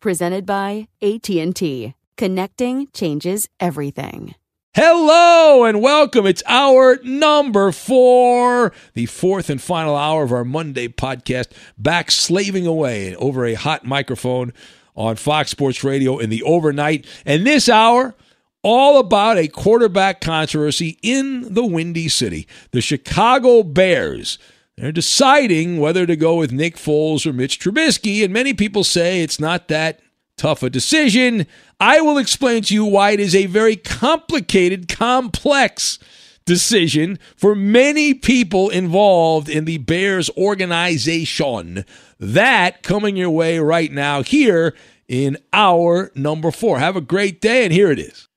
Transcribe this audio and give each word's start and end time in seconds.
Presented 0.00 0.46
by 0.46 0.88
AT&T. 1.02 1.94
Connecting 2.16 2.88
changes 2.92 3.48
everything. 3.58 4.34
Hello 4.74 5.64
and 5.64 5.80
welcome. 5.82 6.24
It's 6.24 6.42
hour 6.46 6.98
number 7.02 7.72
four, 7.72 8.72
the 8.94 9.06
fourth 9.06 9.50
and 9.50 9.60
final 9.60 9.96
hour 9.96 10.22
of 10.22 10.32
our 10.32 10.44
Monday 10.44 10.86
podcast, 10.86 11.48
back 11.76 12.12
slaving 12.12 12.66
away 12.66 13.16
over 13.16 13.44
a 13.44 13.54
hot 13.54 13.84
microphone 13.84 14.52
on 14.94 15.16
Fox 15.16 15.50
Sports 15.50 15.82
Radio 15.82 16.18
in 16.18 16.30
the 16.30 16.44
overnight. 16.44 17.06
And 17.26 17.44
this 17.44 17.68
hour, 17.68 18.14
all 18.62 19.00
about 19.00 19.36
a 19.36 19.48
quarterback 19.48 20.20
controversy 20.20 20.98
in 21.02 21.54
the 21.54 21.66
Windy 21.66 22.08
City. 22.08 22.46
The 22.70 22.80
Chicago 22.80 23.64
Bears. 23.64 24.38
They're 24.78 24.92
deciding 24.92 25.80
whether 25.80 26.06
to 26.06 26.14
go 26.14 26.36
with 26.36 26.52
Nick 26.52 26.76
Foles 26.76 27.26
or 27.26 27.32
Mitch 27.32 27.58
Trubisky, 27.58 28.22
and 28.22 28.32
many 28.32 28.54
people 28.54 28.84
say 28.84 29.22
it's 29.22 29.40
not 29.40 29.66
that 29.66 29.98
tough 30.36 30.62
a 30.62 30.70
decision. 30.70 31.48
I 31.80 32.00
will 32.00 32.16
explain 32.16 32.62
to 32.62 32.74
you 32.74 32.84
why 32.84 33.10
it 33.10 33.18
is 33.18 33.34
a 33.34 33.46
very 33.46 33.74
complicated, 33.74 34.86
complex 34.86 35.98
decision 36.44 37.18
for 37.36 37.56
many 37.56 38.14
people 38.14 38.70
involved 38.70 39.48
in 39.48 39.64
the 39.64 39.78
Bears 39.78 40.30
organization. 40.36 41.84
That 42.20 42.84
coming 42.84 43.16
your 43.16 43.30
way 43.30 43.58
right 43.58 43.90
now 43.90 44.22
here 44.22 44.76
in 45.08 45.38
hour 45.52 46.12
number 46.14 46.52
four. 46.52 46.78
Have 46.78 46.94
a 46.94 47.00
great 47.00 47.40
day, 47.40 47.64
and 47.64 47.72
here 47.72 47.90
it 47.90 47.98
is. 47.98 48.28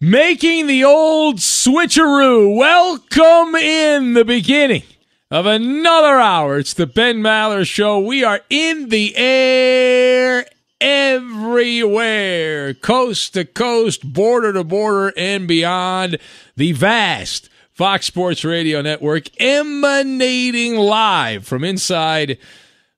Making 0.00 0.66
the 0.66 0.82
old 0.82 1.36
switcheroo. 1.36 2.56
Welcome 2.56 3.54
in 3.54 4.14
the 4.14 4.24
beginning 4.24 4.84
of 5.30 5.46
another 5.46 6.18
hour. 6.18 6.58
It's 6.58 6.74
the 6.74 6.86
Ben 6.86 7.18
Maller 7.18 7.64
Show. 7.66 8.00
We 8.00 8.24
are 8.24 8.40
in 8.50 8.88
the 8.88 9.14
air 9.16 10.44
everywhere, 10.80 12.74
coast 12.74 13.34
to 13.34 13.44
coast, 13.44 14.12
border 14.12 14.52
to 14.52 14.64
border, 14.64 15.12
and 15.16 15.46
beyond. 15.46 16.18
The 16.56 16.72
vast 16.72 17.48
Fox 17.70 18.06
Sports 18.06 18.44
Radio 18.44 18.82
Network 18.82 19.28
emanating 19.40 20.76
live 20.76 21.46
from 21.46 21.62
inside 21.62 22.36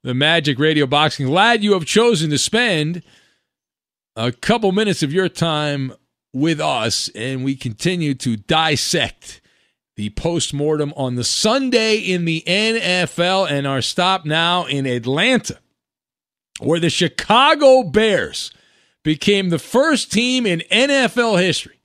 the 0.03 0.14
Magic 0.14 0.59
Radio 0.59 0.87
Boxing. 0.87 1.26
Glad 1.26 1.62
you 1.62 1.75
have 1.75 1.84
chosen 1.84 2.31
to 2.31 2.38
spend 2.38 3.03
a 4.16 4.32
couple 4.32 4.72
minutes 4.72 5.03
of 5.03 5.12
your 5.12 5.28
time 5.28 5.93
with 6.32 6.60
us, 6.60 7.10
and 7.14 7.44
we 7.44 7.54
continue 7.56 8.14
to 8.14 8.38
dissect 8.38 9.41
the 9.97 10.10
postmortem 10.10 10.92
on 10.97 11.16
the 11.16 11.25
Sunday 11.25 11.97
in 11.97 12.25
the 12.25 12.42
NFL 12.47 13.50
and 13.50 13.66
our 13.66 13.82
stop 13.82 14.25
now 14.25 14.64
in 14.64 14.86
Atlanta, 14.86 15.58
where 16.60 16.80
the 16.80 16.91
Chicago 16.91 17.82
Bears 17.82 18.52
became 19.02 19.50
the 19.50 19.58
first 19.58 20.12
team 20.12 20.47
in 20.47 20.62
NFL 20.70 21.42
history 21.42 21.81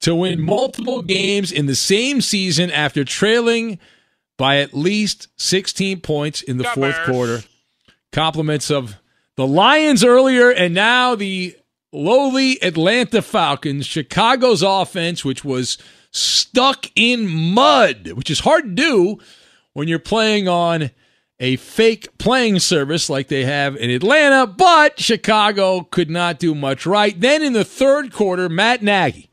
to 0.00 0.14
win 0.14 0.40
multiple 0.40 1.02
games 1.02 1.52
in 1.52 1.66
the 1.66 1.74
same 1.74 2.20
season 2.20 2.70
after 2.70 3.04
trailing 3.04 3.78
by 4.36 4.58
at 4.58 4.74
least 4.74 5.28
16 5.36 6.00
points 6.00 6.42
in 6.42 6.58
the 6.58 6.64
fourth 6.64 6.96
quarter. 7.04 7.42
Compliments 8.12 8.70
of 8.70 8.96
the 9.36 9.46
Lions 9.46 10.04
earlier 10.04 10.50
and 10.50 10.74
now 10.74 11.14
the 11.14 11.56
lowly 11.92 12.62
Atlanta 12.62 13.22
Falcons, 13.22 13.86
Chicago's 13.86 14.62
offense, 14.62 15.24
which 15.24 15.44
was 15.44 15.78
stuck 16.14 16.86
in 16.94 17.28
mud, 17.28 18.12
which 18.12 18.30
is 18.30 18.40
hard 18.40 18.64
to 18.64 18.70
do 18.70 19.18
when 19.72 19.88
you're 19.88 19.98
playing 19.98 20.48
on 20.48 20.90
a 21.40 21.56
fake 21.56 22.16
playing 22.16 22.60
service 22.60 23.10
like 23.10 23.28
they 23.28 23.44
have 23.44 23.76
in 23.76 23.90
Atlanta, 23.90 24.46
but 24.46 25.00
Chicago 25.00 25.82
could 25.82 26.08
not 26.08 26.38
do 26.38 26.54
much 26.54 26.86
right. 26.86 27.20
Then 27.20 27.42
in 27.42 27.52
the 27.52 27.64
third 27.64 28.12
quarter, 28.12 28.48
Matt 28.48 28.82
Nagy 28.82 29.30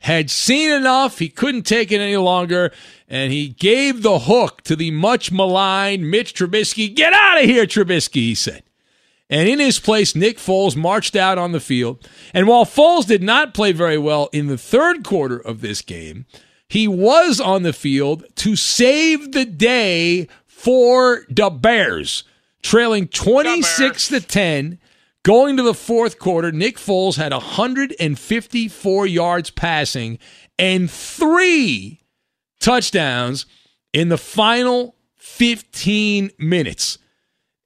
had 0.00 0.30
seen 0.30 0.70
enough. 0.70 1.20
He 1.20 1.28
couldn't 1.28 1.62
take 1.62 1.92
it 1.92 2.00
any 2.00 2.16
longer, 2.16 2.72
and 3.08 3.32
he 3.32 3.48
gave 3.48 4.02
the 4.02 4.20
hook 4.20 4.62
to 4.62 4.76
the 4.76 4.90
much 4.90 5.30
maligned 5.30 6.10
Mitch 6.10 6.34
Trubisky. 6.34 6.94
Get 6.94 7.12
out 7.12 7.38
of 7.38 7.44
here, 7.44 7.66
Trubisky, 7.66 8.14
he 8.14 8.34
said. 8.34 8.64
And 9.30 9.48
in 9.48 9.58
his 9.58 9.78
place, 9.78 10.14
Nick 10.14 10.38
Foles 10.38 10.76
marched 10.76 11.14
out 11.14 11.36
on 11.36 11.52
the 11.52 11.60
field. 11.60 12.08
And 12.32 12.46
while 12.48 12.64
Foles 12.64 13.06
did 13.06 13.22
not 13.22 13.54
play 13.54 13.72
very 13.72 13.98
well 13.98 14.30
in 14.32 14.46
the 14.46 14.56
third 14.56 15.04
quarter 15.04 15.36
of 15.36 15.60
this 15.60 15.82
game, 15.82 16.24
he 16.68 16.88
was 16.88 17.40
on 17.40 17.62
the 17.62 17.72
field 17.72 18.24
to 18.36 18.56
save 18.56 19.32
the 19.32 19.44
day 19.44 20.28
for 20.46 21.24
the 21.28 21.50
Bears, 21.50 22.24
trailing 22.62 23.08
26 23.08 24.08
to 24.08 24.20
10. 24.20 24.78
Going 25.24 25.56
to 25.56 25.62
the 25.62 25.74
fourth 25.74 26.18
quarter, 26.18 26.50
Nick 26.52 26.76
Foles 26.78 27.16
had 27.16 27.32
154 27.32 29.06
yards 29.06 29.50
passing 29.50 30.18
and 30.58 30.90
three 30.90 32.00
touchdowns 32.60 33.44
in 33.92 34.08
the 34.08 34.18
final 34.18 34.96
15 35.16 36.30
minutes. 36.38 36.98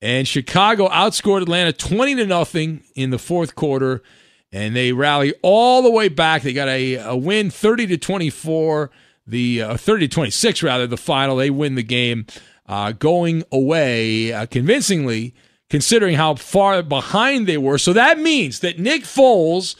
And 0.03 0.27
Chicago 0.27 0.89
outscored 0.89 1.43
Atlanta 1.43 1.73
20 1.73 2.17
to 2.17 2.27
nothing 2.27 2.83
in 2.97 3.11
the 3.11 3.21
fourth 3.21 3.55
quarter, 3.55 4.03
and 4.51 4.75
they 4.75 4.93
rally 4.93 5.33
all 5.43 5.81
the 5.81 5.91
way 5.93 6.09
back. 6.09 6.43
They 6.43 6.53
got 6.53 6.67
a, 6.67 6.97
a 6.97 7.17
win 7.17 7.51
30 7.51 7.87
to 7.87 7.99
24, 7.99 8.91
the 9.29 9.63
uh, 9.63 9.77
30 9.77 10.09
to 10.09 10.15
26 10.15 10.65
rather, 10.65 10.89
the 10.89 10.97
final. 10.97 11.37
They 11.37 11.51
win 11.51 11.77
the 11.77 11.85
game 11.85 12.27
uh, 12.67 12.91
going 12.91 13.45
away 13.53 14.33
uh, 14.33 14.47
convincingly, 14.47 15.37
considering 15.71 16.17
how 16.17 16.35
far 16.35 16.83
behind 16.83 17.47
they 17.47 17.59
were. 17.59 17.79
So 17.79 17.93
that 17.93 18.19
means 18.19 18.59
that 18.59 18.81
Nick 18.81 19.03
Foles 19.03 19.77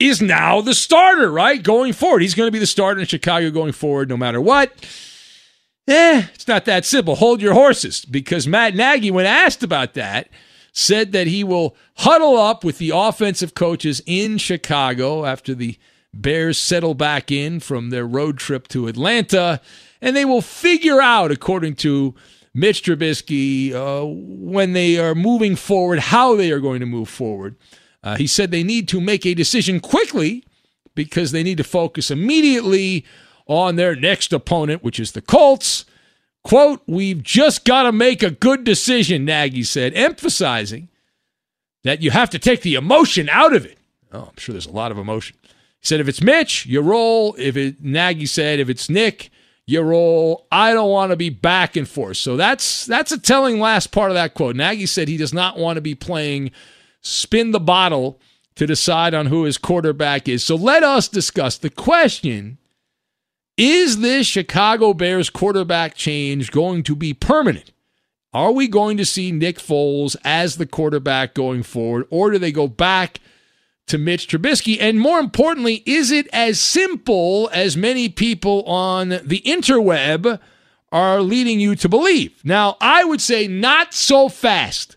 is 0.00 0.20
now 0.20 0.62
the 0.62 0.74
starter, 0.74 1.30
right? 1.30 1.62
Going 1.62 1.92
forward. 1.92 2.22
He's 2.22 2.34
going 2.34 2.48
to 2.48 2.52
be 2.52 2.58
the 2.58 2.66
starter 2.66 2.98
in 2.98 3.06
Chicago 3.06 3.52
going 3.52 3.72
forward 3.72 4.08
no 4.08 4.16
matter 4.16 4.40
what. 4.40 4.72
Eh, 5.86 6.26
it's 6.34 6.48
not 6.48 6.64
that 6.64 6.84
simple. 6.84 7.16
Hold 7.16 7.42
your 7.42 7.54
horses 7.54 8.04
because 8.04 8.46
Matt 8.46 8.74
Nagy, 8.74 9.10
when 9.10 9.26
asked 9.26 9.62
about 9.62 9.94
that, 9.94 10.28
said 10.72 11.12
that 11.12 11.26
he 11.26 11.44
will 11.44 11.76
huddle 11.98 12.36
up 12.36 12.64
with 12.64 12.78
the 12.78 12.90
offensive 12.94 13.54
coaches 13.54 14.02
in 14.06 14.38
Chicago 14.38 15.24
after 15.24 15.54
the 15.54 15.78
Bears 16.12 16.58
settle 16.58 16.94
back 16.94 17.30
in 17.30 17.60
from 17.60 17.90
their 17.90 18.06
road 18.06 18.38
trip 18.38 18.68
to 18.68 18.86
Atlanta, 18.86 19.60
and 20.00 20.14
they 20.16 20.24
will 20.24 20.40
figure 20.40 21.00
out, 21.00 21.30
according 21.30 21.74
to 21.76 22.14
Mitch 22.54 22.82
Trubisky, 22.82 23.72
uh, 23.72 24.06
when 24.06 24.72
they 24.72 24.98
are 24.98 25.14
moving 25.14 25.56
forward, 25.56 25.98
how 25.98 26.36
they 26.36 26.52
are 26.52 26.60
going 26.60 26.80
to 26.80 26.86
move 26.86 27.08
forward. 27.08 27.56
Uh, 28.02 28.16
he 28.16 28.26
said 28.26 28.50
they 28.50 28.62
need 28.62 28.86
to 28.88 29.00
make 29.00 29.26
a 29.26 29.34
decision 29.34 29.80
quickly 29.80 30.44
because 30.94 31.32
they 31.32 31.42
need 31.42 31.58
to 31.58 31.64
focus 31.64 32.10
immediately 32.10 33.04
on 33.46 33.76
their 33.76 33.94
next 33.94 34.32
opponent, 34.32 34.82
which 34.82 34.98
is 34.98 35.12
the 35.12 35.22
Colts. 35.22 35.84
Quote, 36.42 36.82
we've 36.86 37.22
just 37.22 37.64
got 37.64 37.84
to 37.84 37.92
make 37.92 38.22
a 38.22 38.30
good 38.30 38.64
decision, 38.64 39.24
Nagy 39.24 39.62
said, 39.62 39.94
emphasizing 39.94 40.88
that 41.84 42.02
you 42.02 42.10
have 42.10 42.30
to 42.30 42.38
take 42.38 42.62
the 42.62 42.74
emotion 42.74 43.28
out 43.28 43.54
of 43.54 43.64
it. 43.64 43.78
Oh, 44.12 44.28
I'm 44.30 44.36
sure 44.36 44.52
there's 44.52 44.66
a 44.66 44.72
lot 44.72 44.90
of 44.90 44.98
emotion. 44.98 45.36
He 45.80 45.86
said, 45.86 46.00
if 46.00 46.08
it's 46.08 46.22
Mitch, 46.22 46.66
you 46.66 46.80
roll. 46.80 47.34
If 47.38 47.56
it, 47.56 47.82
Nagy 47.82 48.26
said, 48.26 48.60
if 48.60 48.68
it's 48.68 48.88
Nick, 48.90 49.30
you 49.66 49.80
roll. 49.80 50.46
I 50.52 50.72
don't 50.72 50.90
want 50.90 51.10
to 51.10 51.16
be 51.16 51.30
back 51.30 51.76
and 51.76 51.88
forth. 51.88 52.18
So 52.18 52.36
that's 52.36 52.86
that's 52.86 53.12
a 53.12 53.18
telling 53.18 53.58
last 53.58 53.92
part 53.92 54.10
of 54.10 54.14
that 54.14 54.34
quote. 54.34 54.56
Nagy 54.56 54.86
said 54.86 55.08
he 55.08 55.16
does 55.16 55.32
not 55.32 55.58
want 55.58 55.76
to 55.76 55.80
be 55.80 55.94
playing 55.94 56.50
spin 57.00 57.50
the 57.50 57.60
bottle 57.60 58.20
to 58.56 58.66
decide 58.66 59.14
on 59.14 59.26
who 59.26 59.44
his 59.44 59.58
quarterback 59.58 60.28
is. 60.28 60.44
So 60.44 60.54
let 60.54 60.82
us 60.82 61.08
discuss 61.08 61.58
the 61.58 61.70
question 61.70 62.58
is 63.56 64.00
this 64.00 64.26
Chicago 64.26 64.94
Bears 64.94 65.30
quarterback 65.30 65.94
change 65.94 66.50
going 66.50 66.82
to 66.84 66.96
be 66.96 67.14
permanent? 67.14 67.72
Are 68.32 68.50
we 68.50 68.66
going 68.66 68.96
to 68.96 69.04
see 69.04 69.30
Nick 69.30 69.58
Foles 69.58 70.16
as 70.24 70.56
the 70.56 70.66
quarterback 70.66 71.34
going 71.34 71.62
forward, 71.62 72.06
or 72.10 72.32
do 72.32 72.38
they 72.38 72.50
go 72.50 72.66
back 72.66 73.20
to 73.86 73.96
Mitch 73.96 74.26
Trubisky? 74.26 74.76
And 74.80 74.98
more 74.98 75.20
importantly, 75.20 75.84
is 75.86 76.10
it 76.10 76.26
as 76.32 76.60
simple 76.60 77.48
as 77.52 77.76
many 77.76 78.08
people 78.08 78.64
on 78.64 79.10
the 79.10 79.42
interweb 79.46 80.40
are 80.90 81.20
leading 81.22 81.60
you 81.60 81.76
to 81.76 81.88
believe? 81.88 82.44
Now, 82.44 82.76
I 82.80 83.04
would 83.04 83.20
say 83.20 83.46
not 83.46 83.94
so 83.94 84.28
fast, 84.28 84.96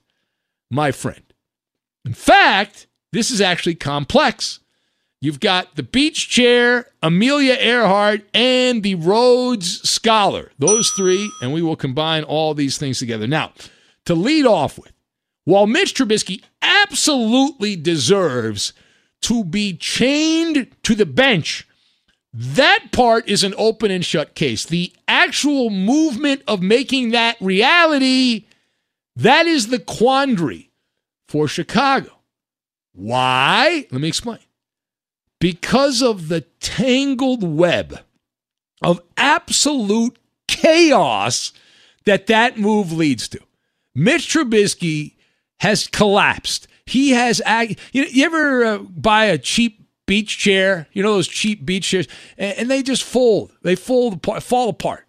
my 0.72 0.92
friend. 0.92 1.22
In 2.06 2.14
fact, 2.14 2.88
this 3.14 3.30
is 3.30 3.40
actually 3.40 3.76
complex. 3.76 4.62
You've 5.20 5.40
got 5.40 5.76
the 5.76 5.84
Beach 5.84 6.30
Chair, 6.30 6.92
Amelia 7.02 7.56
Earhart, 7.56 8.22
and 8.36 8.84
the 8.84 8.96
Rhodes 8.96 9.88
Scholar. 9.90 10.52
Those 10.60 10.92
three, 10.92 11.32
and 11.42 11.52
we 11.52 11.64
will 11.64 11.76
combine 11.76 12.24
all 12.24 12.54
these 12.54 12.78
things 12.78 13.00
together. 13.00 13.26
Now, 13.26 13.54
to 14.06 14.14
lead 14.14 14.46
off 14.46 14.78
with, 14.78 14.94
while 15.44 15.66
Mitch 15.66 15.96
Trubisky 15.96 16.44
absolutely 16.62 17.76
deserves 17.76 18.74
to 19.22 19.44
be 19.44 19.74
chained 19.74 20.68
to 20.84 20.94
the 20.94 21.06
bench, 21.06 21.68
that 22.32 22.92
part 22.92 23.28
is 23.28 23.44
an 23.44 23.56
open 23.58 23.90
and 23.90 24.06
shut 24.06 24.36
case. 24.36 24.66
The 24.66 24.94
actual 25.08 25.72
movement 25.72 26.44
of 26.48 26.62
making 26.62 27.10
that 27.12 27.38
reality, 27.42 28.46
that 29.16 29.48
is 29.48 29.68
the 29.68 29.80
quandary 29.80 30.70
for 31.28 31.48
Chicago. 31.48 32.12
Why? 32.94 33.88
Let 33.90 34.02
me 34.02 34.08
explain 34.08 34.40
because 35.40 36.02
of 36.02 36.28
the 36.28 36.42
tangled 36.60 37.44
web 37.44 38.00
of 38.82 39.02
absolute 39.16 40.18
chaos 40.48 41.54
that 42.06 42.28
that 42.28 42.58
move 42.58 42.92
leads 42.92 43.28
to. 43.30 43.40
Mitch 43.96 44.34
Trubisky 44.34 45.16
has 45.60 45.88
collapsed. 45.88 46.68
He 46.86 47.12
has, 47.12 47.42
you, 47.92 48.04
you 48.04 48.26
ever 48.26 48.66
uh, 48.66 48.78
buy 48.78 49.26
a 49.26 49.38
cheap 49.38 49.88
beach 50.06 50.38
chair? 50.38 50.88
You 50.94 51.04
know 51.04 51.14
those 51.14 51.28
cheap 51.28 51.66
beach 51.66 51.88
chairs, 51.90 52.08
and, 52.38 52.58
and 52.60 52.72
they 52.72 52.84
just 52.84 53.04
fold. 53.04 53.52
They 53.64 53.76
fold 53.76 54.24
fall 54.44 54.70
apart. 54.70 55.07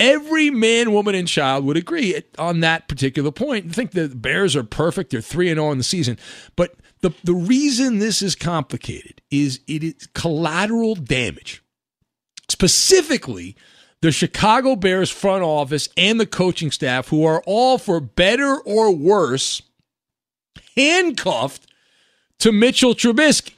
Every 0.00 0.50
man, 0.50 0.92
woman, 0.92 1.14
and 1.14 1.28
child 1.28 1.64
would 1.64 1.76
agree 1.76 2.20
on 2.38 2.60
that 2.60 2.88
particular 2.88 3.30
point. 3.30 3.66
I 3.66 3.72
think 3.72 3.92
the 3.92 4.08
Bears 4.08 4.56
are 4.56 4.64
perfect. 4.64 5.10
They're 5.10 5.20
three 5.20 5.48
and 5.48 5.58
zero 5.58 5.68
oh 5.68 5.72
in 5.72 5.78
the 5.78 5.84
season, 5.84 6.18
but 6.56 6.74
the, 7.02 7.12
the 7.22 7.34
reason 7.34 7.98
this 7.98 8.22
is 8.22 8.34
complicated 8.34 9.22
is 9.30 9.60
it 9.68 9.84
is 9.84 10.08
collateral 10.14 10.94
damage. 10.94 11.62
Specifically, 12.48 13.56
the 14.02 14.12
Chicago 14.12 14.74
Bears 14.74 15.10
front 15.10 15.44
office 15.44 15.88
and 15.96 16.18
the 16.18 16.26
coaching 16.26 16.72
staff, 16.72 17.08
who 17.08 17.24
are 17.24 17.42
all, 17.46 17.78
for 17.78 18.00
better 18.00 18.58
or 18.58 18.94
worse, 18.94 19.62
handcuffed 20.76 21.66
to 22.40 22.50
Mitchell 22.50 22.94
Trubisky. 22.94 23.54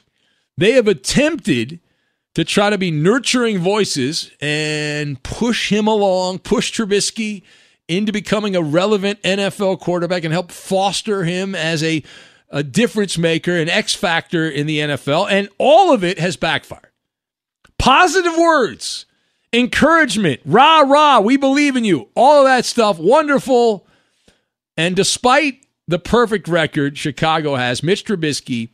They 0.57 0.73
have 0.73 0.87
attempted 0.87 1.79
to 2.35 2.43
try 2.43 2.69
to 2.69 2.77
be 2.77 2.91
nurturing 2.91 3.57
voices 3.59 4.31
and 4.39 5.21
push 5.23 5.69
him 5.69 5.87
along, 5.87 6.39
push 6.39 6.71
Trubisky 6.71 7.41
into 7.87 8.11
becoming 8.11 8.55
a 8.55 8.61
relevant 8.61 9.21
NFL 9.23 9.79
quarterback 9.79 10.23
and 10.23 10.33
help 10.33 10.51
foster 10.51 11.23
him 11.23 11.55
as 11.55 11.83
a 11.83 12.03
a 12.51 12.63
difference 12.63 13.17
maker, 13.17 13.57
an 13.57 13.67
X 13.67 13.95
factor 13.95 14.47
in 14.47 14.67
the 14.67 14.79
NFL, 14.79 15.29
and 15.29 15.49
all 15.57 15.91
of 15.91 16.03
it 16.03 16.19
has 16.19 16.37
backfired. 16.37 16.91
Positive 17.77 18.37
words, 18.37 19.05
encouragement, 19.51 20.39
rah, 20.45 20.81
rah, 20.81 21.19
we 21.19 21.37
believe 21.37 21.75
in 21.75 21.83
you, 21.83 22.07
all 22.15 22.41
of 22.41 22.45
that 22.45 22.63
stuff, 22.63 22.99
wonderful. 22.99 23.87
And 24.77 24.95
despite 24.95 25.65
the 25.87 25.99
perfect 25.99 26.47
record 26.47 26.97
Chicago 26.97 27.55
has, 27.55 27.83
Mitch 27.83 28.05
Trubisky 28.05 28.69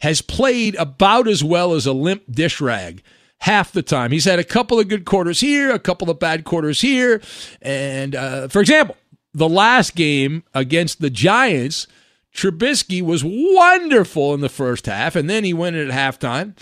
has 0.00 0.22
played 0.22 0.74
about 0.76 1.28
as 1.28 1.42
well 1.44 1.72
as 1.74 1.86
a 1.86 1.92
limp 1.92 2.22
dish 2.30 2.60
rag 2.60 3.02
half 3.40 3.72
the 3.72 3.82
time. 3.82 4.12
He's 4.12 4.24
had 4.24 4.38
a 4.38 4.44
couple 4.44 4.78
of 4.78 4.88
good 4.88 5.04
quarters 5.04 5.40
here, 5.40 5.72
a 5.72 5.78
couple 5.78 6.10
of 6.10 6.18
bad 6.18 6.44
quarters 6.44 6.80
here. 6.80 7.22
And 7.62 8.14
uh, 8.14 8.48
for 8.48 8.60
example, 8.60 8.96
the 9.32 9.48
last 9.48 9.94
game 9.94 10.44
against 10.54 11.00
the 11.00 11.10
Giants, 11.10 11.86
Trubisky 12.34 13.02
was 13.02 13.24
wonderful 13.24 14.34
in 14.34 14.40
the 14.40 14.48
first 14.48 14.86
half, 14.86 15.16
and 15.16 15.28
then 15.28 15.44
he 15.44 15.52
went 15.52 15.76
in 15.76 15.90
at 15.90 15.94
halftime 15.94 16.54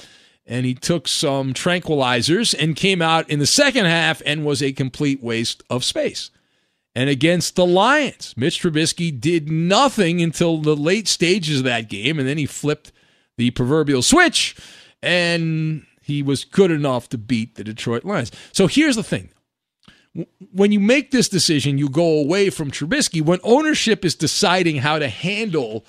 and 0.46 0.64
he 0.64 0.74
took 0.74 1.06
some 1.06 1.52
tranquilizers 1.52 2.54
and 2.58 2.74
came 2.74 3.02
out 3.02 3.28
in 3.28 3.38
the 3.38 3.46
second 3.46 3.84
half 3.84 4.22
and 4.24 4.46
was 4.46 4.62
a 4.62 4.72
complete 4.72 5.22
waste 5.22 5.62
of 5.68 5.84
space. 5.84 6.30
And 6.94 7.10
against 7.10 7.54
the 7.54 7.66
Lions, 7.66 8.34
Mitch 8.36 8.62
Trubisky 8.62 9.20
did 9.20 9.50
nothing 9.50 10.22
until 10.22 10.56
the 10.56 10.74
late 10.74 11.06
stages 11.06 11.58
of 11.58 11.64
that 11.64 11.90
game, 11.90 12.18
and 12.18 12.26
then 12.26 12.38
he 12.38 12.46
flipped 12.46 12.92
the 13.38 13.50
proverbial 13.52 14.02
switch 14.02 14.54
and 15.02 15.86
he 16.02 16.22
was 16.22 16.44
good 16.44 16.70
enough 16.70 17.08
to 17.08 17.18
beat 17.18 17.54
the 17.54 17.64
Detroit 17.64 18.04
Lions. 18.04 18.30
So 18.52 18.66
here's 18.66 18.96
the 18.96 19.02
thing 19.02 19.30
when 20.52 20.72
you 20.72 20.80
make 20.80 21.10
this 21.10 21.28
decision, 21.28 21.78
you 21.78 21.88
go 21.88 22.18
away 22.18 22.50
from 22.50 22.70
Trubisky. 22.70 23.22
When 23.22 23.38
ownership 23.44 24.04
is 24.04 24.14
deciding 24.14 24.76
how 24.76 24.98
to 24.98 25.08
handle 25.08 25.86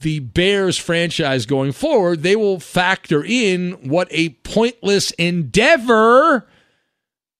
the 0.00 0.20
Bears 0.20 0.76
franchise 0.76 1.46
going 1.46 1.72
forward, 1.72 2.22
they 2.22 2.36
will 2.36 2.60
factor 2.60 3.24
in 3.24 3.72
what 3.88 4.06
a 4.10 4.30
pointless 4.44 5.10
endeavor 5.12 6.46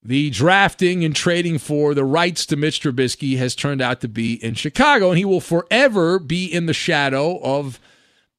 the 0.02 0.30
drafting 0.30 1.04
and 1.04 1.14
trading 1.14 1.58
for 1.58 1.94
the 1.94 2.04
rights 2.04 2.46
to 2.46 2.56
Mitch 2.56 2.80
Trubisky 2.80 3.38
has 3.38 3.54
turned 3.54 3.80
out 3.80 4.00
to 4.00 4.08
be 4.08 4.34
in 4.44 4.54
Chicago. 4.54 5.11
And 5.11 5.18
he 5.18 5.25
will 5.25 5.40
forever 5.40 6.18
be 6.18 6.46
in 6.46 6.66
the 6.66 6.75
shadow 6.75 7.38
of 7.42 7.80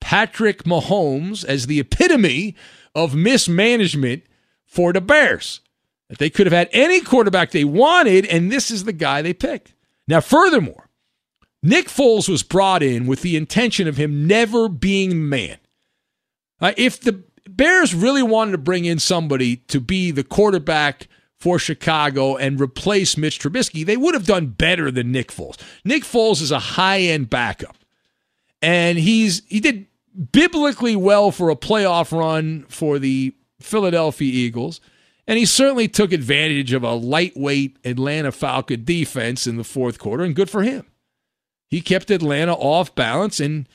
Patrick 0.06 0.66
Mahomes 0.66 1.44
as 1.44 1.66
the 1.66 1.80
epitome 1.80 2.56
of 2.94 3.16
mismanagement 3.16 4.22
for 4.64 4.94
the 4.94 5.02
Bears. 5.02 5.62
That 6.10 6.20
they 6.20 6.30
could 6.30 6.46
have 6.46 6.54
had 6.54 6.70
any 6.72 7.02
quarterback 7.02 7.50
they 7.50 7.64
wanted, 7.64 8.28
and 8.28 8.52
this 8.52 8.70
is 8.70 8.84
the 8.84 8.94
guy 8.94 9.24
they 9.24 9.34
picked. 9.34 9.74
Now, 10.08 10.22
furthermore, 10.22 10.92
Nick 11.64 11.88
Foles 11.88 12.30
was 12.30 12.44
brought 12.44 12.84
in 12.84 13.08
with 13.08 13.24
the 13.24 13.36
intention 13.36 13.88
of 13.88 13.98
him 13.98 14.28
never 14.28 14.70
being 14.70 15.28
man. 15.28 15.58
Uh, 16.62 16.74
if 16.78 17.02
the 17.02 17.24
Bears 17.50 17.96
really 17.96 18.22
wanted 18.22 18.52
to 18.52 18.60
bring 18.60 18.86
in 18.86 19.00
somebody 19.00 19.56
to 19.56 19.80
be 19.80 20.12
the 20.12 20.24
quarterback 20.24 21.08
for 21.40 21.58
Chicago 21.58 22.38
and 22.38 22.62
replace 22.62 23.18
Mitch 23.18 23.40
Trubisky, 23.40 23.84
they 23.84 23.98
would 23.98 24.14
have 24.14 24.28
done 24.28 24.48
better 24.50 24.92
than 24.92 25.12
Nick 25.12 25.32
Foles. 25.32 25.58
Nick 25.84 26.04
Foles 26.04 26.44
is 26.44 26.52
a 26.52 26.60
high 26.60 27.00
end 27.00 27.32
backup, 27.32 27.76
and 28.62 29.00
he's 29.00 29.42
he 29.48 29.60
did 29.60 29.88
biblically 30.32 30.96
well 30.96 31.32
for 31.32 31.50
a 31.50 31.56
playoff 31.56 32.18
run 32.18 32.66
for 32.70 33.00
the 33.00 33.34
Philadelphia 33.60 34.32
Eagles. 34.32 34.82
And 35.28 35.40
he 35.40 35.46
certainly 35.46 35.88
took 35.88 36.12
advantage 36.12 36.72
of 36.74 36.84
a 36.84 36.94
lightweight 36.94 37.78
Atlanta 37.84 38.32
Falcon 38.32 38.84
defense 38.84 39.48
in 39.48 39.58
the 39.58 39.64
fourth 39.64 39.98
quarter, 39.98 40.24
and 40.24 40.36
good 40.36 40.50
for 40.50 40.62
him. 40.62 40.86
He 41.70 41.82
kept 41.82 42.12
Atlanta 42.12 42.54
off 42.54 42.94
balance, 42.94 43.40
and 43.40 43.68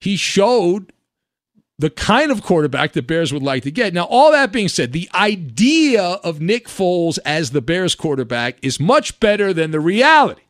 he 0.00 0.16
showed 0.16 0.92
the 1.78 1.88
kind 1.90 2.30
of 2.30 2.42
quarterback 2.42 2.92
the 2.92 3.02
Bears 3.02 3.32
would 3.32 3.42
like 3.42 3.62
to 3.62 3.70
get. 3.70 3.94
Now, 3.94 4.04
all 4.04 4.30
that 4.32 4.52
being 4.52 4.68
said, 4.68 4.92
the 4.92 5.08
idea 5.14 6.02
of 6.02 6.40
Nick 6.40 6.68
Foles 6.68 7.18
as 7.24 7.50
the 7.50 7.62
Bears 7.62 7.94
quarterback 7.94 8.58
is 8.62 8.78
much 8.78 9.18
better 9.18 9.54
than 9.54 9.70
the 9.70 9.80
reality 9.80 10.42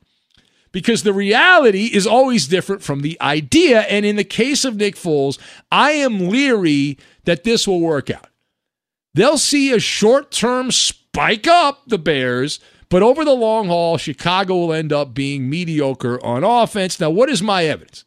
because 0.73 1.03
the 1.03 1.13
reality 1.13 1.87
is 1.87 2.07
always 2.07 2.49
different 2.49 2.83
from 2.83 3.01
the 3.01 3.21
idea. 3.21 3.83
And 3.83 4.05
in 4.05 4.17
the 4.17 4.25
case 4.25 4.65
of 4.65 4.77
Nick 4.77 4.97
Foles, 4.97 5.39
I 5.71 5.93
am 5.93 6.29
leery 6.29 6.99
that 7.25 7.45
this 7.45 7.69
will 7.69 7.81
work 7.81 8.11
out. 8.11 8.29
They'll 9.15 9.39
see 9.39 9.73
a 9.73 9.79
short 9.79 10.31
term 10.31 10.71
spike 10.71 11.47
up 11.47 11.83
the 11.87 11.99
Bears, 11.99 12.59
but 12.89 13.03
over 13.03 13.25
the 13.25 13.35
long 13.35 13.69
haul, 13.69 13.99
Chicago 13.99 14.57
will 14.57 14.73
end 14.73 14.93
up 14.93 15.15
being 15.15 15.49
mediocre 15.49 16.23
on 16.25 16.45
offense. 16.45 16.99
Now, 16.99 17.11
what 17.11 17.29
is 17.29 17.43
my 17.43 17.65
evidence? 17.65 18.05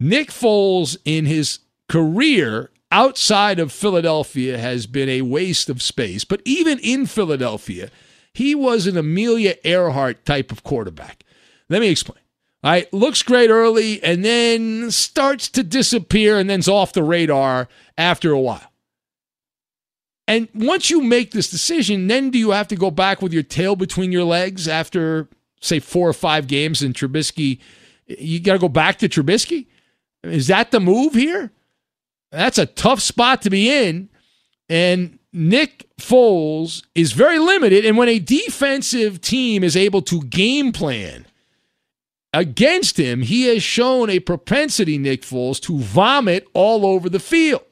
Nick 0.00 0.30
Foles, 0.30 0.96
in 1.04 1.26
his 1.26 1.58
career 1.88 2.70
outside 2.92 3.58
of 3.58 3.72
Philadelphia, 3.72 4.58
has 4.58 4.86
been 4.86 5.08
a 5.08 5.22
waste 5.22 5.68
of 5.68 5.82
space. 5.82 6.24
But 6.24 6.40
even 6.44 6.78
in 6.78 7.06
Philadelphia, 7.06 7.90
he 8.32 8.54
was 8.54 8.86
an 8.86 8.96
Amelia 8.96 9.56
Earhart 9.64 10.24
type 10.24 10.52
of 10.52 10.62
quarterback. 10.62 11.24
Let 11.68 11.80
me 11.80 11.88
explain. 11.88 12.20
All 12.64 12.72
right, 12.72 12.92
looks 12.92 13.22
great 13.22 13.50
early 13.50 14.02
and 14.02 14.24
then 14.24 14.90
starts 14.90 15.48
to 15.50 15.62
disappear 15.62 16.38
and 16.38 16.50
then's 16.50 16.68
off 16.68 16.92
the 16.92 17.04
radar 17.04 17.68
after 17.96 18.32
a 18.32 18.40
while. 18.40 18.72
And 20.26 20.48
once 20.54 20.90
you 20.90 21.00
make 21.00 21.30
this 21.30 21.48
decision, 21.48 22.08
then 22.08 22.30
do 22.30 22.38
you 22.38 22.50
have 22.50 22.68
to 22.68 22.76
go 22.76 22.90
back 22.90 23.22
with 23.22 23.32
your 23.32 23.42
tail 23.44 23.76
between 23.76 24.12
your 24.12 24.24
legs 24.24 24.68
after, 24.68 25.28
say, 25.60 25.78
four 25.78 26.08
or 26.08 26.12
five 26.12 26.48
games 26.48 26.82
and 26.82 26.94
Trubisky? 26.94 27.60
You 28.06 28.40
got 28.40 28.54
to 28.54 28.58
go 28.58 28.68
back 28.68 28.98
to 28.98 29.08
Trubisky? 29.08 29.66
Is 30.22 30.48
that 30.48 30.70
the 30.70 30.80
move 30.80 31.14
here? 31.14 31.52
That's 32.30 32.58
a 32.58 32.66
tough 32.66 33.00
spot 33.00 33.40
to 33.42 33.50
be 33.50 33.70
in. 33.70 34.10
And 34.68 35.18
Nick 35.32 35.86
Foles 35.98 36.84
is 36.94 37.12
very 37.12 37.38
limited. 37.38 37.86
And 37.86 37.96
when 37.96 38.08
a 38.08 38.18
defensive 38.18 39.20
team 39.20 39.64
is 39.64 39.76
able 39.76 40.02
to 40.02 40.22
game 40.24 40.72
plan 40.72 41.24
against 42.32 42.98
him, 42.98 43.22
he 43.22 43.44
has 43.46 43.62
shown 43.62 44.10
a 44.10 44.20
propensity, 44.20 44.98
Nick 44.98 45.22
Foles, 45.22 45.60
to 45.62 45.78
vomit 45.78 46.46
all 46.52 46.84
over 46.86 47.08
the 47.08 47.20
field 47.20 47.62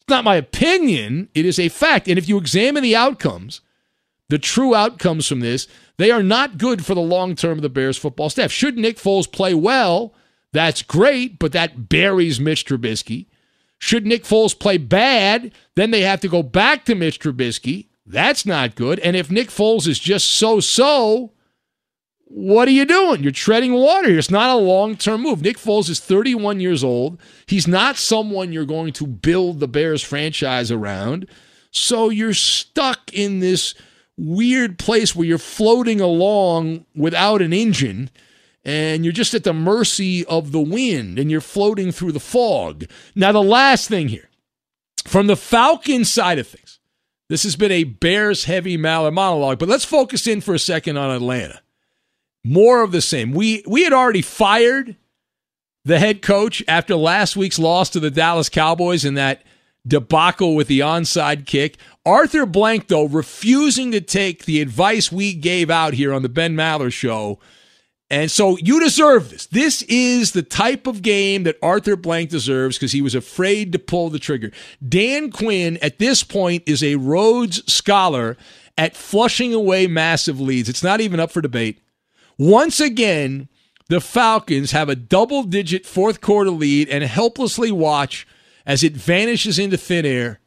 It's 0.00 0.08
not 0.08 0.24
my 0.24 0.36
opinion, 0.36 1.28
it 1.34 1.46
is 1.46 1.58
a 1.58 1.68
fact. 1.68 2.08
And 2.08 2.18
if 2.18 2.28
you 2.28 2.38
examine 2.38 2.82
the 2.82 2.96
outcomes, 2.96 3.60
the 4.28 4.38
true 4.38 4.74
outcomes 4.74 5.26
from 5.26 5.40
this, 5.40 5.68
they 5.96 6.10
are 6.10 6.22
not 6.22 6.58
good 6.58 6.84
for 6.84 6.94
the 6.94 7.00
long 7.00 7.34
term 7.34 7.58
of 7.58 7.62
the 7.62 7.68
Bears 7.68 7.96
football 7.96 8.30
staff. 8.30 8.52
Should 8.52 8.76
Nick 8.76 8.96
Foles 8.98 9.30
play 9.30 9.54
well, 9.54 10.14
that's 10.52 10.82
great, 10.82 11.38
but 11.38 11.52
that 11.52 11.88
buries 11.88 12.38
Mitch 12.40 12.66
Trubisky. 12.66 13.26
Should 13.78 14.06
Nick 14.06 14.24
Foles 14.24 14.58
play 14.58 14.76
bad, 14.76 15.52
then 15.76 15.90
they 15.90 16.02
have 16.02 16.20
to 16.20 16.28
go 16.28 16.42
back 16.42 16.84
to 16.86 16.94
Mitch 16.94 17.20
Trubisky. 17.20 17.86
That's 18.04 18.44
not 18.46 18.74
good. 18.74 18.98
And 19.00 19.14
if 19.16 19.30
Nick 19.30 19.48
Foles 19.48 19.86
is 19.86 19.98
just 19.98 20.30
so 20.30 20.60
so, 20.60 21.32
what 22.30 22.68
are 22.68 22.72
you 22.72 22.84
doing? 22.84 23.22
You're 23.22 23.32
treading 23.32 23.72
water 23.72 24.08
here. 24.08 24.18
It's 24.18 24.30
not 24.30 24.50
a 24.50 24.58
long 24.60 24.96
term 24.96 25.22
move. 25.22 25.40
Nick 25.40 25.56
Foles 25.56 25.88
is 25.88 25.98
31 25.98 26.60
years 26.60 26.84
old. 26.84 27.18
He's 27.46 27.66
not 27.66 27.96
someone 27.96 28.52
you're 28.52 28.66
going 28.66 28.92
to 28.94 29.06
build 29.06 29.60
the 29.60 29.68
Bears 29.68 30.02
franchise 30.02 30.70
around. 30.70 31.26
So 31.70 32.10
you're 32.10 32.34
stuck 32.34 33.12
in 33.14 33.40
this 33.40 33.74
weird 34.18 34.78
place 34.78 35.16
where 35.16 35.26
you're 35.26 35.38
floating 35.38 36.00
along 36.00 36.84
without 36.94 37.40
an 37.40 37.54
engine 37.54 38.10
and 38.62 39.04
you're 39.04 39.12
just 39.12 39.32
at 39.32 39.44
the 39.44 39.54
mercy 39.54 40.26
of 40.26 40.52
the 40.52 40.60
wind 40.60 41.18
and 41.18 41.30
you're 41.30 41.40
floating 41.40 41.92
through 41.92 42.12
the 42.12 42.20
fog. 42.20 42.84
Now, 43.14 43.32
the 43.32 43.42
last 43.42 43.88
thing 43.88 44.08
here 44.08 44.28
from 45.06 45.28
the 45.28 45.36
Falcon 45.36 46.04
side 46.04 46.38
of 46.38 46.46
things, 46.46 46.78
this 47.30 47.44
has 47.44 47.56
been 47.56 47.72
a 47.72 47.84
Bears 47.84 48.44
heavy 48.44 48.76
monologue, 48.76 49.58
but 49.58 49.68
let's 49.68 49.84
focus 49.84 50.26
in 50.26 50.42
for 50.42 50.52
a 50.52 50.58
second 50.58 50.98
on 50.98 51.10
Atlanta 51.10 51.62
more 52.48 52.82
of 52.82 52.92
the 52.92 53.02
same. 53.02 53.32
We 53.32 53.62
we 53.66 53.84
had 53.84 53.92
already 53.92 54.22
fired 54.22 54.96
the 55.84 55.98
head 55.98 56.22
coach 56.22 56.62
after 56.68 56.96
last 56.96 57.36
week's 57.36 57.58
loss 57.58 57.90
to 57.90 58.00
the 58.00 58.10
Dallas 58.10 58.48
Cowboys 58.48 59.04
in 59.04 59.14
that 59.14 59.42
debacle 59.86 60.54
with 60.54 60.68
the 60.68 60.80
onside 60.80 61.46
kick. 61.46 61.76
Arthur 62.04 62.46
Blank, 62.46 62.88
though, 62.88 63.06
refusing 63.06 63.90
to 63.92 64.00
take 64.00 64.44
the 64.44 64.60
advice 64.60 65.10
we 65.10 65.34
gave 65.34 65.70
out 65.70 65.94
here 65.94 66.12
on 66.12 66.22
the 66.22 66.28
Ben 66.28 66.54
Maller 66.54 66.92
show. 66.92 67.38
And 68.10 68.30
so 68.30 68.56
you 68.58 68.80
deserve 68.80 69.30
this. 69.30 69.46
This 69.46 69.82
is 69.82 70.32
the 70.32 70.42
type 70.42 70.86
of 70.86 71.02
game 71.02 71.42
that 71.42 71.58
Arthur 71.62 71.96
Blank 71.96 72.30
deserves 72.30 72.78
because 72.78 72.92
he 72.92 73.02
was 73.02 73.14
afraid 73.14 73.72
to 73.72 73.78
pull 73.78 74.08
the 74.08 74.18
trigger. 74.18 74.50
Dan 74.86 75.30
Quinn, 75.30 75.78
at 75.82 75.98
this 75.98 76.24
point, 76.24 76.62
is 76.66 76.82
a 76.82 76.96
Rhodes 76.96 77.70
Scholar 77.70 78.38
at 78.78 78.96
flushing 78.96 79.52
away 79.52 79.86
massive 79.86 80.40
leads. 80.40 80.70
It's 80.70 80.82
not 80.82 81.02
even 81.02 81.20
up 81.20 81.30
for 81.30 81.42
debate. 81.42 81.82
Once 82.38 82.78
again, 82.78 83.48
the 83.88 84.00
Falcons 84.00 84.70
have 84.70 84.88
a 84.88 84.94
double 84.94 85.42
digit 85.42 85.84
fourth 85.84 86.20
quarter 86.20 86.50
lead 86.50 86.88
and 86.88 87.02
helplessly 87.02 87.72
watch 87.72 88.26
as 88.64 88.84
it 88.84 88.92
vanishes 88.96 89.58
into 89.58 89.76
thin 89.76 90.06
air. 90.06 90.40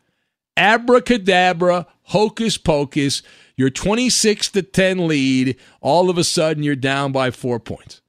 Abracadabra, 0.56 1.88
hocus 2.04 2.58
pocus, 2.58 3.24
your 3.58 3.70
26 3.70 4.52
to 4.52 4.62
10 4.62 5.08
lead, 5.08 5.58
all 5.82 6.10
of 6.10 6.18
a 6.18 6.24
sudden 6.24 6.64
you're 6.64 6.76
down 6.76 7.12
by 7.12 7.32
four 7.32 7.60
points. 7.60 8.02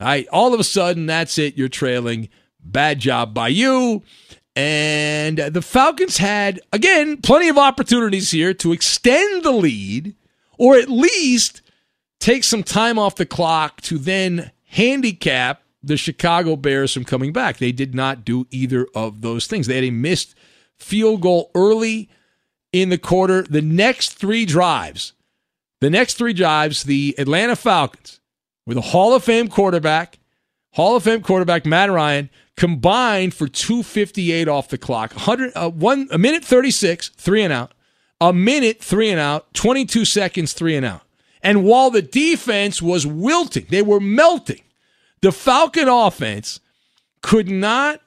All 0.00 0.06
right, 0.06 0.26
all 0.28 0.54
of 0.54 0.60
a 0.60 0.64
sudden 0.64 1.06
that's 1.06 1.36
it, 1.36 1.56
you're 1.56 1.68
trailing. 1.68 2.28
Bad 2.60 3.00
job 3.00 3.34
by 3.34 3.48
you. 3.48 4.02
And 4.54 5.38
the 5.38 5.62
Falcons 5.62 6.16
had, 6.16 6.60
again, 6.72 7.20
plenty 7.20 7.48
of 7.48 7.58
opportunities 7.58 8.30
here 8.30 8.54
to 8.54 8.72
extend 8.72 9.42
the 9.42 9.52
lead 9.52 10.14
or 10.58 10.76
at 10.76 10.88
least 10.88 11.60
take 12.20 12.44
some 12.44 12.62
time 12.62 12.98
off 12.98 13.16
the 13.16 13.26
clock 13.26 13.80
to 13.82 13.98
then 13.98 14.50
handicap 14.64 15.62
the 15.82 15.96
Chicago 15.96 16.56
Bears 16.56 16.92
from 16.92 17.04
coming 17.04 17.32
back. 17.32 17.58
They 17.58 17.72
did 17.72 17.94
not 17.94 18.24
do 18.24 18.46
either 18.50 18.86
of 18.94 19.20
those 19.20 19.46
things. 19.46 19.66
They 19.66 19.76
had 19.76 19.84
a 19.84 19.90
missed 19.90 20.34
field 20.76 21.20
goal 21.20 21.50
early 21.54 22.10
in 22.72 22.88
the 22.88 22.98
quarter. 22.98 23.42
The 23.42 23.62
next 23.62 24.14
three 24.14 24.44
drives, 24.44 25.12
the 25.80 25.90
next 25.90 26.14
three 26.14 26.32
drives, 26.32 26.82
the 26.84 27.14
Atlanta 27.18 27.56
Falcons 27.56 28.20
with 28.66 28.76
a 28.76 28.82
Hall 28.82 29.14
of 29.14 29.24
Fame 29.24 29.48
quarterback, 29.48 30.18
Hall 30.72 30.96
of 30.96 31.04
Fame 31.04 31.22
quarterback 31.22 31.64
Matt 31.64 31.90
Ryan, 31.90 32.28
combined 32.56 33.32
for 33.34 33.46
258 33.46 34.48
off 34.48 34.68
the 34.68 34.78
clock. 34.78 35.12
100, 35.12 35.52
uh, 35.54 35.70
one, 35.70 36.08
a 36.10 36.18
minute 36.18 36.44
36, 36.44 37.10
three 37.10 37.42
and 37.42 37.52
out. 37.52 37.72
A 38.20 38.32
minute, 38.32 38.82
three 38.82 39.10
and 39.10 39.20
out. 39.20 39.52
22 39.54 40.04
seconds, 40.04 40.52
three 40.54 40.74
and 40.74 40.86
out. 40.86 41.02
And 41.46 41.62
while 41.62 41.90
the 41.90 42.02
defense 42.02 42.82
was 42.82 43.06
wilting, 43.06 43.66
they 43.70 43.80
were 43.80 44.00
melting, 44.00 44.62
the 45.20 45.30
Falcon 45.30 45.86
offense 45.86 46.58
could 47.22 47.48
not 47.48 48.00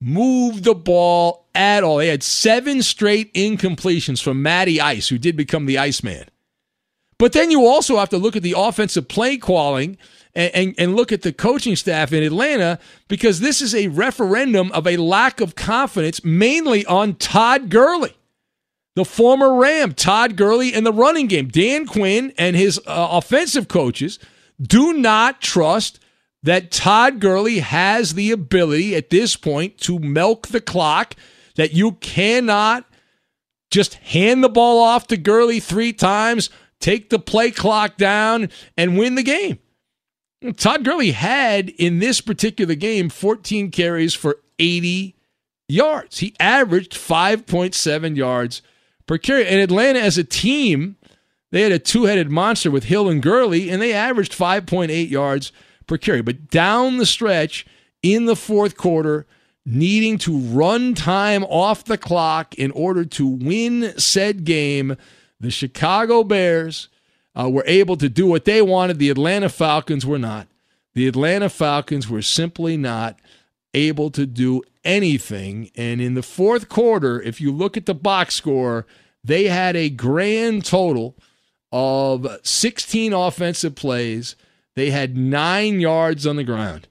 move 0.00 0.62
the 0.62 0.74
ball 0.74 1.46
at 1.54 1.84
all. 1.84 1.98
They 1.98 2.08
had 2.08 2.22
seven 2.22 2.82
straight 2.82 3.34
incompletions 3.34 4.22
from 4.22 4.42
Matty 4.42 4.80
Ice, 4.80 5.08
who 5.08 5.18
did 5.18 5.36
become 5.36 5.66
the 5.66 5.76
Iceman. 5.76 6.24
But 7.18 7.34
then 7.34 7.50
you 7.50 7.66
also 7.66 7.98
have 7.98 8.08
to 8.08 8.18
look 8.18 8.34
at 8.34 8.42
the 8.42 8.54
offensive 8.56 9.08
play 9.08 9.36
calling 9.36 9.98
and, 10.34 10.54
and, 10.54 10.74
and, 10.78 10.96
look 10.96 11.12
at 11.12 11.20
the 11.20 11.34
coaching 11.34 11.76
staff 11.76 12.14
in 12.14 12.22
Atlanta 12.22 12.78
because 13.08 13.40
this 13.40 13.60
is 13.60 13.74
a 13.74 13.88
referendum 13.88 14.72
of 14.72 14.86
a 14.86 14.96
lack 14.96 15.42
of 15.42 15.54
confidence, 15.54 16.24
mainly 16.24 16.86
on 16.86 17.16
Todd 17.16 17.68
Gurley 17.68 18.16
the 18.96 19.04
former 19.04 19.54
Ram, 19.54 19.92
Todd 19.92 20.36
Gurley, 20.36 20.74
in 20.74 20.82
the 20.82 20.92
running 20.92 21.26
game. 21.26 21.48
Dan 21.48 21.86
Quinn 21.86 22.32
and 22.38 22.56
his 22.56 22.78
uh, 22.86 23.08
offensive 23.12 23.68
coaches 23.68 24.18
do 24.60 24.94
not 24.94 25.42
trust 25.42 26.00
that 26.42 26.70
Todd 26.70 27.20
Gurley 27.20 27.58
has 27.58 28.14
the 28.14 28.32
ability 28.32 28.96
at 28.96 29.10
this 29.10 29.36
point 29.36 29.78
to 29.78 29.98
milk 29.98 30.48
the 30.48 30.62
clock, 30.62 31.14
that 31.56 31.72
you 31.72 31.92
cannot 31.92 32.86
just 33.70 33.94
hand 33.94 34.42
the 34.42 34.48
ball 34.48 34.78
off 34.78 35.06
to 35.08 35.16
Gurley 35.18 35.60
three 35.60 35.92
times, 35.92 36.48
take 36.80 37.10
the 37.10 37.18
play 37.18 37.50
clock 37.50 37.98
down, 37.98 38.48
and 38.78 38.98
win 38.98 39.14
the 39.14 39.22
game. 39.22 39.58
Todd 40.56 40.84
Gurley 40.84 41.10
had 41.10 41.68
in 41.70 41.98
this 41.98 42.22
particular 42.22 42.74
game 42.74 43.10
14 43.10 43.70
carries 43.70 44.14
for 44.14 44.38
80 44.58 45.16
yards. 45.68 46.20
He 46.20 46.34
averaged 46.40 46.92
5.7 46.92 48.16
yards 48.16 48.62
per 49.06 49.18
carry. 49.18 49.46
And 49.46 49.60
Atlanta 49.60 50.00
as 50.00 50.18
a 50.18 50.24
team, 50.24 50.96
they 51.50 51.62
had 51.62 51.72
a 51.72 51.78
two 51.78 52.04
headed 52.04 52.30
monster 52.30 52.70
with 52.70 52.84
Hill 52.84 53.08
and 53.08 53.22
Gurley, 53.22 53.70
and 53.70 53.80
they 53.80 53.92
averaged 53.92 54.32
5.8 54.32 55.10
yards 55.10 55.52
per 55.86 55.96
carry. 55.96 56.22
But 56.22 56.50
down 56.50 56.98
the 56.98 57.06
stretch 57.06 57.66
in 58.02 58.26
the 58.26 58.36
fourth 58.36 58.76
quarter, 58.76 59.26
needing 59.64 60.18
to 60.18 60.38
run 60.38 60.94
time 60.94 61.44
off 61.44 61.84
the 61.84 61.98
clock 61.98 62.54
in 62.54 62.70
order 62.72 63.04
to 63.04 63.26
win 63.26 63.98
said 63.98 64.44
game, 64.44 64.96
the 65.40 65.50
Chicago 65.50 66.22
Bears 66.22 66.88
uh, 67.34 67.48
were 67.48 67.64
able 67.66 67.96
to 67.96 68.08
do 68.08 68.26
what 68.26 68.44
they 68.44 68.62
wanted. 68.62 68.98
The 68.98 69.10
Atlanta 69.10 69.48
Falcons 69.48 70.06
were 70.06 70.18
not. 70.18 70.48
The 70.94 71.06
Atlanta 71.06 71.50
Falcons 71.50 72.08
were 72.08 72.22
simply 72.22 72.76
not 72.76 73.18
able 73.76 74.10
to 74.10 74.26
do 74.26 74.62
anything. 74.84 75.70
And 75.76 76.00
in 76.00 76.14
the 76.14 76.22
fourth 76.22 76.68
quarter, 76.68 77.20
if 77.22 77.40
you 77.40 77.52
look 77.52 77.76
at 77.76 77.86
the 77.86 77.94
box 77.94 78.34
score, 78.34 78.86
they 79.22 79.44
had 79.44 79.76
a 79.76 79.90
grand 79.90 80.64
total 80.64 81.16
of 81.70 82.26
16 82.42 83.12
offensive 83.12 83.76
plays. 83.76 84.34
They 84.74 84.90
had 84.90 85.16
nine 85.16 85.80
yards 85.80 86.26
on 86.26 86.36
the 86.36 86.44
ground. 86.44 86.88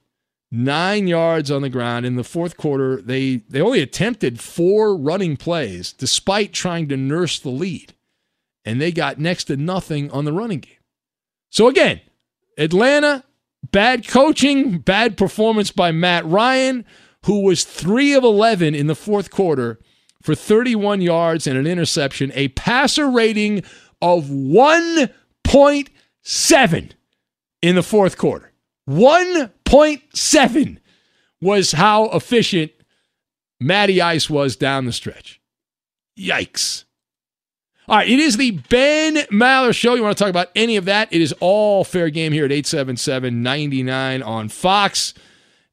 Nine 0.52 1.08
yards 1.08 1.50
on 1.50 1.62
the 1.62 1.68
ground 1.68 2.06
in 2.06 2.14
the 2.14 2.24
fourth 2.24 2.56
quarter. 2.56 3.02
They 3.02 3.36
they 3.48 3.60
only 3.60 3.80
attempted 3.80 4.40
four 4.40 4.96
running 4.96 5.36
plays 5.36 5.92
despite 5.92 6.52
trying 6.52 6.88
to 6.88 6.96
nurse 6.96 7.40
the 7.40 7.50
lead. 7.50 7.94
And 8.64 8.80
they 8.80 8.92
got 8.92 9.18
next 9.18 9.44
to 9.44 9.56
nothing 9.56 10.10
on 10.12 10.24
the 10.24 10.32
running 10.32 10.60
game. 10.60 10.72
So 11.50 11.68
again, 11.68 12.00
Atlanta, 12.56 13.24
bad 13.72 14.06
coaching, 14.06 14.78
bad 14.78 15.16
performance 15.16 15.70
by 15.70 15.92
Matt 15.92 16.26
Ryan, 16.26 16.84
who 17.24 17.42
was 17.42 17.64
3 17.64 18.12
of 18.14 18.24
11 18.24 18.74
in 18.74 18.86
the 18.86 18.94
fourth 18.94 19.30
quarter 19.30 19.80
for 20.22 20.34
31 20.34 21.00
yards 21.00 21.46
and 21.46 21.58
an 21.58 21.66
interception, 21.66 22.30
a 22.34 22.48
passer 22.48 23.08
rating 23.08 23.62
of 24.02 24.24
1.7 24.24 26.90
in 27.62 27.74
the 27.74 27.82
fourth 27.82 28.18
quarter. 28.18 28.52
1.7 28.88 30.78
was 31.40 31.72
how 31.72 32.04
efficient 32.10 32.70
Matty 33.60 34.00
Ice 34.00 34.30
was 34.30 34.56
down 34.56 34.84
the 34.84 34.92
stretch. 34.92 35.40
Yikes. 36.18 36.85
All 37.88 37.98
right, 37.98 38.08
it 38.08 38.18
is 38.18 38.36
the 38.36 38.50
Ben 38.50 39.14
Maller 39.30 39.72
Show. 39.72 39.94
You 39.94 40.02
want 40.02 40.18
to 40.18 40.24
talk 40.24 40.30
about 40.30 40.50
any 40.56 40.76
of 40.76 40.86
that? 40.86 41.12
It 41.12 41.20
is 41.20 41.32
all 41.38 41.84
fair 41.84 42.10
game 42.10 42.32
here 42.32 42.44
at 42.44 42.50
877 42.50 43.44
99 43.44 44.22
on 44.24 44.48
Fox. 44.48 45.14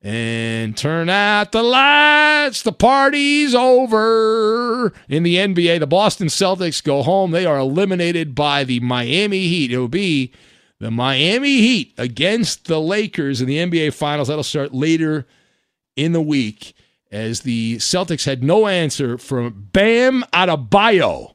And 0.04 0.78
turn 0.78 1.10
out 1.10 1.54
the 1.54 1.64
lights. 1.64 2.62
The 2.62 2.72
party's 2.72 3.56
over. 3.56 4.94
In 5.10 5.24
the 5.24 5.38
NBA, 5.38 5.80
the 5.80 5.88
Boston 5.88 6.28
Celtics 6.28 6.84
go 6.84 7.02
home. 7.02 7.32
They 7.32 7.48
are 7.48 7.58
eliminated 7.58 8.36
by 8.36 8.64
the 8.64 8.80
Miami 8.82 9.48
Heat. 9.48 9.72
It 9.72 9.80
will 9.80 9.88
be 9.88 10.32
the 10.80 10.92
Miami 10.92 11.62
Heat 11.62 11.96
against 11.98 12.66
the 12.66 12.80
Lakers 12.80 13.42
in 13.42 13.48
the 13.48 13.58
NBA 13.58 13.94
Finals. 13.94 14.28
That'll 14.28 14.44
start 14.44 14.72
later 14.72 15.26
in 15.96 16.12
the 16.12 16.22
week 16.22 16.76
as 17.12 17.42
the 17.42 17.78
Celtics 17.78 18.26
had 18.26 18.44
no 18.44 18.68
answer 18.68 19.18
from 19.18 19.70
Bam 19.72 20.26
Adebayo, 20.34 21.33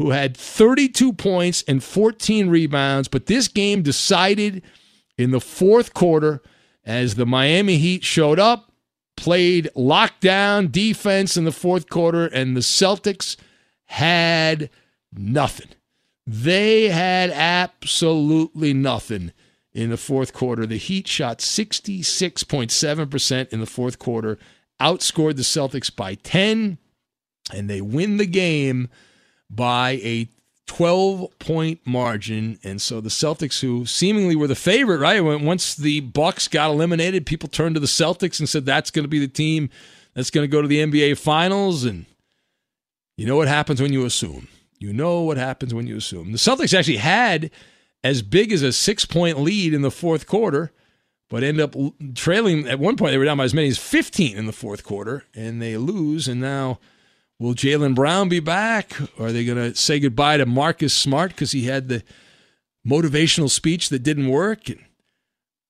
who 0.00 0.10
had 0.10 0.34
32 0.34 1.12
points 1.12 1.62
and 1.68 1.84
14 1.84 2.48
rebounds. 2.48 3.06
But 3.06 3.26
this 3.26 3.46
game 3.48 3.82
decided 3.82 4.62
in 5.18 5.30
the 5.30 5.42
fourth 5.42 5.92
quarter 5.92 6.40
as 6.86 7.16
the 7.16 7.26
Miami 7.26 7.76
Heat 7.76 8.02
showed 8.02 8.38
up, 8.38 8.72
played 9.14 9.68
lockdown 9.76 10.72
defense 10.72 11.36
in 11.36 11.44
the 11.44 11.52
fourth 11.52 11.90
quarter, 11.90 12.24
and 12.24 12.56
the 12.56 12.60
Celtics 12.60 13.36
had 13.84 14.70
nothing. 15.12 15.68
They 16.26 16.88
had 16.88 17.28
absolutely 17.28 18.72
nothing 18.72 19.32
in 19.74 19.90
the 19.90 19.98
fourth 19.98 20.32
quarter. 20.32 20.64
The 20.64 20.78
Heat 20.78 21.08
shot 21.08 21.40
66.7% 21.40 23.52
in 23.52 23.60
the 23.60 23.66
fourth 23.66 23.98
quarter, 23.98 24.38
outscored 24.80 25.36
the 25.36 25.42
Celtics 25.42 25.94
by 25.94 26.14
10, 26.14 26.78
and 27.52 27.68
they 27.68 27.82
win 27.82 28.16
the 28.16 28.24
game 28.24 28.88
by 29.50 30.00
a 30.02 30.28
12 30.66 31.38
point 31.40 31.80
margin. 31.84 32.58
And 32.62 32.80
so 32.80 33.00
the 33.00 33.08
Celtics 33.08 33.60
who 33.60 33.84
seemingly 33.86 34.36
were 34.36 34.46
the 34.46 34.54
favorite 34.54 34.98
right? 34.98 35.20
Once 35.20 35.74
the 35.74 36.00
Bucks 36.00 36.46
got 36.48 36.70
eliminated 36.70 37.26
people 37.26 37.48
turned 37.48 37.74
to 37.74 37.80
the 37.80 37.86
Celtics 37.86 38.38
and 38.38 38.48
said 38.48 38.64
that's 38.64 38.90
going 38.90 39.04
to 39.04 39.08
be 39.08 39.18
the 39.18 39.28
team 39.28 39.68
that's 40.14 40.30
going 40.30 40.44
to 40.44 40.48
go 40.48 40.62
to 40.62 40.68
the 40.68 40.78
NBA 40.78 41.18
finals. 41.18 41.84
And 41.84 42.06
you 43.16 43.26
know 43.26 43.36
what 43.36 43.48
happens 43.48 43.82
when 43.82 43.92
you 43.92 44.04
assume. 44.04 44.48
You 44.78 44.92
know 44.92 45.22
what 45.22 45.36
happens 45.36 45.74
when 45.74 45.86
you 45.86 45.96
assume. 45.96 46.32
The 46.32 46.38
Celtics 46.38 46.76
actually 46.76 46.98
had 46.98 47.50
as 48.02 48.22
big 48.22 48.52
as 48.52 48.62
a 48.62 48.72
6 48.72 49.04
point 49.06 49.40
lead 49.40 49.74
in 49.74 49.82
the 49.82 49.90
fourth 49.90 50.26
quarter 50.26 50.72
but 51.28 51.42
end 51.42 51.60
up 51.60 51.74
trailing 52.14 52.66
at 52.68 52.78
one 52.78 52.96
point 52.96 53.12
they 53.12 53.18
were 53.18 53.24
down 53.24 53.38
by 53.38 53.44
as 53.44 53.54
many 53.54 53.68
as 53.68 53.78
15 53.78 54.36
in 54.36 54.46
the 54.46 54.52
fourth 54.52 54.84
quarter 54.84 55.24
and 55.34 55.60
they 55.60 55.76
lose 55.76 56.28
and 56.28 56.40
now 56.40 56.78
Will 57.40 57.54
Jaylen 57.54 57.94
Brown 57.94 58.28
be 58.28 58.38
back? 58.38 58.94
Are 59.18 59.32
they 59.32 59.46
going 59.46 59.56
to 59.56 59.74
say 59.74 59.98
goodbye 59.98 60.36
to 60.36 60.44
Marcus 60.44 60.92
Smart 60.92 61.30
because 61.30 61.52
he 61.52 61.64
had 61.64 61.88
the 61.88 62.04
motivational 62.86 63.48
speech 63.48 63.88
that 63.88 64.02
didn't 64.02 64.28
work? 64.28 64.68
And 64.68 64.84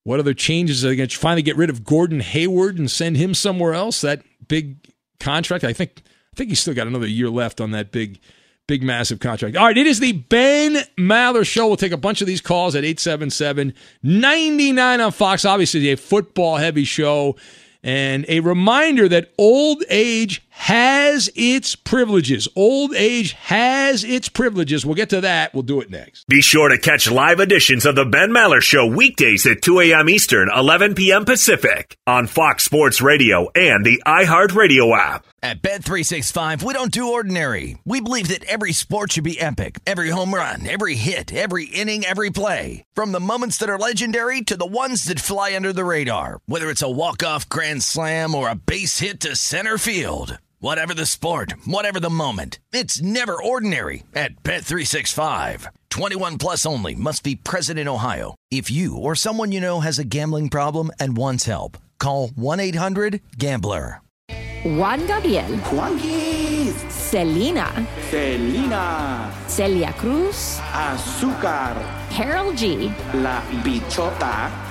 what 0.03 0.19
other 0.19 0.35
changes 0.35 0.85
are 0.85 0.89
they 0.89 0.97
going 0.97 1.09
to 1.09 1.17
finally 1.17 1.43
get 1.43 1.57
rid 1.57 1.71
of 1.71 1.85
Gordon 1.85 2.19
Hayward 2.19 2.77
and 2.77 2.91
send 2.91 3.17
him 3.17 3.35
somewhere 3.35 3.73
else? 3.73 4.01
That 4.01 4.25
big 4.49 4.79
contract. 5.21 5.63
I 5.63 5.73
think 5.73 6.03
I 6.35 6.37
think 6.37 6.51
he's 6.51 6.59
still 6.59 6.75
got 6.75 6.89
another 6.89 7.07
year 7.07 7.31
left 7.31 7.61
on 7.61 7.71
that 7.71 7.93
big, 7.93 8.19
big, 8.67 8.83
massive 8.83 9.21
contract. 9.21 9.57
All 9.57 9.67
right, 9.67 9.79
it 9.79 9.87
is 9.87 10.01
the 10.01 10.13
Ben 10.13 10.85
Maller 10.99 11.47
Show. 11.47 11.69
We'll 11.69 11.77
take 11.77 11.93
a 11.93 11.97
bunch 11.97 12.21
of 12.21 12.27
these 12.27 12.41
calls 12.41 12.75
at 12.75 12.85
877 12.85 13.75
99 14.03 15.01
on 15.01 15.13
Fox. 15.13 15.45
Obviously, 15.45 15.89
a 15.93 15.97
football 15.97 16.57
heavy 16.57 16.83
show. 16.83 17.37
And 17.83 18.27
a 18.29 18.41
reminder 18.41 19.09
that 19.09 19.33
old 19.39 19.83
age 19.89 20.43
has 20.61 21.31
its 21.35 21.75
privileges. 21.75 22.47
Old 22.55 22.95
age 22.95 23.33
has 23.33 24.05
its 24.05 24.29
privileges. 24.29 24.85
We'll 24.85 24.95
get 24.95 25.09
to 25.09 25.23
that. 25.23 25.55
We'll 25.55 25.63
do 25.63 25.81
it 25.81 25.91
next. 25.91 26.27
Be 26.27 26.43
sure 26.43 26.69
to 26.69 26.77
catch 26.77 27.11
live 27.11 27.41
editions 27.41 27.87
of 27.87 27.95
The 27.95 28.05
Ben 28.05 28.31
Maller 28.31 28.61
Show 28.61 28.87
weekdays 28.87 29.47
at 29.47 29.63
2 29.63 29.81
a.m. 29.81 30.11
Eastern, 30.11 30.51
11 30.55 30.95
p.m. 30.95 31.25
Pacific 31.25 31.97
on 32.07 32.27
Fox 32.27 32.63
Sports 32.63 33.01
Radio 33.01 33.49
and 33.55 33.87
the 33.87 34.03
iHeartRadio 34.07 34.95
app. 34.97 35.27
At 35.43 35.63
Bet365, 35.63 36.63
we 36.63 36.75
don't 36.75 36.93
do 36.93 37.11
ordinary. 37.13 37.79
We 37.87 38.03
believe 38.03 38.29
that 38.29 38.45
every 38.45 38.75
sport 38.75 39.13
should 39.13 39.25
be 39.25 39.41
epic 39.41 39.79
every 39.87 40.11
home 40.11 40.35
run, 40.35 40.69
every 40.69 40.95
hit, 40.95 41.33
every 41.33 41.65
inning, 41.65 42.05
every 42.05 42.29
play. 42.29 42.85
From 42.95 43.13
the 43.13 43.21
moments 43.21 43.57
that 43.59 43.71
are 43.71 43.79
legendary 43.79 44.43
to 44.43 44.57
the 44.59 44.67
ones 44.67 45.05
that 45.05 45.21
fly 45.21 45.57
under 45.57 45.73
the 45.73 45.87
radar, 45.87 46.43
whether 46.45 46.69
it's 46.69 46.83
a 46.83 46.91
walk-off 46.91 47.49
grand 47.49 47.83
slam 47.83 48.35
or 48.35 48.51
a 48.51 48.55
base 48.55 48.99
hit 48.99 49.21
to 49.21 49.35
center 49.35 49.79
field. 49.79 50.39
Whatever 50.63 50.93
the 50.93 51.07
sport, 51.07 51.55
whatever 51.65 51.99
the 51.99 52.11
moment, 52.11 52.59
it's 52.71 53.01
never 53.01 53.33
ordinary 53.43 54.03
at 54.15 54.43
Bet365. 54.43 55.69
21 55.89 56.37
plus 56.37 56.67
only 56.67 56.95
must 56.95 57.25
be 57.25 57.35
present 57.35 57.79
in 57.79 57.89
Ohio. 57.89 58.35
If 58.51 58.71
you 58.71 58.95
or 58.95 59.15
someone 59.15 59.53
you 59.53 59.61
know 59.63 59.81
has 59.81 59.99
a 59.99 60.05
gambling 60.05 60.51
problem 60.51 60.91
and 61.01 61.17
wants 61.17 61.47
help, 61.47 61.79
call 61.99 62.29
1-800-GAMBLER. 62.37 64.03
Juan 64.63 65.07
Gabriel. 65.07 65.57
Juanquis. 65.73 66.77
Selena. 66.93 67.73
Selena. 68.11 69.33
Celia 69.49 69.95
Cruz. 69.95 70.61
Azúcar. 70.77 71.75
Karol 72.11 72.53
G. 72.53 72.93
La 73.15 73.41
Bichota. 73.65 74.70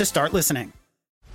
to 0.00 0.06
start 0.06 0.32
listening. 0.32 0.79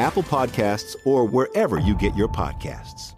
Apple 0.00 0.22
Podcasts, 0.22 0.96
or 1.04 1.26
wherever 1.26 1.78
you 1.78 1.94
get 1.94 2.16
your 2.16 2.28
podcasts. 2.28 3.14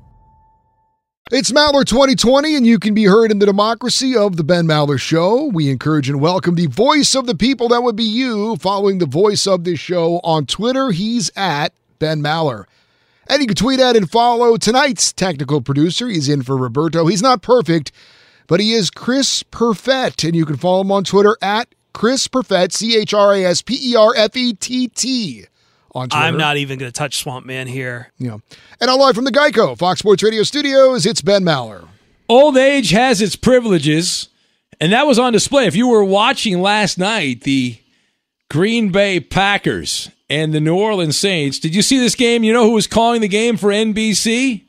It's 1.31 1.53
Maller 1.53 1.85
2020, 1.85 2.57
and 2.57 2.67
you 2.67 2.79
can 2.79 2.93
be 2.93 3.05
heard 3.05 3.31
in 3.31 3.39
the 3.39 3.47
democracy 3.47 4.17
of 4.17 4.37
The 4.37 4.45
Ben 4.45 4.67
Maller 4.67 5.01
Show. 5.01 5.45
We 5.45 5.71
encourage 5.71 6.11
and 6.11 6.21
welcome 6.21 6.57
the 6.57 6.67
voice 6.67 7.15
of 7.15 7.27
the 7.27 7.37
people 7.37 7.69
that 7.69 7.83
would 7.83 7.97
be 7.97 8.05
you 8.05 8.57
following 8.57 8.99
the 8.99 9.07
voice 9.07 9.47
of 9.47 9.63
this 9.63 9.79
show 9.79 10.21
on 10.25 10.45
Twitter. 10.45 10.91
He's 10.91 11.31
at 11.37 11.73
Ben 12.01 12.21
Maller. 12.21 12.65
And 13.29 13.41
you 13.41 13.47
can 13.47 13.57
tweet 13.57 13.81
at 13.81 13.97
and 13.97 14.11
follow 14.11 14.57
tonight's 14.57 15.13
technical 15.13 15.63
producer. 15.63 16.09
He's 16.09 16.29
in 16.29 16.43
for 16.43 16.57
Roberto. 16.57 17.07
He's 17.07 17.23
not 17.23 17.41
perfect, 17.41 17.93
but 18.49 18.61
he 18.61 18.73
is 18.73 18.91
Chris 18.91 19.45
Perfett, 19.45 20.27
and 20.27 20.37
you 20.37 20.45
can 20.45 20.57
follow 20.57 20.81
him 20.81 20.93
on 20.93 21.05
Twitter 21.05 21.39
at 21.41 21.75
Chris 21.95 22.27
Perfett, 22.27 22.73
C 22.73 22.97
H 22.99 23.15
R 23.15 23.35
A 23.35 23.45
S 23.45 23.63
P 23.63 23.79
E 23.81 23.95
R 23.95 24.13
F 24.17 24.37
E 24.37 24.53
T 24.53 24.89
T. 24.89 25.47
On 25.95 26.09
Twitter. 26.09 26.25
I'm 26.25 26.39
not 26.39 26.57
even 26.57 26.79
going 26.79 26.91
to 26.91 26.97
touch 26.97 27.19
Swamp 27.19 27.45
Man 27.45 27.67
here. 27.67 28.11
Yeah. 28.19 28.39
And 28.81 28.89
now 28.89 28.97
live 28.97 29.15
from 29.15 29.25
the 29.25 29.31
Geico 29.31 29.77
Fox 29.77 29.99
Sports 29.99 30.23
Radio 30.23 30.43
studios, 30.43 31.05
it's 31.05 31.21
Ben 31.21 31.43
Maller. 31.45 31.87
Old 32.29 32.57
age 32.57 32.91
has 32.91 33.21
its 33.21 33.37
privileges, 33.37 34.29
and 34.81 34.93
that 34.93 35.07
was 35.07 35.19
on 35.19 35.35
display. 35.35 35.67
If 35.67 35.77
you 35.77 35.89
were 35.89 36.05
watching 36.05 36.63
last 36.63 36.97
night, 36.97 37.43
the 37.43 37.79
Green 38.51 38.91
Bay 38.91 39.21
Packers 39.21 40.11
and 40.31 40.55
the 40.55 40.61
New 40.61 40.75
Orleans 40.77 41.19
Saints, 41.19 41.59
did 41.59 41.75
you 41.75 41.83
see 41.83 41.99
this 41.99 42.15
game? 42.15 42.43
You 42.43 42.55
know 42.55 42.65
who 42.65 42.73
was 42.73 42.87
calling 42.87 43.21
the 43.21 43.29
game 43.29 43.59
for 43.59 43.69
NBC? 43.69 44.63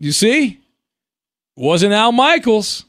You 0.00 0.10
see? 0.10 0.60
Wasn't 1.56 1.92
Al 1.92 2.10
Michaels. 2.10 2.84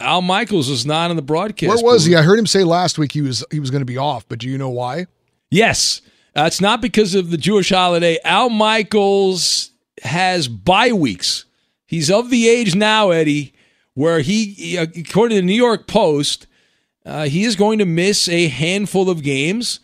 Al 0.00 0.22
Michaels 0.22 0.70
was 0.70 0.86
not 0.86 1.10
in 1.10 1.16
the 1.16 1.22
broadcast. 1.22 1.68
Where 1.68 1.92
was 1.92 2.04
booth. 2.04 2.12
he? 2.12 2.16
I 2.16 2.22
heard 2.22 2.38
him 2.38 2.46
say 2.46 2.64
last 2.64 2.98
week 2.98 3.12
he 3.12 3.20
was 3.20 3.44
he 3.50 3.60
was 3.60 3.70
going 3.70 3.82
to 3.82 3.86
be 3.86 3.98
off, 3.98 4.26
but 4.28 4.38
do 4.38 4.48
you 4.48 4.56
know 4.58 4.70
why? 4.70 5.06
Yes. 5.50 6.00
Uh, 6.34 6.44
it's 6.44 6.60
not 6.60 6.80
because 6.80 7.14
of 7.14 7.30
the 7.30 7.36
Jewish 7.36 7.70
holiday. 7.70 8.18
Al 8.24 8.48
Michaels 8.48 9.70
has 10.02 10.48
bye 10.48 10.92
weeks. 10.92 11.44
He's 11.86 12.10
of 12.10 12.30
the 12.30 12.48
age 12.48 12.74
now, 12.74 13.10
Eddie, 13.10 13.52
where 13.94 14.20
he, 14.20 14.76
according 14.76 15.36
to 15.36 15.42
the 15.42 15.46
New 15.46 15.52
York 15.52 15.86
Post, 15.86 16.46
uh, 17.04 17.24
he 17.24 17.44
is 17.44 17.56
going 17.56 17.78
to 17.78 17.84
miss 17.84 18.28
a 18.28 18.48
handful 18.48 19.10
of 19.10 19.22
games 19.22 19.80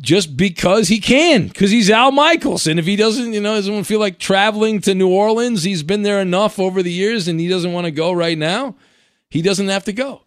just 0.00 0.36
because 0.36 0.88
he 0.88 1.00
can, 1.00 1.48
because 1.48 1.70
he's 1.70 1.90
Al 1.90 2.10
Michaels. 2.10 2.66
And 2.66 2.78
if 2.78 2.86
he 2.86 2.96
doesn't, 2.96 3.32
you 3.32 3.40
know, 3.40 3.54
doesn't 3.54 3.84
feel 3.84 4.00
like 4.00 4.18
traveling 4.18 4.80
to 4.82 4.94
New 4.94 5.08
Orleans, 5.08 5.62
he's 5.62 5.82
been 5.82 6.02
there 6.02 6.20
enough 6.20 6.58
over 6.58 6.82
the 6.82 6.92
years 6.92 7.28
and 7.28 7.38
he 7.38 7.48
doesn't 7.48 7.72
want 7.72 7.84
to 7.84 7.90
go 7.90 8.12
right 8.12 8.38
now, 8.38 8.76
he 9.28 9.42
doesn't 9.42 9.68
have 9.68 9.84
to 9.84 9.92
go. 9.92 10.22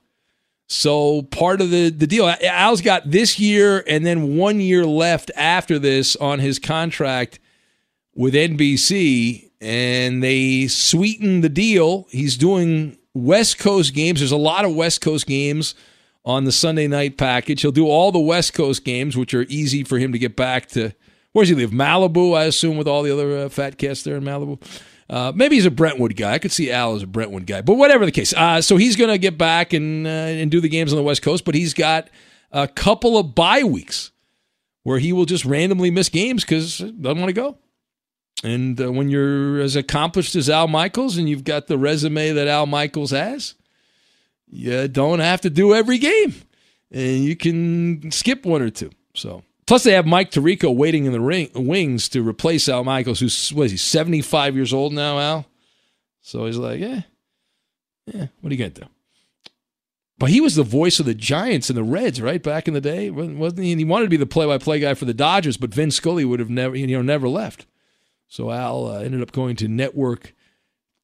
So 0.72 1.24
part 1.24 1.60
of 1.60 1.70
the, 1.70 1.90
the 1.90 2.08
deal, 2.08 2.34
Al's 2.44 2.80
got 2.80 3.12
this 3.12 3.38
year 3.38 3.84
and 3.88 4.06
then 4.06 4.38
one 4.38 4.62
year 4.62 4.86
left 4.86 5.30
after 5.36 5.78
this 5.78 6.16
on 6.16 6.40
his 6.40 6.60
contract 6.60 7.42
with 8.16 8.34
NBC, 8.34 9.50
and 9.60 10.24
they 10.24 10.68
sweeten 10.68 11.42
the 11.42 11.50
deal. 11.50 12.08
He's 12.10 12.38
doing 12.38 12.98
West 13.14 13.60
Coast 13.60 13.94
games. 13.94 14.22
There's 14.22 14.32
a 14.32 14.38
lot 14.38 14.64
of 14.64 14.74
West 14.74 15.02
Coast 15.02 15.28
games 15.28 15.76
on 16.24 16.46
the 16.46 16.54
Sunday 16.54 16.88
night 16.88 17.18
package. 17.18 17.64
He'll 17.64 17.74
do 17.74 17.88
all 17.88 18.14
the 18.14 18.20
West 18.20 18.54
Coast 18.54 18.86
games, 18.86 19.18
which 19.18 19.34
are 19.34 19.46
easy 19.50 19.84
for 19.84 19.98
him 19.98 20.14
to 20.14 20.20
get 20.20 20.38
back 20.38 20.68
to. 20.70 20.94
Where 21.34 21.44
does 21.44 21.50
he 21.50 21.56
live? 21.56 21.72
Malibu, 21.72 22.34
I 22.38 22.46
assume, 22.46 22.78
with 22.78 22.88
all 22.88 23.04
the 23.04 23.12
other 23.12 23.40
uh, 23.40 23.50
fat 23.50 23.78
cats 23.78 24.04
there 24.04 24.16
in 24.16 24.24
Malibu. 24.24 24.62
Uh, 25.12 25.34
maybe 25.36 25.56
he's 25.56 25.66
a 25.66 25.72
Brentwood 25.72 26.16
guy. 26.16 26.32
I 26.32 26.40
could 26.40 26.54
see 26.54 26.72
Al 26.72 26.96
as 26.96 27.04
a 27.04 27.08
Brentwood 27.08 27.46
guy, 27.46 27.62
but 27.62 27.74
whatever 27.74 28.06
the 28.06 28.14
case. 28.14 28.34
Uh, 28.34 28.62
so 28.62 28.78
he's 28.78 28.96
going 28.96 29.10
to 29.10 29.18
get 29.18 29.38
back 29.38 29.74
and 29.74 30.08
uh, 30.08 30.10
and 30.10 30.50
do 30.50 30.62
the 30.62 30.70
games 30.70 30.94
on 30.94 30.98
the 30.98 31.04
West 31.04 31.22
Coast, 31.22 31.44
but 31.44 31.54
he's 31.54 31.74
got 31.74 32.10
a 32.54 32.66
couple 32.66 33.18
of 33.18 33.36
bye 33.36 33.64
weeks 33.64 34.12
where 34.84 35.00
he 35.00 35.12
will 35.12 35.26
just 35.26 35.44
randomly 35.44 35.92
miss 35.92 36.08
games 36.08 36.46
because 36.46 36.78
doesn't 36.78 37.20
want 37.20 37.28
to 37.28 37.34
go. 37.34 37.58
And 38.42 38.80
uh, 38.80 38.90
when 38.90 39.10
you're 39.10 39.60
as 39.60 39.76
accomplished 39.76 40.34
as 40.36 40.50
Al 40.50 40.70
Michaels 40.70 41.18
and 41.18 41.28
you've 41.28 41.44
got 41.44 41.68
the 41.68 41.78
resume 41.78 42.32
that 42.32 42.48
Al 42.48 42.66
Michaels 42.66 43.12
has, 43.12 43.56
you 44.48 44.88
don't 44.88 45.20
have 45.20 45.42
to 45.42 45.50
do 45.50 45.76
every 45.76 45.98
game, 45.98 46.34
and 46.90 47.26
you 47.26 47.36
can 47.36 48.12
skip 48.12 48.46
one 48.46 48.62
or 48.62 48.70
two. 48.70 48.92
So. 49.14 49.44
Plus, 49.72 49.86
they 49.86 49.94
have 49.94 50.06
Mike 50.06 50.32
Tirico 50.32 50.76
waiting 50.76 51.06
in 51.06 51.14
the 51.14 51.22
ring, 51.22 51.50
wings 51.56 52.10
to 52.10 52.28
replace 52.28 52.68
Al 52.68 52.84
Michaels, 52.84 53.22
who's 53.22 53.54
what 53.54 53.68
is 53.68 53.72
he, 53.72 53.78
seventy 53.78 54.22
five 54.22 54.54
years 54.54 54.74
old 54.74 54.92
now, 54.92 55.18
Al. 55.18 55.46
So 56.20 56.46
he's 56.46 56.58
like, 56.58 56.82
yeah, 56.82 57.04
yeah. 58.06 58.28
What 58.42 58.52
are 58.52 58.54
you 58.54 58.58
gonna 58.58 58.72
do? 58.72 58.90
But 60.18 60.30
he 60.30 60.42
was 60.42 60.58
the 60.58 60.64
voice 60.64 61.00
of 61.00 61.06
the 61.06 61.14
Giants 61.14 61.70
and 61.70 61.78
the 61.78 61.86
Reds, 61.86 62.22
right 62.22 62.44
back 62.44 62.68
in 62.68 62.74
the 62.74 62.82
day, 62.82 63.10
wasn't 63.12 63.64
he? 63.64 63.72
And 63.72 63.80
he 63.80 63.86
wanted 63.86 64.08
to 64.08 64.10
be 64.10 64.18
the 64.18 64.26
play 64.26 64.46
by 64.46 64.58
play 64.58 64.82
guy 64.82 64.94
for 64.94 65.06
the 65.06 65.14
Dodgers, 65.14 65.56
but 65.56 65.74
Vin 65.74 65.90
Scully 65.90 66.26
would 66.26 66.42
have 66.42 66.50
never, 66.50 66.76
you 66.76 66.86
know, 66.88 67.02
never 67.02 67.30
left. 67.30 67.66
So 68.28 68.52
Al 68.52 68.88
uh, 68.88 69.00
ended 69.00 69.22
up 69.22 69.32
going 69.32 69.56
to 69.56 69.70
network 69.70 70.34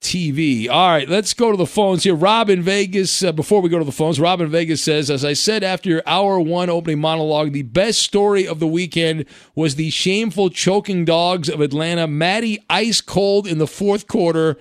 TV. 0.01 0.69
All 0.69 0.89
right, 0.89 1.09
let's 1.09 1.33
go 1.33 1.51
to 1.51 1.57
the 1.57 1.65
phones 1.65 2.03
here. 2.03 2.15
Rob 2.15 2.49
in 2.49 2.61
Vegas, 2.61 3.23
uh, 3.23 3.31
before 3.31 3.61
we 3.61 3.69
go 3.69 3.79
to 3.79 3.85
the 3.85 3.91
phones, 3.91 4.19
Rob 4.19 4.41
in 4.41 4.49
Vegas 4.49 4.81
says, 4.83 5.09
as 5.09 5.25
I 5.25 5.33
said 5.33 5.63
after 5.63 5.89
your 5.89 6.03
hour 6.05 6.39
one 6.39 6.69
opening 6.69 6.99
monologue, 6.99 7.51
the 7.51 7.63
best 7.63 7.99
story 7.99 8.47
of 8.47 8.59
the 8.59 8.67
weekend 8.67 9.25
was 9.55 9.75
the 9.75 9.89
shameful 9.89 10.49
choking 10.49 11.03
dogs 11.03 11.49
of 11.49 11.61
Atlanta. 11.61 12.07
Matty 12.07 12.63
ice 12.69 13.01
cold 13.01 13.47
in 13.47 13.57
the 13.57 13.67
fourth 13.67 14.07
quarter. 14.07 14.57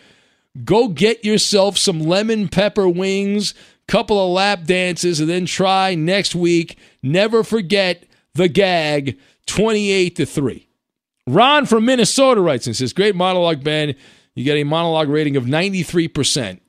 Go 0.64 0.88
get 0.88 1.24
yourself 1.24 1.76
some 1.76 2.00
lemon 2.00 2.48
pepper 2.48 2.88
wings, 2.88 3.52
couple 3.86 4.18
of 4.18 4.32
lap 4.32 4.64
dances, 4.64 5.20
and 5.20 5.28
then 5.28 5.44
try 5.44 5.94
next 5.94 6.34
week. 6.34 6.78
Never 7.02 7.44
forget 7.44 8.04
the 8.34 8.48
gag 8.48 9.18
28 9.46 10.16
to 10.16 10.26
3. 10.26 10.68
Ron 11.26 11.66
from 11.66 11.84
Minnesota 11.84 12.40
writes 12.40 12.66
and 12.66 12.76
says, 12.76 12.92
Great 12.92 13.14
monologue, 13.16 13.64
Ben. 13.64 13.96
You 14.36 14.44
get 14.44 14.58
a 14.58 14.64
monologue 14.64 15.08
rating 15.08 15.36
of 15.36 15.44
93%. 15.44 16.60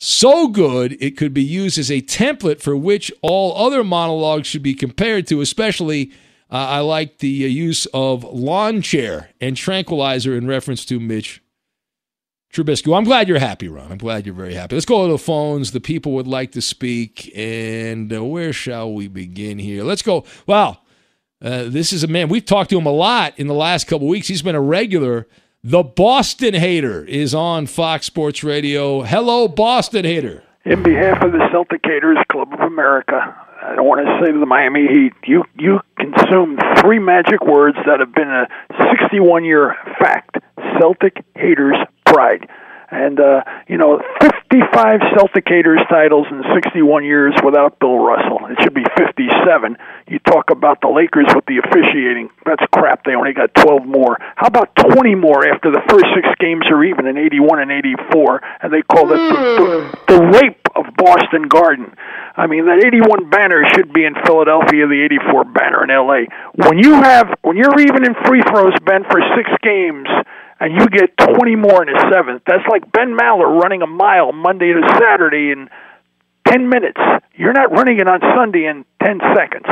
So 0.00 0.48
good, 0.48 0.96
it 1.00 1.16
could 1.16 1.32
be 1.32 1.42
used 1.42 1.78
as 1.78 1.90
a 1.90 2.02
template 2.02 2.60
for 2.60 2.76
which 2.76 3.12
all 3.22 3.56
other 3.56 3.84
monologues 3.84 4.48
should 4.48 4.62
be 4.62 4.74
compared 4.74 5.26
to, 5.28 5.40
especially. 5.40 6.12
Uh, 6.50 6.56
I 6.56 6.80
like 6.80 7.18
the 7.18 7.44
uh, 7.44 7.48
use 7.48 7.86
of 7.94 8.24
lawn 8.24 8.82
chair 8.82 9.30
and 9.40 9.56
tranquilizer 9.56 10.34
in 10.34 10.48
reference 10.48 10.84
to 10.86 10.98
Mitch 10.98 11.40
Trubisky. 12.52 12.96
I'm 12.96 13.04
glad 13.04 13.28
you're 13.28 13.38
happy, 13.38 13.68
Ron. 13.68 13.92
I'm 13.92 13.98
glad 13.98 14.26
you're 14.26 14.34
very 14.34 14.54
happy. 14.54 14.74
Let's 14.74 14.86
go 14.86 15.06
to 15.06 15.12
the 15.12 15.18
phones. 15.18 15.70
The 15.70 15.80
people 15.80 16.10
would 16.12 16.26
like 16.26 16.50
to 16.52 16.62
speak. 16.62 17.30
And 17.36 18.12
uh, 18.12 18.24
where 18.24 18.52
shall 18.52 18.92
we 18.92 19.06
begin 19.06 19.60
here? 19.60 19.84
Let's 19.84 20.02
go. 20.02 20.24
Wow. 20.46 20.78
Uh, 21.40 21.64
this 21.66 21.92
is 21.92 22.02
a 22.02 22.08
man, 22.08 22.28
we've 22.28 22.44
talked 22.44 22.70
to 22.70 22.78
him 22.78 22.86
a 22.86 22.92
lot 22.92 23.38
in 23.38 23.46
the 23.46 23.54
last 23.54 23.86
couple 23.86 24.08
weeks. 24.08 24.26
He's 24.26 24.42
been 24.42 24.56
a 24.56 24.60
regular. 24.60 25.28
The 25.62 25.82
Boston 25.82 26.54
Hater 26.54 27.04
is 27.04 27.34
on 27.34 27.66
Fox 27.66 28.06
Sports 28.06 28.42
Radio. 28.42 29.02
Hello, 29.02 29.46
Boston 29.46 30.06
Hater. 30.06 30.42
In 30.64 30.82
behalf 30.82 31.22
of 31.22 31.32
the 31.32 31.48
Celtic 31.52 31.82
Haters 31.84 32.16
Club 32.32 32.54
of 32.54 32.60
America, 32.60 33.36
I 33.62 33.74
don't 33.74 33.84
want 33.84 34.06
to 34.06 34.24
say 34.24 34.32
to 34.32 34.38
the 34.38 34.46
Miami 34.46 34.86
Heat, 34.86 35.12
you 35.26 35.44
you 35.58 35.80
consumed 35.98 36.62
three 36.78 36.98
magic 36.98 37.44
words 37.44 37.76
that 37.84 38.00
have 38.00 38.14
been 38.14 38.30
a 38.30 38.48
61 38.90 39.44
year 39.44 39.76
fact. 39.98 40.38
Celtic 40.80 41.22
Haters 41.34 41.76
Pride 42.06 42.48
and 42.90 43.20
uh, 43.20 43.42
you 43.68 43.78
know, 43.78 44.02
55 44.20 45.00
Celtic 45.16 45.44
Haters 45.46 45.80
titles 45.88 46.26
in 46.30 46.42
61 46.54 47.04
years 47.04 47.34
without 47.44 47.78
Bill 47.78 47.98
Russell. 47.98 48.46
It 48.50 48.58
should 48.62 48.74
be 48.74 48.84
57. 48.98 49.76
You 50.08 50.18
talk 50.20 50.50
about 50.50 50.80
the 50.80 50.88
Lakers 50.88 51.30
with 51.34 51.46
the 51.46 51.62
officiating. 51.62 52.30
That's 52.44 52.62
crap. 52.74 53.04
They 53.04 53.14
only 53.14 53.32
got 53.32 53.54
12 53.54 53.86
more. 53.86 54.18
How 54.36 54.48
about 54.48 54.74
20 54.74 55.14
more 55.14 55.46
after 55.46 55.70
the 55.70 55.82
first 55.88 56.06
six 56.14 56.26
games 56.38 56.66
are 56.70 56.82
even 56.82 57.06
in 57.06 57.16
81 57.16 57.60
and 57.60 57.70
84? 57.70 58.42
And 58.62 58.72
they 58.72 58.82
call 58.82 59.12
it 59.12 59.16
the, 59.16 59.38
the, 60.06 60.14
the 60.14 60.20
rape 60.34 60.66
of 60.74 60.86
Boston 60.96 61.46
Garden. 61.46 61.94
I 62.36 62.46
mean, 62.46 62.66
that 62.66 62.82
81 62.82 63.30
banner 63.30 63.62
should 63.74 63.92
be 63.92 64.04
in 64.04 64.14
Philadelphia, 64.26 64.86
the 64.86 65.02
84 65.04 65.44
banner 65.44 65.84
in 65.84 65.90
LA. 65.90 66.26
When 66.66 66.78
you 66.78 66.94
have, 66.94 67.34
when 67.42 67.56
you're 67.56 67.78
even 67.78 68.06
in 68.06 68.14
free 68.26 68.42
throws, 68.42 68.74
Ben, 68.82 69.04
for 69.04 69.20
six 69.36 69.50
games 69.62 70.08
and 70.60 70.74
you 70.74 70.86
get 70.88 71.16
20 71.16 71.56
more 71.56 71.82
in 71.82 71.92
the 71.92 71.98
seventh. 72.12 72.42
That's 72.46 72.66
like 72.70 72.92
Ben 72.92 73.16
Maller 73.16 73.60
running 73.60 73.82
a 73.82 73.86
mile 73.86 74.32
Monday 74.32 74.72
to 74.72 74.80
Saturday 75.00 75.50
in 75.50 75.68
10 76.48 76.68
minutes. 76.68 77.00
You're 77.34 77.54
not 77.54 77.72
running 77.72 77.98
it 77.98 78.06
on 78.06 78.20
Sunday 78.36 78.66
in 78.66 78.84
10 79.02 79.20
seconds. 79.34 79.66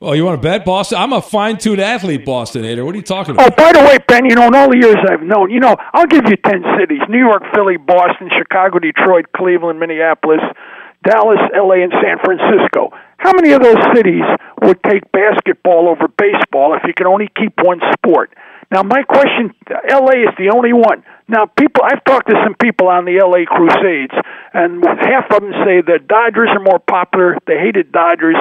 Oh, 0.00 0.12
you 0.12 0.24
want 0.24 0.40
to 0.40 0.42
bet 0.42 0.64
Boston? 0.64 0.98
I'm 0.98 1.12
a 1.12 1.22
fine-tuned 1.22 1.80
athlete, 1.80 2.24
Boston 2.24 2.64
hater. 2.64 2.84
What 2.84 2.94
are 2.94 2.98
you 2.98 3.04
talking 3.04 3.36
oh, 3.38 3.46
about? 3.46 3.52
Oh, 3.52 3.56
by 3.56 3.72
the 3.72 3.86
way, 3.86 3.98
Ben, 4.08 4.24
you 4.26 4.34
know, 4.34 4.48
in 4.48 4.54
all 4.54 4.68
the 4.68 4.76
years 4.76 4.96
I've 5.08 5.22
known, 5.22 5.50
you 5.50 5.60
know, 5.60 5.76
I'll 5.92 6.06
give 6.06 6.24
you 6.28 6.36
10 6.36 6.64
cities 6.78 7.00
New 7.08 7.20
York, 7.20 7.42
Philly, 7.54 7.76
Boston, 7.76 8.28
Chicago, 8.36 8.78
Detroit, 8.78 9.26
Cleveland, 9.36 9.80
Minneapolis, 9.80 10.40
Dallas, 11.04 11.40
LA, 11.56 11.84
and 11.84 11.92
San 12.02 12.18
Francisco. 12.24 12.92
How 13.18 13.32
many 13.32 13.52
of 13.52 13.62
those 13.62 13.80
cities 13.94 14.24
would 14.62 14.82
take 14.84 15.10
basketball 15.12 15.88
over 15.88 16.08
baseball 16.08 16.74
if 16.74 16.82
you 16.84 16.92
could 16.96 17.06
only 17.06 17.30
keep 17.36 17.52
one 17.62 17.80
sport? 17.96 18.32
Now, 18.70 18.82
my 18.82 19.02
question: 19.02 19.54
L.A. 19.88 20.28
is 20.28 20.34
the 20.38 20.50
only 20.54 20.72
one. 20.72 21.04
Now, 21.28 21.46
people, 21.46 21.82
I've 21.84 22.04
talked 22.04 22.28
to 22.28 22.36
some 22.44 22.54
people 22.54 22.88
on 22.88 23.04
the 23.04 23.18
L.A. 23.18 23.46
Crusades, 23.46 24.14
and 24.52 24.84
half 24.84 25.30
of 25.30 25.42
them 25.42 25.52
say 25.64 25.80
the 25.80 25.98
Dodgers 26.06 26.48
are 26.52 26.62
more 26.62 26.78
popular. 26.78 27.38
They 27.46 27.58
hated 27.58 27.92
Dodgers 27.92 28.36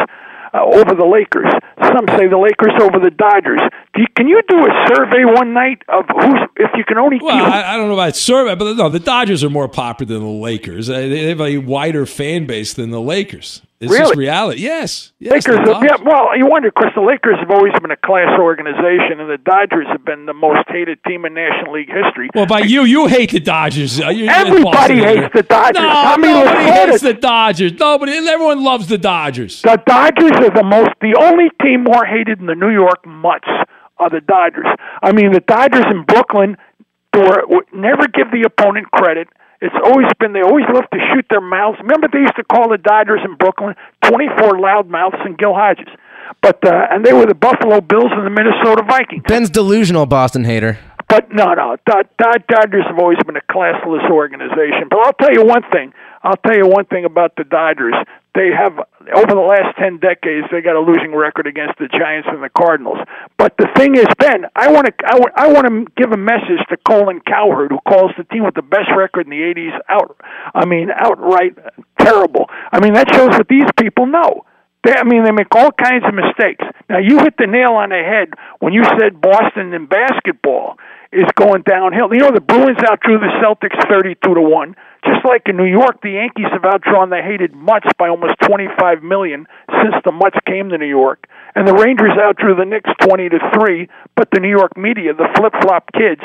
uh, 0.54 0.64
over 0.64 0.94
the 0.94 1.06
Lakers. 1.06 1.52
Some 1.82 2.08
say 2.10 2.28
the 2.28 2.38
Lakers 2.38 2.74
over 2.82 3.00
the 3.00 3.10
Dodgers. 3.10 3.62
You, 3.96 4.06
can 4.16 4.28
you 4.28 4.42
do 4.48 4.58
a 4.58 4.88
survey 4.94 5.26
one 5.26 5.54
night 5.54 5.82
of 5.90 6.06
who's 6.08 6.40
if 6.58 6.72
you 6.76 6.84
can 6.84 6.98
only? 6.98 7.20
Well, 7.22 7.36
I, 7.36 7.74
I, 7.74 7.78
don't 7.78 7.88
know 7.88 7.96
about 7.96 8.16
survey, 8.16 8.56
but 8.56 8.76
no, 8.76 8.90
the 8.90 9.00
Dodgers 9.00 9.44
are 9.44 9.50
more 9.50 9.68
popular 9.68 10.14
than 10.14 10.24
the 10.24 10.32
Lakers. 10.32 10.88
They 10.88 11.30
have 11.30 11.42
a 11.42 11.58
wider 11.58 12.06
fan 12.06 12.46
base 12.46 12.74
than 12.74 12.92
the 12.92 13.02
Lakers. 13.02 13.62
It's 13.84 13.92
really? 13.92 14.04
just 14.04 14.16
reality. 14.16 14.62
Yes. 14.62 15.14
yes 15.20 15.48
Lakers. 15.48 15.68
Have, 15.68 15.84
yeah. 15.84 15.98
Well, 16.04 16.38
you 16.38 16.48
wonder 16.48 16.72
because 16.72 16.92
the 16.96 17.02
Lakers 17.02 17.38
have 17.40 17.52
always 17.52 17.74
been 17.82 17.92
a 17.92 17.98
class 17.98 18.40
organization, 18.40 19.20
and 19.20 19.30
the 19.30 19.38
Dodgers 19.38 19.88
have 19.92 20.06
been 20.06 20.26
the 20.26 20.34
most 20.34 20.64
hated 20.70 21.04
team 21.04 21.26
in 21.26 21.34
National 21.34 21.74
League 21.74 21.90
history. 21.90 22.30
Well, 22.34 22.46
by 22.46 22.60
you, 22.60 22.84
you 22.84 23.08
hate 23.08 23.32
the 23.32 23.40
Dodgers. 23.40 24.00
Uh, 24.00 24.10
you're 24.10 24.32
Everybody 24.32 24.96
hates 24.96 25.34
the 25.34 25.44
Dodgers. 25.44 25.84
No, 25.84 25.90
I 25.90 26.18
mean, 26.18 26.32
nobody 26.32 26.72
hates 26.72 27.02
the 27.02 27.14
Dodgers. 27.14 27.74
Nobody. 27.74 28.12
Everyone 28.14 28.64
loves 28.64 28.88
the 28.88 28.98
Dodgers. 28.98 29.62
The 29.62 29.82
Dodgers 29.86 30.32
are 30.32 30.50
the 30.50 30.64
most. 30.64 30.92
The 31.02 31.16
only 31.20 31.50
team 31.62 31.84
more 31.84 32.06
hated 32.06 32.40
than 32.40 32.48
the 32.48 32.56
New 32.56 32.72
York 32.72 33.06
Mutts 33.06 33.48
are 33.98 34.10
the 34.10 34.22
Dodgers. 34.22 34.66
I 35.02 35.12
mean, 35.12 35.32
the 35.32 35.42
Dodgers 35.42 35.86
in 35.92 36.04
Brooklyn 36.04 36.58
were, 37.14 37.44
never 37.74 38.08
give 38.08 38.32
the 38.32 38.44
opponent 38.46 38.92
credit. 38.92 39.28
It's 39.64 39.76
always 39.86 40.08
been 40.20 40.34
they 40.34 40.42
always 40.44 40.66
love 40.74 40.84
to 40.92 41.00
shoot 41.14 41.26
their 41.30 41.40
mouths. 41.42 41.80
Remember 41.80 42.08
they 42.12 42.20
used 42.20 42.36
to 42.36 42.44
call 42.44 42.68
the 42.70 42.78
Dodgers 42.78 43.22
in 43.24 43.36
Brooklyn 43.36 43.76
twenty 44.04 44.28
four 44.38 44.60
loudmouths 44.60 45.24
and 45.26 45.38
Gil 45.38 45.54
Hodges. 45.56 45.88
But 46.42 46.60
uh, 46.68 46.88
and 46.92 47.06
they 47.06 47.14
were 47.14 47.26
the 47.26 47.36
Buffalo 47.36 47.80
Bills 47.80 48.12
and 48.12 48.26
the 48.26 48.30
Minnesota 48.30 48.84
Vikings. 48.84 49.24
Ben's 49.28 49.50
delusional 49.50 50.06
Boston 50.06 50.44
hater. 50.44 50.80
But 51.08 51.32
no, 51.32 51.54
no, 51.54 51.78
Dod- 51.86 52.10
Dod- 52.18 52.48
Dodgers 52.48 52.86
have 52.88 52.98
always 52.98 53.20
been 53.26 53.38
a 53.38 53.46
classless 53.54 54.10
organization. 54.10 54.88
But 54.90 55.00
I'll 55.00 55.14
tell 55.14 55.32
you 55.34 55.46
one 55.46 55.62
thing. 55.72 55.94
I'll 56.24 56.38
tell 56.38 56.56
you 56.56 56.68
one 56.68 56.86
thing 56.86 57.06
about 57.06 57.36
the 57.36 57.44
Dodgers. 57.44 57.96
They 58.34 58.50
have 58.50 58.80
over 59.14 59.36
the 59.36 59.46
last 59.46 59.78
ten 59.78 60.00
decades 60.00 60.48
they 60.52 60.62
got 60.62 60.76
a 60.76 60.80
losing 60.80 61.14
record 61.14 61.46
against 61.46 61.78
the 61.78 61.88
Giants 61.88 62.28
and 62.32 62.42
the 62.42 62.50
Cardinals. 62.50 62.98
But 63.38 63.54
the 63.58 63.68
thing 63.76 63.96
is, 63.96 64.08
Ben, 64.18 64.46
I 64.56 64.72
want 64.72 64.88
to 64.88 64.94
I 65.36 65.48
want 65.52 65.68
to 65.68 65.86
give 65.96 66.12
a 66.12 66.18
message 66.18 66.64
to 66.70 66.78
Colin 66.88 67.20
Cowherd, 67.28 67.72
who 67.72 67.80
calls 67.88 68.12
the 68.18 68.24
team 68.24 68.44
with 68.46 68.56
the 68.56 68.64
best 68.64 68.90
record 68.96 69.28
in 69.28 69.32
the 69.32 69.44
'80s 69.44 69.78
out. 69.90 70.18
I 70.56 70.66
mean, 70.66 70.90
outright 70.96 71.58
terrible. 72.00 72.50
I 72.72 72.80
mean, 72.80 72.94
that 72.94 73.14
shows 73.14 73.38
what 73.38 73.48
these 73.48 73.70
people 73.78 74.08
know. 74.08 74.46
They, 74.84 74.94
I 74.94 75.04
mean, 75.04 75.24
they 75.24 75.32
make 75.32 75.54
all 75.56 75.72
kinds 75.72 76.04
of 76.08 76.14
mistakes. 76.14 76.64
Now, 76.90 77.00
you 77.00 77.20
hit 77.20 77.36
the 77.38 77.48
nail 77.48 77.74
on 77.74 77.90
the 77.90 78.02
head 78.04 78.34
when 78.60 78.74
you 78.74 78.84
said 79.00 79.22
Boston 79.22 79.74
in 79.74 79.86
basketball 79.86 80.78
is 81.14 81.30
going 81.36 81.62
downhill. 81.62 82.10
You 82.12 82.26
know, 82.26 82.34
the 82.34 82.42
Bruins 82.42 82.82
outdrew 82.82 83.22
the 83.22 83.30
Celtics 83.38 83.78
32 83.88 84.18
to 84.34 84.42
1. 84.42 84.76
Just 85.06 85.26
like 85.26 85.44
in 85.48 85.58
New 85.58 85.70
York, 85.70 86.02
the 86.02 86.12
Yankees 86.12 86.48
have 86.52 86.64
outdrawn 86.64 87.10
the 87.10 87.22
hated 87.22 87.54
Mutts 87.54 87.88
by 87.98 88.10
almost 88.10 88.34
25 88.44 89.04
million 89.04 89.46
since 89.84 89.96
the 90.04 90.12
Mutts 90.12 90.38
came 90.48 90.70
to 90.70 90.78
New 90.78 90.90
York. 90.90 91.28
And 91.56 91.68
the 91.68 91.74
Rangers 91.74 92.18
outdrew 92.18 92.56
the 92.56 92.66
Knicks 92.66 92.90
20 93.02 93.30
to 93.30 93.40
3, 93.54 93.88
but 94.16 94.30
the 94.32 94.40
New 94.40 94.50
York 94.50 94.76
media, 94.76 95.14
the 95.14 95.30
flip-flop 95.36 95.92
kids, 95.94 96.24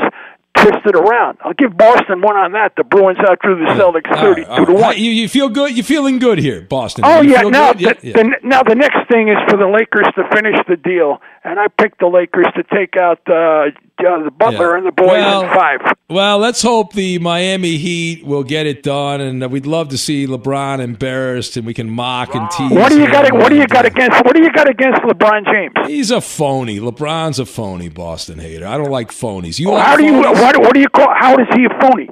twisted 0.62 0.94
around. 0.94 1.38
I'll 1.42 1.54
give 1.54 1.76
Boston 1.76 2.20
one 2.20 2.36
on 2.36 2.52
that. 2.52 2.72
The 2.76 2.84
Bruins 2.84 3.18
outdrew 3.18 3.56
the 3.58 3.72
Celtics 3.74 4.10
32 4.20 4.66
to 4.66 4.72
1. 4.72 4.98
You, 4.98 5.10
you 5.10 5.28
feel 5.28 5.48
good? 5.48 5.76
You're 5.76 5.84
feeling 5.84 6.18
good 6.18 6.38
here, 6.38 6.62
Boston? 6.62 7.04
Oh 7.06 7.20
You 7.20 7.32
yeah. 7.32 7.42
Now? 7.42 7.72
Yeah, 7.76 7.94
the, 7.94 8.06
yeah. 8.06 8.12
The, 8.14 8.34
now 8.42 8.62
the 8.62 8.74
next 8.74 9.08
thing 9.10 9.28
is 9.28 9.36
for 9.48 9.56
the 9.56 9.66
Lakers 9.66 10.06
to 10.16 10.28
finish 10.34 10.56
the 10.68 10.76
deal, 10.76 11.20
and 11.44 11.58
I 11.58 11.68
picked 11.68 12.00
the 12.00 12.06
Lakers 12.06 12.46
to 12.56 12.62
take 12.64 12.96
out 12.96 13.20
uh, 13.28 13.70
uh, 14.06 14.24
the 14.24 14.30
Butler 14.30 14.76
and 14.76 14.86
the 14.86 14.92
boys 14.92 15.08
Well, 15.08 15.42
in 15.42 15.48
five. 15.54 15.80
Well, 16.08 16.38
let's 16.38 16.62
hope 16.62 16.92
the 16.92 17.18
Miami 17.18 17.76
Heat 17.76 18.24
will 18.24 18.44
get 18.44 18.66
it 18.66 18.82
done, 18.82 19.20
and 19.20 19.50
we'd 19.50 19.66
love 19.66 19.88
to 19.88 19.98
see 19.98 20.26
LeBron 20.26 20.80
embarrassed, 20.80 21.56
and 21.56 21.66
we 21.66 21.74
can 21.74 21.90
mock 21.90 22.34
and 22.34 22.50
tease. 22.50 22.70
What 22.70 22.90
do 22.90 23.00
you 23.00 23.10
got? 23.10 23.32
What 23.32 23.48
do 23.50 23.56
you 23.56 23.66
got 23.66 23.84
against? 23.84 24.24
What 24.24 24.34
do 24.34 24.42
you 24.42 24.52
got 24.52 24.68
against 24.68 25.00
LeBron 25.02 25.44
James? 25.46 25.74
He's 25.86 26.10
a 26.10 26.20
phony. 26.20 26.80
LeBron's 26.80 27.38
a 27.38 27.46
phony, 27.46 27.88
Boston 27.88 28.38
hater. 28.38 28.66
I 28.66 28.78
don't 28.78 28.90
like 28.90 29.10
phonies. 29.10 29.58
You 29.58 29.68
Well, 29.68 29.78
like 29.78 29.86
how 29.86 29.96
do 29.96 30.04
you? 30.04 30.22
What, 30.48 30.62
what 30.62 30.72
do 30.72 30.80
you 30.80 30.88
call? 30.88 31.12
How 31.14 31.36
is 31.36 31.46
he 31.54 31.66
a 31.66 31.80
phony? 31.80 32.08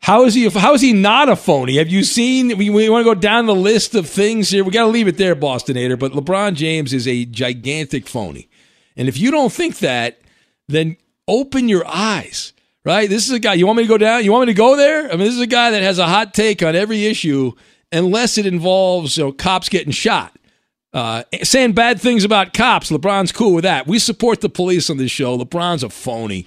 How 0.00 0.24
is 0.24 0.34
he? 0.34 0.48
How 0.48 0.74
is 0.74 0.80
he 0.80 0.92
not 0.92 1.28
a 1.28 1.34
phony? 1.34 1.78
Have 1.78 1.88
you 1.88 2.04
seen? 2.04 2.56
We, 2.56 2.70
we 2.70 2.88
want 2.88 3.04
to 3.04 3.14
go 3.14 3.18
down 3.18 3.46
the 3.46 3.54
list 3.54 3.96
of 3.96 4.08
things 4.08 4.50
here. 4.50 4.62
We 4.62 4.70
got 4.70 4.84
to 4.84 4.90
leave 4.90 5.08
it 5.08 5.16
there, 5.16 5.34
Bostonator. 5.34 5.98
But 5.98 6.12
LeBron 6.12 6.54
James 6.54 6.94
is 6.94 7.08
a 7.08 7.24
gigantic 7.24 8.06
phony, 8.06 8.48
and 8.96 9.08
if 9.08 9.18
you 9.18 9.32
don't 9.32 9.52
think 9.52 9.78
that, 9.78 10.20
then 10.68 10.98
open 11.26 11.68
your 11.68 11.84
eyes. 11.84 12.52
Right? 12.84 13.10
This 13.10 13.26
is 13.26 13.32
a 13.32 13.40
guy. 13.40 13.54
You 13.54 13.66
want 13.66 13.78
me 13.78 13.82
to 13.82 13.88
go 13.88 13.98
down? 13.98 14.22
You 14.22 14.30
want 14.30 14.46
me 14.46 14.54
to 14.54 14.56
go 14.56 14.76
there? 14.76 15.06
I 15.06 15.16
mean, 15.16 15.26
this 15.26 15.34
is 15.34 15.40
a 15.40 15.46
guy 15.48 15.72
that 15.72 15.82
has 15.82 15.98
a 15.98 16.06
hot 16.06 16.34
take 16.34 16.62
on 16.62 16.76
every 16.76 17.06
issue, 17.06 17.52
unless 17.90 18.38
it 18.38 18.46
involves 18.46 19.18
you 19.18 19.24
know, 19.24 19.32
cops 19.32 19.68
getting 19.68 19.92
shot. 19.92 20.32
Uh, 20.92 21.24
saying 21.42 21.72
bad 21.72 22.00
things 22.00 22.22
about 22.22 22.54
cops. 22.54 22.90
LeBron's 22.90 23.32
cool 23.32 23.52
with 23.52 23.64
that. 23.64 23.88
We 23.88 23.98
support 23.98 24.42
the 24.42 24.48
police 24.48 24.88
on 24.88 24.96
this 24.96 25.10
show. 25.10 25.36
LeBron's 25.36 25.82
a 25.82 25.90
phony. 25.90 26.46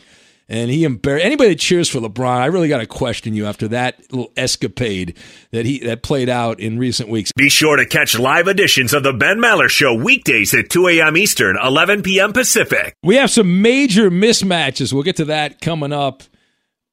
And 0.51 0.69
he 0.69 0.83
embarrassed 0.83 1.25
anybody 1.25 1.51
that 1.51 1.59
cheers 1.59 1.87
for 1.87 2.01
LeBron. 2.01 2.39
I 2.41 2.47
really 2.47 2.67
got 2.67 2.79
to 2.79 2.85
question 2.85 3.33
you 3.33 3.45
after 3.45 3.69
that 3.69 4.01
little 4.11 4.33
escapade 4.35 5.17
that 5.51 5.65
he 5.65 5.79
that 5.79 6.03
played 6.03 6.27
out 6.27 6.59
in 6.59 6.77
recent 6.77 7.07
weeks. 7.07 7.31
Be 7.37 7.49
sure 7.49 7.77
to 7.77 7.85
catch 7.85 8.19
live 8.19 8.49
editions 8.49 8.93
of 8.93 9.03
the 9.03 9.13
Ben 9.13 9.37
Maller 9.37 9.69
Show 9.69 9.95
weekdays 9.95 10.53
at 10.53 10.69
2 10.69 10.89
a.m. 10.89 11.15
Eastern, 11.15 11.57
11 11.63 12.03
p.m. 12.03 12.33
Pacific. 12.33 12.93
We 13.01 13.15
have 13.15 13.31
some 13.31 13.61
major 13.61 14.11
mismatches. 14.11 14.91
We'll 14.91 15.03
get 15.03 15.15
to 15.15 15.25
that 15.25 15.61
coming 15.61 15.93
up 15.93 16.23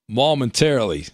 momentarily. 0.08 1.06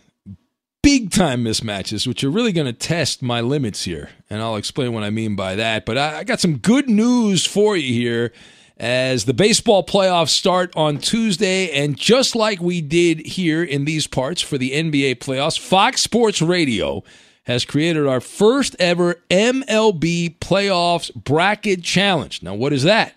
big 0.82 1.10
time 1.10 1.44
mismatches, 1.44 2.06
which 2.06 2.22
are 2.24 2.30
really 2.30 2.52
going 2.52 2.66
to 2.66 2.74
test 2.74 3.22
my 3.22 3.40
limits 3.40 3.84
here. 3.84 4.10
And 4.28 4.42
I'll 4.42 4.56
explain 4.56 4.92
what 4.92 5.02
I 5.02 5.08
mean 5.08 5.34
by 5.34 5.54
that. 5.54 5.86
But 5.86 5.96
I, 5.96 6.18
I 6.18 6.24
got 6.24 6.40
some 6.40 6.58
good 6.58 6.90
news 6.90 7.46
for 7.46 7.74
you 7.74 7.94
here 7.94 8.32
as 8.76 9.24
the 9.24 9.34
baseball 9.34 9.84
playoffs 9.84 10.30
start 10.30 10.72
on 10.76 10.98
Tuesday. 10.98 11.70
And 11.70 11.96
just 11.96 12.34
like 12.34 12.60
we 12.60 12.80
did 12.80 13.20
here 13.20 13.62
in 13.62 13.84
these 13.84 14.06
parts 14.06 14.42
for 14.42 14.58
the 14.58 14.72
NBA 14.72 15.16
playoffs, 15.16 15.58
Fox 15.58 16.02
Sports 16.02 16.42
Radio 16.42 17.02
has 17.44 17.64
created 17.64 18.06
our 18.06 18.20
first 18.20 18.74
ever 18.78 19.16
MLB 19.30 20.38
playoffs 20.38 21.14
bracket 21.14 21.82
challenge. 21.82 22.42
Now, 22.42 22.54
what 22.54 22.72
is 22.72 22.82
that? 22.84 23.14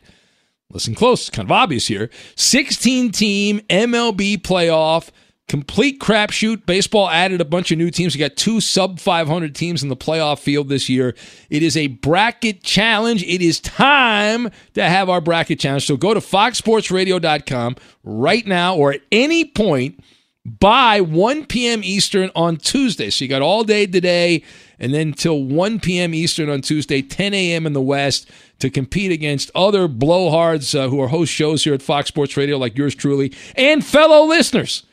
Listen 0.70 0.96
close, 0.96 1.22
it's 1.22 1.30
kind 1.30 1.48
of 1.48 1.52
obvious 1.52 1.88
here. 1.88 2.10
16 2.36 3.12
team 3.12 3.62
MLB 3.70 4.38
playoff 4.38 5.10
complete 5.48 6.00
crapshoot. 6.00 6.66
Baseball 6.66 7.10
added 7.10 7.42
a 7.42 7.46
bunch 7.46 7.72
of 7.72 7.78
new 7.78 7.90
teams. 7.90 8.14
We 8.14 8.20
got 8.20 8.36
two 8.36 8.60
sub 8.60 9.00
500 9.00 9.56
teams 9.56 9.82
in 9.82 9.90
the 9.90 9.96
playoff 9.96 10.40
field 10.40 10.70
this 10.70 10.90
year. 10.90 11.16
It 11.50 11.64
is 11.64 11.78
a 11.78 11.88
bracket 11.88 12.64
challenge. 12.64 13.24
It 13.24 13.42
is 13.42 13.60
time 13.60 14.50
to 14.74 14.84
have 14.84 15.10
our 15.10 15.22
bracket 15.22 15.60
challenge. 15.60 15.86
So 15.86 15.98
go 15.98 16.14
to 16.14 16.20
foxsportsradio.com 16.20 17.76
right 18.04 18.46
now 18.46 18.76
or 18.76 18.94
at 18.94 19.02
any 19.12 19.46
point 19.46 20.04
by 20.46 21.02
1 21.02 21.46
p.m. 21.46 21.82
Eastern 21.84 22.32
on 22.36 22.58
Tuesday. 22.58 23.10
So 23.10 23.26
you 23.26 23.30
got 23.30 23.42
all 23.42 23.64
day 23.64 23.86
today 23.86 24.44
and 24.80 24.94
then 24.94 25.14
till 25.14 25.44
1 25.44 25.80
p.m. 25.80 26.14
Eastern 26.14 26.50
on 26.50 26.62
Tuesday, 26.62 27.02
10 27.02 27.34
a.m. 27.34 27.66
in 27.66 27.74
the 27.74 27.82
West 27.82 28.30
to 28.60 28.70
compete 28.70 29.12
against 29.12 29.52
other 29.56 29.88
blowhards 29.88 30.78
uh, 30.78 30.90
who 30.90 31.02
are 31.02 31.10
host 31.10 31.34
shows 31.34 31.64
here 31.64 31.74
at 31.74 31.82
Fox 31.82 32.08
Sports 32.08 32.38
Radio 32.38 32.58
like 32.58 32.78
yours 32.78 32.96
truly 32.96 33.34
and 33.56 33.86
fellow 33.86 34.26
listeners. 34.26 34.84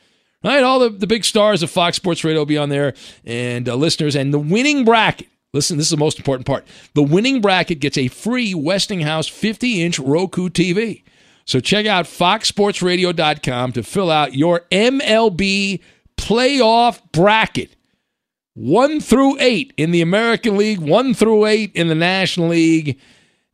Right, 0.45 0.63
all 0.63 0.77
the, 0.77 0.89
the 0.89 1.07
big 1.07 1.25
stars 1.25 1.63
of 1.63 1.71
Fox 1.71 1.97
Sports 1.97 2.23
Radio 2.23 2.41
will 2.41 2.45
be 2.45 2.57
on 2.57 2.69
there 2.69 2.93
and 3.25 3.67
uh, 3.67 3.73
listeners. 3.73 4.15
And 4.15 4.31
the 4.31 4.37
winning 4.37 4.85
bracket, 4.85 5.27
listen, 5.53 5.77
this 5.77 5.87
is 5.87 5.91
the 5.91 5.97
most 5.97 6.19
important 6.19 6.45
part. 6.45 6.67
The 6.93 7.01
winning 7.01 7.41
bracket 7.41 7.79
gets 7.79 7.97
a 7.97 8.09
free 8.09 8.53
Westinghouse 8.53 9.27
50 9.27 9.81
inch 9.81 9.97
Roku 9.97 10.49
TV. 10.49 11.01
So 11.45 11.59
check 11.59 11.87
out 11.87 12.05
foxsportsradio.com 12.05 13.71
to 13.71 13.81
fill 13.81 14.11
out 14.11 14.35
your 14.35 14.61
MLB 14.71 15.81
playoff 16.15 17.01
bracket. 17.11 17.75
One 18.53 18.99
through 18.99 19.37
eight 19.39 19.73
in 19.77 19.89
the 19.89 20.01
American 20.01 20.57
League, 20.57 20.79
one 20.79 21.15
through 21.15 21.47
eight 21.47 21.71
in 21.73 21.87
the 21.87 21.95
National 21.95 22.49
League. 22.49 22.99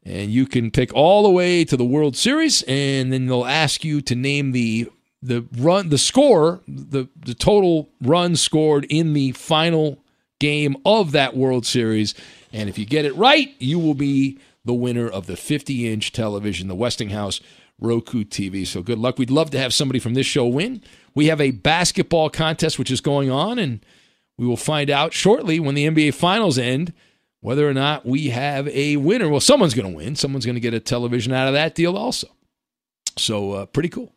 And 0.03 0.29
you 0.29 0.45
can 0.45 0.71
pick 0.71 0.93
all 0.93 1.23
the 1.23 1.29
way 1.29 1.63
to 1.63 1.77
the 1.77 1.85
World 1.85 2.17
Series, 2.17 2.63
and 2.63 3.13
then 3.13 3.27
they'll 3.27 3.45
ask 3.45 3.85
you 3.85 4.01
to 4.01 4.15
name 4.15 4.51
the 4.51 4.89
the 5.21 5.45
run 5.57 5.89
the 5.89 5.97
score 5.97 6.61
the 6.67 7.07
the 7.15 7.33
total 7.33 7.89
runs 8.01 8.41
scored 8.41 8.85
in 8.89 9.13
the 9.13 9.31
final 9.33 9.99
game 10.39 10.75
of 10.85 11.11
that 11.11 11.35
World 11.37 11.65
Series. 11.65 12.15
And 12.51 12.67
if 12.67 12.77
you 12.77 12.85
get 12.85 13.05
it 13.05 13.15
right 13.15 13.53
you 13.59 13.77
will 13.79 13.93
be 13.93 14.39
the 14.65 14.73
winner 14.73 15.07
of 15.07 15.27
the 15.27 15.37
50 15.37 15.91
inch 15.91 16.11
television 16.11 16.67
the 16.67 16.75
Westinghouse 16.75 17.39
Roku 17.79 18.23
TV 18.23 18.65
so 18.65 18.81
good 18.81 18.97
luck. 18.97 19.17
We'd 19.17 19.29
love 19.29 19.51
to 19.51 19.59
have 19.59 19.73
somebody 19.73 19.99
from 19.99 20.15
this 20.15 20.25
show 20.25 20.47
win. 20.47 20.81
We 21.13 21.27
have 21.27 21.41
a 21.41 21.51
basketball 21.51 22.29
contest 22.29 22.79
which 22.79 22.91
is 22.91 23.01
going 23.01 23.29
on 23.29 23.59
and 23.59 23.85
we 24.37 24.47
will 24.47 24.57
find 24.57 24.89
out 24.89 25.13
shortly 25.13 25.59
when 25.59 25.75
the 25.75 25.87
NBA 25.87 26.15
finals 26.15 26.57
end 26.57 26.93
whether 27.41 27.67
or 27.67 27.73
not 27.73 28.05
we 28.05 28.29
have 28.29 28.67
a 28.69 28.97
winner. 28.97 29.29
Well 29.29 29.39
someone's 29.39 29.75
going 29.75 29.91
to 29.91 29.95
win. 29.95 30.15
Someone's 30.15 30.45
going 30.45 30.55
to 30.55 30.61
get 30.61 30.73
a 30.73 30.79
television 30.79 31.31
out 31.31 31.47
of 31.47 31.53
that 31.53 31.75
deal 31.75 31.95
also. 31.95 32.27
So 33.17 33.51
uh, 33.51 33.65
pretty 33.67 33.89
cool 33.89 34.15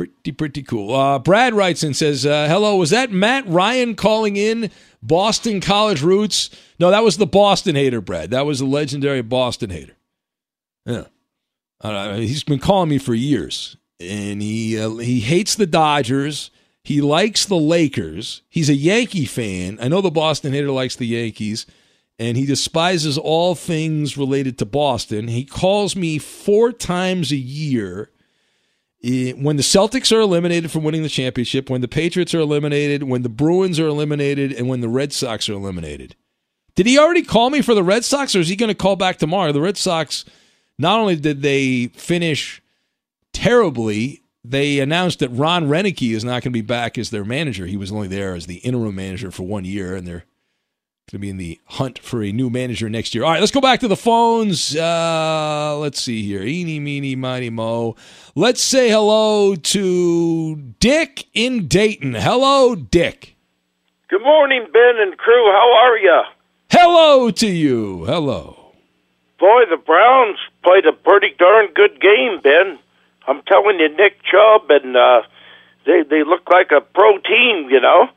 Pretty, 0.00 0.32
pretty 0.32 0.62
cool. 0.62 0.94
Uh, 0.94 1.18
Brad 1.18 1.52
writes 1.52 1.82
and 1.82 1.94
says, 1.94 2.24
uh, 2.24 2.48
Hello, 2.48 2.76
was 2.76 2.88
that 2.88 3.12
Matt 3.12 3.46
Ryan 3.46 3.94
calling 3.94 4.36
in 4.36 4.70
Boston 5.02 5.60
College 5.60 6.00
Roots? 6.00 6.48
No, 6.78 6.90
that 6.90 7.04
was 7.04 7.18
the 7.18 7.26
Boston 7.26 7.74
hater, 7.74 8.00
Brad. 8.00 8.30
That 8.30 8.46
was 8.46 8.60
the 8.60 8.64
legendary 8.64 9.20
Boston 9.20 9.68
hater. 9.68 9.98
Yeah. 10.86 11.04
Uh, 11.82 12.14
he's 12.14 12.44
been 12.44 12.60
calling 12.60 12.88
me 12.88 12.96
for 12.96 13.12
years, 13.12 13.76
and 14.00 14.40
he, 14.40 14.80
uh, 14.80 14.88
he 14.96 15.20
hates 15.20 15.54
the 15.54 15.66
Dodgers. 15.66 16.50
He 16.82 17.02
likes 17.02 17.44
the 17.44 17.58
Lakers. 17.58 18.40
He's 18.48 18.70
a 18.70 18.74
Yankee 18.74 19.26
fan. 19.26 19.76
I 19.82 19.88
know 19.88 20.00
the 20.00 20.10
Boston 20.10 20.54
hater 20.54 20.70
likes 20.70 20.96
the 20.96 21.08
Yankees, 21.08 21.66
and 22.18 22.38
he 22.38 22.46
despises 22.46 23.18
all 23.18 23.54
things 23.54 24.16
related 24.16 24.56
to 24.60 24.64
Boston. 24.64 25.28
He 25.28 25.44
calls 25.44 25.94
me 25.94 26.16
four 26.16 26.72
times 26.72 27.32
a 27.32 27.36
year 27.36 28.08
Eh, 29.02 29.32
when 29.32 29.56
the 29.56 29.62
Celtics 29.62 30.14
are 30.14 30.20
eliminated 30.20 30.70
from 30.70 30.84
winning 30.84 31.02
the 31.02 31.08
championship, 31.08 31.70
when 31.70 31.80
the 31.80 31.88
Patriots 31.88 32.34
are 32.34 32.40
eliminated, 32.40 33.02
when 33.04 33.22
the 33.22 33.28
Bruins 33.28 33.80
are 33.80 33.86
eliminated, 33.86 34.52
and 34.52 34.68
when 34.68 34.80
the 34.80 34.88
Red 34.88 35.12
Sox 35.12 35.48
are 35.48 35.54
eliminated. 35.54 36.16
Did 36.74 36.86
he 36.86 36.98
already 36.98 37.22
call 37.22 37.50
me 37.50 37.62
for 37.62 37.74
the 37.74 37.82
Red 37.82 38.04
Sox, 38.04 38.34
or 38.34 38.40
is 38.40 38.48
he 38.48 38.56
going 38.56 38.68
to 38.68 38.74
call 38.74 38.96
back 38.96 39.18
tomorrow? 39.18 39.52
The 39.52 39.60
Red 39.60 39.76
Sox, 39.76 40.24
not 40.78 40.98
only 40.98 41.16
did 41.16 41.42
they 41.42 41.88
finish 41.88 42.62
terribly, 43.32 44.22
they 44.44 44.80
announced 44.80 45.18
that 45.18 45.28
Ron 45.30 45.68
Roenicke 45.68 46.14
is 46.14 46.24
not 46.24 46.42
going 46.42 46.42
to 46.42 46.50
be 46.50 46.60
back 46.60 46.96
as 46.96 47.10
their 47.10 47.24
manager. 47.24 47.66
He 47.66 47.76
was 47.76 47.92
only 47.92 48.08
there 48.08 48.34
as 48.34 48.46
the 48.46 48.56
interim 48.56 48.94
manager 48.94 49.30
for 49.30 49.42
one 49.42 49.64
year, 49.64 49.96
and 49.96 50.06
they're 50.06 50.24
going 51.10 51.20
to 51.20 51.26
be 51.26 51.30
in 51.30 51.36
the 51.36 51.60
hunt 51.66 51.98
for 51.98 52.22
a 52.22 52.32
new 52.32 52.50
manager 52.50 52.88
next 52.88 53.14
year. 53.14 53.24
All 53.24 53.30
right, 53.30 53.40
let's 53.40 53.52
go 53.52 53.60
back 53.60 53.80
to 53.80 53.88
the 53.88 53.96
phones. 53.96 54.76
Uh, 54.76 55.76
let's 55.78 56.00
see 56.00 56.22
here. 56.22 56.42
Eeny, 56.42 56.80
meeny, 56.80 57.16
miny, 57.16 57.50
mo. 57.50 57.96
Let's 58.34 58.60
say 58.62 58.90
hello 58.90 59.54
to 59.56 60.56
Dick 60.78 61.26
in 61.34 61.66
Dayton. 61.66 62.14
Hello, 62.14 62.74
Dick. 62.74 63.36
Good 64.08 64.22
morning, 64.22 64.66
Ben 64.72 64.94
and 65.00 65.16
crew. 65.16 65.50
How 65.52 65.72
are 65.84 65.98
you? 65.98 66.22
Hello 66.70 67.30
to 67.30 67.46
you. 67.46 68.04
Hello. 68.04 68.72
Boy, 69.38 69.62
the 69.70 69.76
Browns 69.76 70.38
played 70.62 70.86
a 70.86 70.92
pretty 70.92 71.34
darn 71.38 71.68
good 71.74 72.00
game, 72.00 72.40
Ben. 72.42 72.78
I'm 73.26 73.42
telling 73.42 73.78
you, 73.80 73.88
Nick 73.88 74.22
Chubb 74.22 74.70
and 74.70 74.96
uh, 74.96 75.22
they 75.86 76.02
they 76.08 76.24
look 76.24 76.48
like 76.50 76.70
a 76.70 76.80
pro 76.80 77.18
team, 77.18 77.68
you 77.70 77.80
know. 77.80 78.08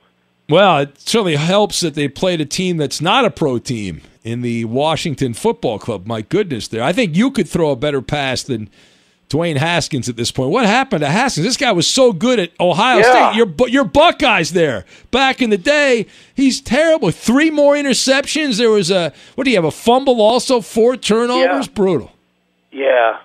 Well, 0.49 0.79
it 0.79 0.99
certainly 0.99 1.35
helps 1.35 1.79
that 1.79 1.95
they 1.95 2.07
played 2.07 2.41
a 2.41 2.45
team 2.45 2.77
that's 2.77 3.01
not 3.01 3.25
a 3.25 3.31
pro 3.31 3.59
team 3.59 4.01
in 4.23 4.41
the 4.41 4.65
Washington 4.65 5.33
Football 5.33 5.79
Club. 5.79 6.05
My 6.05 6.21
goodness, 6.21 6.67
there. 6.67 6.83
I 6.83 6.93
think 6.93 7.15
you 7.15 7.31
could 7.31 7.47
throw 7.47 7.71
a 7.71 7.75
better 7.75 8.01
pass 8.01 8.43
than 8.43 8.69
Dwayne 9.29 9.57
Haskins 9.57 10.09
at 10.09 10.15
this 10.15 10.31
point. 10.31 10.51
What 10.51 10.65
happened 10.65 11.01
to 11.01 11.09
Haskins? 11.09 11.45
This 11.45 11.57
guy 11.57 11.71
was 11.71 11.87
so 11.87 12.13
good 12.13 12.39
at 12.39 12.51
Ohio 12.59 12.99
yeah. 12.99 13.31
State. 13.31 13.37
Your 13.37 13.69
your 13.69 13.83
Buckeyes 13.85 14.51
there 14.51 14.85
back 15.11 15.41
in 15.41 15.49
the 15.49 15.57
day. 15.57 16.05
He's 16.35 16.61
terrible. 16.61 17.09
Three 17.11 17.49
more 17.49 17.73
interceptions. 17.75 18.57
There 18.57 18.69
was 18.69 18.91
a 18.91 19.13
what 19.35 19.45
do 19.45 19.49
you 19.49 19.57
have? 19.57 19.65
A 19.65 19.71
fumble 19.71 20.21
also. 20.21 20.61
Four 20.61 20.97
turnovers. 20.97 21.67
Yeah. 21.67 21.73
Brutal. 21.73 22.11
Yeah, 22.71 23.19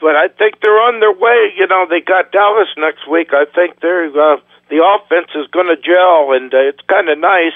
but 0.00 0.14
I 0.14 0.28
think 0.28 0.60
they're 0.60 0.80
on 0.80 1.00
their 1.00 1.12
way. 1.12 1.52
You 1.56 1.66
know, 1.66 1.86
they 1.88 2.00
got 2.00 2.32
Dallas 2.32 2.68
next 2.76 3.08
week. 3.08 3.30
I 3.32 3.44
think 3.44 3.80
they're. 3.80 4.06
Uh, 4.06 4.36
the 4.74 4.82
offense 4.82 5.30
is 5.36 5.46
going 5.54 5.68
to 5.70 5.76
gel, 5.76 6.32
and 6.34 6.52
uh, 6.52 6.58
it's 6.70 6.82
kind 6.90 7.08
of 7.08 7.16
nice. 7.18 7.54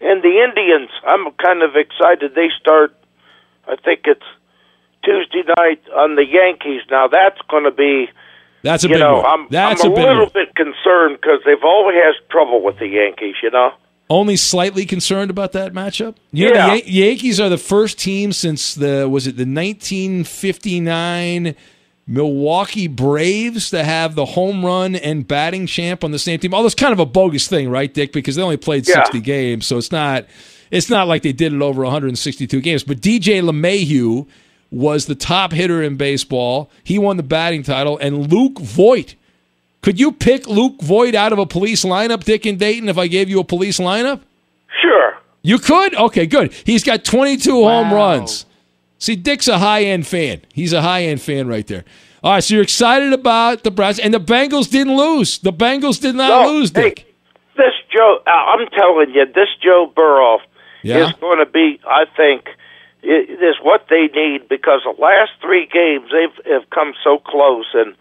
And 0.00 0.22
the 0.22 0.42
Indians, 0.46 0.90
I'm 1.06 1.30
kind 1.46 1.62
of 1.62 1.76
excited. 1.76 2.34
They 2.34 2.48
start, 2.60 2.94
I 3.66 3.76
think 3.76 4.00
it's 4.06 4.26
Tuesday 5.04 5.42
night 5.58 5.80
on 5.94 6.16
the 6.16 6.26
Yankees. 6.26 6.82
Now 6.90 7.06
that's 7.08 7.40
going 7.48 7.64
to 7.64 7.70
be. 7.70 8.08
That's 8.62 8.82
a 8.82 8.88
you 8.88 8.94
big 8.94 9.00
know, 9.00 9.18
one. 9.22 9.26
I'm, 9.26 9.46
That's 9.50 9.84
I'm 9.84 9.92
a 9.92 9.94
a, 9.94 9.96
little 10.02 10.24
one. 10.24 10.30
bit 10.34 10.52
concerned 10.56 11.18
because 11.22 11.40
they've 11.46 11.62
always 11.62 11.94
had 11.94 12.14
trouble 12.28 12.60
with 12.62 12.78
the 12.80 12.88
Yankees. 12.88 13.36
You 13.42 13.50
know. 13.50 13.70
Only 14.10 14.36
slightly 14.36 14.84
concerned 14.86 15.30
about 15.30 15.52
that 15.52 15.72
matchup. 15.72 16.16
You 16.32 16.48
know, 16.48 16.54
Yeah. 16.54 16.70
the 16.70 16.76
Yan- 16.78 16.86
Yankees 17.10 17.38
are 17.40 17.48
the 17.50 17.58
first 17.58 17.98
team 18.00 18.32
since 18.32 18.74
the 18.74 19.08
was 19.08 19.26
it 19.28 19.36
the 19.36 19.44
1959 19.46 21.54
Milwaukee 22.08 22.88
Braves 22.88 23.68
to 23.70 23.84
have 23.84 24.14
the 24.14 24.24
home 24.24 24.64
run 24.64 24.96
and 24.96 25.28
batting 25.28 25.66
champ 25.66 26.02
on 26.02 26.10
the 26.10 26.18
same 26.18 26.40
team. 26.40 26.54
Although 26.54 26.66
it's 26.66 26.74
kind 26.74 26.92
of 26.94 26.98
a 26.98 27.06
bogus 27.06 27.46
thing, 27.46 27.68
right, 27.70 27.92
Dick? 27.92 28.12
Because 28.12 28.34
they 28.34 28.42
only 28.42 28.56
played 28.56 28.88
Yeah. 28.88 28.94
60 29.04 29.20
games, 29.20 29.66
so 29.66 29.76
it's 29.76 29.92
not 29.92 30.24
it's 30.70 30.90
not 30.90 31.06
like 31.08 31.22
they 31.22 31.32
did 31.32 31.52
it 31.52 31.62
over 31.62 31.82
162 31.82 32.60
games. 32.60 32.82
But 32.82 33.00
DJ 33.00 33.40
LeMahieu 33.40 34.26
was 34.70 35.06
the 35.06 35.14
top 35.14 35.52
hitter 35.52 35.82
in 35.82 35.96
baseball. 35.96 36.70
He 36.84 36.98
won 36.98 37.16
the 37.16 37.22
batting 37.22 37.62
title, 37.62 37.96
and 37.98 38.30
Luke 38.30 38.58
Voit. 38.58 39.14
Could 39.80 39.98
you 40.00 40.12
pick 40.12 40.46
Luke 40.48 40.82
Voit 40.82 41.14
out 41.14 41.32
of 41.32 41.38
a 41.38 41.46
police 41.46 41.84
lineup, 41.84 42.24
Dick 42.24 42.44
and 42.44 42.58
Dayton, 42.58 42.88
if 42.88 42.98
I 42.98 43.06
gave 43.06 43.30
you 43.30 43.38
a 43.40 43.44
police 43.44 43.78
lineup? 43.78 44.20
Sure. 44.82 45.14
You 45.42 45.58
could? 45.58 45.94
Okay, 45.94 46.26
good. 46.26 46.52
He's 46.64 46.84
got 46.84 47.04
22 47.04 47.50
home 47.62 47.92
runs. 47.92 48.44
See, 48.98 49.16
Dick's 49.16 49.48
a 49.48 49.58
high 49.58 49.84
end 49.84 50.06
fan. 50.06 50.42
He's 50.52 50.72
a 50.72 50.82
high 50.82 51.02
end 51.04 51.20
fan 51.22 51.46
right 51.48 51.66
there. 51.66 51.84
All 52.22 52.32
right, 52.32 52.42
so 52.42 52.54
you're 52.54 52.62
excited 52.64 53.12
about 53.12 53.62
the 53.62 53.70
Browns, 53.70 53.98
and 54.00 54.12
the 54.12 54.18
Bengals 54.20 54.68
didn't 54.70 54.96
lose. 54.96 55.38
The 55.38 55.52
Bengals 55.52 56.00
did 56.00 56.16
not 56.16 56.44
No, 56.46 56.50
lose, 56.52 56.72
hey, 56.74 56.94
This 57.56 57.72
Joe, 57.94 58.18
I'm 58.26 58.66
telling 58.68 59.10
you, 59.14 59.24
this 59.26 59.48
Joe 59.62 59.92
Burrow 59.94 60.40
Yeah? 60.82 61.06
is 61.06 61.12
going 61.20 61.38
to 61.38 61.46
be, 61.46 61.78
I 61.86 62.04
think, 62.16 62.48
i- 63.04 63.06
is 63.06 63.56
what 63.62 63.86
they 63.88 64.08
need 64.08 64.48
because 64.48 64.80
the 64.84 65.00
last 65.00 65.30
three 65.40 65.66
games 65.66 66.10
they've 66.10 66.52
have 66.52 66.68
come 66.70 66.92
so 67.04 67.18
close, 67.18 67.66
and 67.74 67.94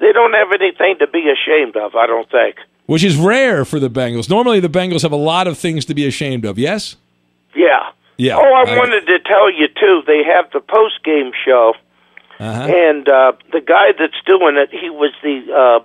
they 0.00 0.12
don't 0.12 0.32
have 0.34 0.48
anything 0.52 0.96
to 0.98 1.06
be 1.06 1.30
ashamed 1.30 1.76
of. 1.76 1.94
I 1.94 2.06
don't 2.08 2.28
think. 2.30 2.56
Which 2.86 3.04
is 3.04 3.14
rare 3.16 3.64
for 3.64 3.78
the 3.78 3.88
Bengals. 3.88 4.28
Normally, 4.28 4.58
the 4.58 4.68
Bengals 4.68 5.02
have 5.02 5.12
a 5.12 5.16
lot 5.16 5.46
of 5.46 5.56
things 5.56 5.84
to 5.84 5.94
be 5.94 6.04
ashamed 6.04 6.44
of. 6.44 6.58
Yes. 6.58 6.96
Yeah. 7.54 7.90
Yeah. 8.18 8.36
Oh, 8.36 8.42
I, 8.54 8.76
wanted 8.76 9.06
to 9.06 9.18
tell 9.20 9.50
you 9.50 9.68
too. 9.68 10.02
They 10.06 10.22
have 10.24 10.50
the 10.52 10.60
post 10.60 11.02
game 11.04 11.32
show, 11.44 11.74
Uh-huh. 12.38 12.62
and 12.72 13.08
uh, 13.08 13.32
the 13.52 13.60
guy 13.60 13.92
that's 13.98 14.20
doing 14.26 14.56
it, 14.56 14.70
he 14.70 14.90
was 14.90 15.12
the 15.22 15.42
uh, 15.52 15.84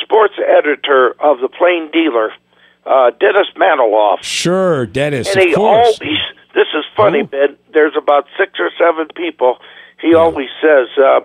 sports 0.00 0.34
editor 0.38 1.14
of 1.20 1.40
the 1.40 1.48
Plain 1.48 1.90
Dealer, 1.90 2.32
uh, 2.86 3.10
Dennis 3.18 3.48
Manoloff. 3.56 4.22
Sure, 4.22 4.86
Dennis. 4.86 5.34
and 5.34 5.44
he 5.44 5.54
course. 5.54 5.98
always 6.00 6.18
this 6.54 6.66
is 6.74 6.84
funny 6.96 7.20
Oh. 7.22 7.26
ben 7.26 7.56
there's 7.72 7.94
about 7.96 8.26
six 8.36 8.58
or 8.58 8.70
seven 8.78 9.06
people 9.14 9.58
he 10.00 10.14
always 10.14 10.48
says 10.60 10.88
uh 10.98 11.20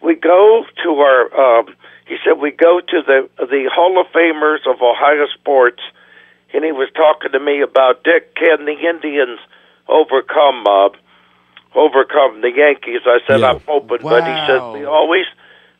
we 0.00 0.16
go 0.16 0.64
to 0.82 0.90
our 0.98 1.20
um 1.60 1.66
he 2.08 2.16
said 2.24 2.40
we 2.40 2.50
go 2.50 2.80
to 2.80 3.02
the 3.06 3.28
the 3.38 3.70
hall 3.72 4.00
of 4.00 4.06
famers 4.08 4.66
of 4.66 4.82
ohio 4.82 5.26
sports 5.32 5.80
and 6.52 6.64
he 6.64 6.72
was 6.72 6.88
talking 6.96 7.30
to 7.30 7.38
me 7.38 7.60
about 7.60 8.02
dick 8.02 8.34
can 8.34 8.64
the 8.64 8.72
indians 8.74 9.38
overcome 9.88 10.66
uh 10.66 10.88
overcome 11.74 12.40
the 12.40 12.50
yankees 12.54 13.00
i 13.06 13.18
said 13.26 13.40
Yeah. 13.40 13.52
i'm 13.52 13.60
hoping 13.66 13.98
but 14.02 14.22
he 14.24 14.46
said 14.46 14.60
we 14.72 14.84
always 14.84 15.26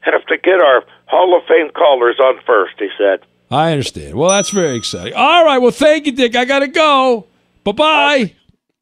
have 0.01 0.25
to 0.27 0.37
get 0.39 0.61
our 0.61 0.85
hall 1.07 1.37
of 1.37 1.47
fame 1.47 1.71
callers 1.71 2.19
on 2.21 2.41
first 2.47 2.75
he 2.79 2.89
said 2.99 3.21
I 3.51 3.71
understand. 3.73 4.17
Well, 4.17 4.31
that's 4.31 4.49
very 4.51 4.75
exciting. 4.75 5.13
All 5.15 5.45
right. 5.45 5.59
Well, 5.59 5.71
thank 5.71 6.07
you, 6.07 6.13
Dick. 6.13 6.35
I 6.35 6.45
got 6.47 6.61
to 6.61 6.67
go. 6.67 7.27
Bye 7.63 7.73
bye. 7.73 8.35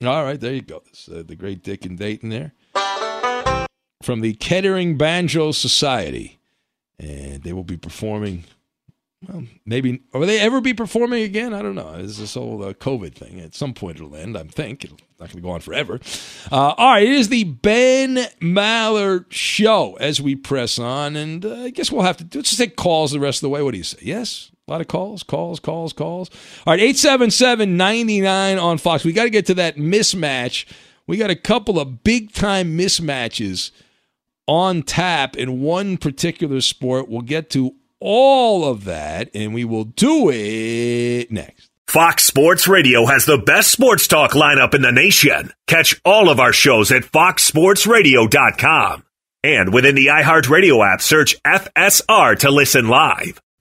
All 0.07 0.23
right. 0.25 0.41
There 0.41 0.55
you 0.55 0.63
go. 0.63 0.81
This, 0.89 1.09
uh, 1.13 1.25
the 1.27 1.35
great 1.35 1.63
Dick 1.63 1.85
and 1.85 1.99
Dayton 1.99 2.31
there. 2.31 2.53
From 4.03 4.21
the 4.21 4.33
Kettering 4.35 4.97
Banjo 4.97 5.51
Society. 5.53 6.39
And 6.99 7.43
they 7.43 7.53
will 7.53 7.65
be 7.65 7.77
performing. 7.77 8.45
Well, 9.29 9.45
maybe. 9.65 10.03
Will 10.13 10.27
they 10.27 10.41
ever 10.41 10.61
be 10.61 10.75
performing 10.75 11.23
again? 11.23 11.55
I 11.55 11.63
don't 11.63 11.77
know. 11.77 11.95
It's 11.97 12.19
this 12.19 12.35
whole 12.35 12.65
uh, 12.65 12.73
COVID 12.73 13.15
thing. 13.15 13.41
At 13.41 13.55
some 13.55 13.73
point, 13.73 13.97
it'll 13.97 14.17
end, 14.17 14.37
I 14.37 14.43
think. 14.45 14.85
It's 14.85 14.93
not 15.21 15.29
going 15.29 15.37
to 15.37 15.41
go 15.41 15.51
on 15.51 15.61
forever. 15.61 16.01
Uh, 16.51 16.75
all 16.77 16.91
right. 16.91 17.05
It 17.05 17.13
is 17.13 17.29
the 17.29 17.45
Ben 17.45 18.17
Maller 18.41 19.25
Show 19.31 19.95
as 20.01 20.21
we 20.21 20.35
press 20.35 20.79
on. 20.79 21.15
And 21.15 21.45
uh, 21.45 21.55
I 21.55 21.71
guess 21.71 21.93
we'll 21.93 22.03
have 22.03 22.17
to 22.17 22.25
let's 22.37 22.51
just 22.51 22.59
take 22.59 22.77
calls 22.77 23.13
the 23.13 23.21
rest 23.21 23.39
of 23.39 23.43
the 23.43 23.51
way. 23.51 23.63
What 23.63 23.73
do 23.73 23.79
you 23.79 23.85
say? 23.85 23.99
Yes? 24.03 24.51
A 24.67 24.71
lot 24.71 24.81
of 24.81 24.89
calls, 24.89 25.23
calls, 25.23 25.61
calls, 25.61 25.93
calls. 25.93 26.31
All 26.67 26.73
right, 26.73 26.81
877 26.81 27.77
99 27.77 28.59
on 28.59 28.79
Fox. 28.79 29.05
We 29.05 29.13
got 29.13 29.25
to 29.25 29.31
get 29.31 29.47
to 29.47 29.55
that 29.55 29.77
mismatch. 29.77 30.67
We 31.07 31.17
got 31.17 31.31
a 31.31 31.37
couple 31.37 31.81
of 31.81 32.05
big 32.05 32.33
time 32.33 32.79
mismatches 32.79 33.73
on 34.47 34.83
tap 34.83 35.37
in 35.37 35.61
one 35.61 35.97
particular 35.97 36.61
sport. 36.61 37.09
We'll 37.09 37.23
get 37.23 37.51
to 37.51 37.75
all 38.03 38.69
of 38.69 38.85
that, 38.85 39.31
and 39.35 39.55
we 39.55 39.65
will 39.65 39.85
do 39.85 40.31
it 40.31 41.31
next. 41.31 41.71
Fox 41.87 42.25
Sports 42.25 42.67
Radio 42.67 43.07
has 43.07 43.27
the 43.27 43.39
best 43.39 43.71
sports 43.71 44.09
talk 44.09 44.33
lineup 44.33 44.75
in 44.75 44.83
the 44.83 44.93
nation. 44.93 45.53
Catch 45.67 46.01
all 46.05 46.31
of 46.31 46.41
our 46.41 46.53
shows 46.53 46.91
at 46.91 47.03
foxsportsradio.com. 47.03 49.05
And 49.45 49.75
within 49.75 49.95
the 49.95 50.07
iHeartRadio 50.07 50.91
app, 50.91 51.03
search 51.03 51.37
FSR 51.43 52.39
to 52.41 52.51
listen 52.51 52.89
live. 52.89 53.43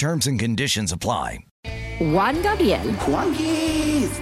Terms 0.00 0.26
and 0.26 0.40
conditions 0.40 0.92
apply. 0.92 1.40
Juan 2.00 2.40
Gabriel. 2.40 2.80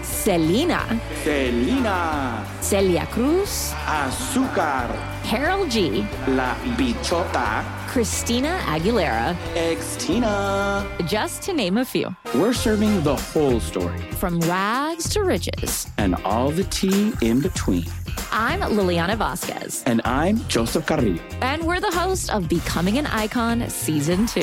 Selena. 0.02 1.00
Selena. 1.22 2.44
Celia 2.60 3.06
Cruz. 3.06 3.70
Azúcar. 3.86 4.90
Karol 5.22 5.68
G. 5.68 6.04
La 6.26 6.56
Bichota. 6.76 7.62
Christina 7.86 8.58
Aguilera. 8.66 9.36
Xtina. 9.54 10.84
Just 11.06 11.42
to 11.42 11.52
name 11.52 11.78
a 11.78 11.84
few. 11.84 12.12
We're 12.34 12.54
serving 12.54 13.04
the 13.04 13.14
whole 13.14 13.60
story 13.60 14.00
From 14.18 14.40
rags 14.40 15.08
to 15.10 15.22
riches. 15.22 15.86
and 15.96 16.16
all 16.24 16.50
the 16.50 16.64
tea 16.64 17.12
in 17.22 17.40
between. 17.40 17.86
I'm 18.32 18.62
Liliana 18.62 19.16
Vasquez. 19.16 19.84
And 19.86 20.00
I'm 20.04 20.38
Joseph 20.48 20.86
Carrillo. 20.86 21.22
And 21.40 21.62
we're 21.62 21.78
the 21.78 21.92
host 21.92 22.34
of 22.34 22.48
Becoming 22.48 22.98
an 22.98 23.06
Icon 23.06 23.70
Season 23.70 24.26
2. 24.26 24.42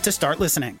to 0.03 0.11
start 0.11 0.39
listening. 0.39 0.80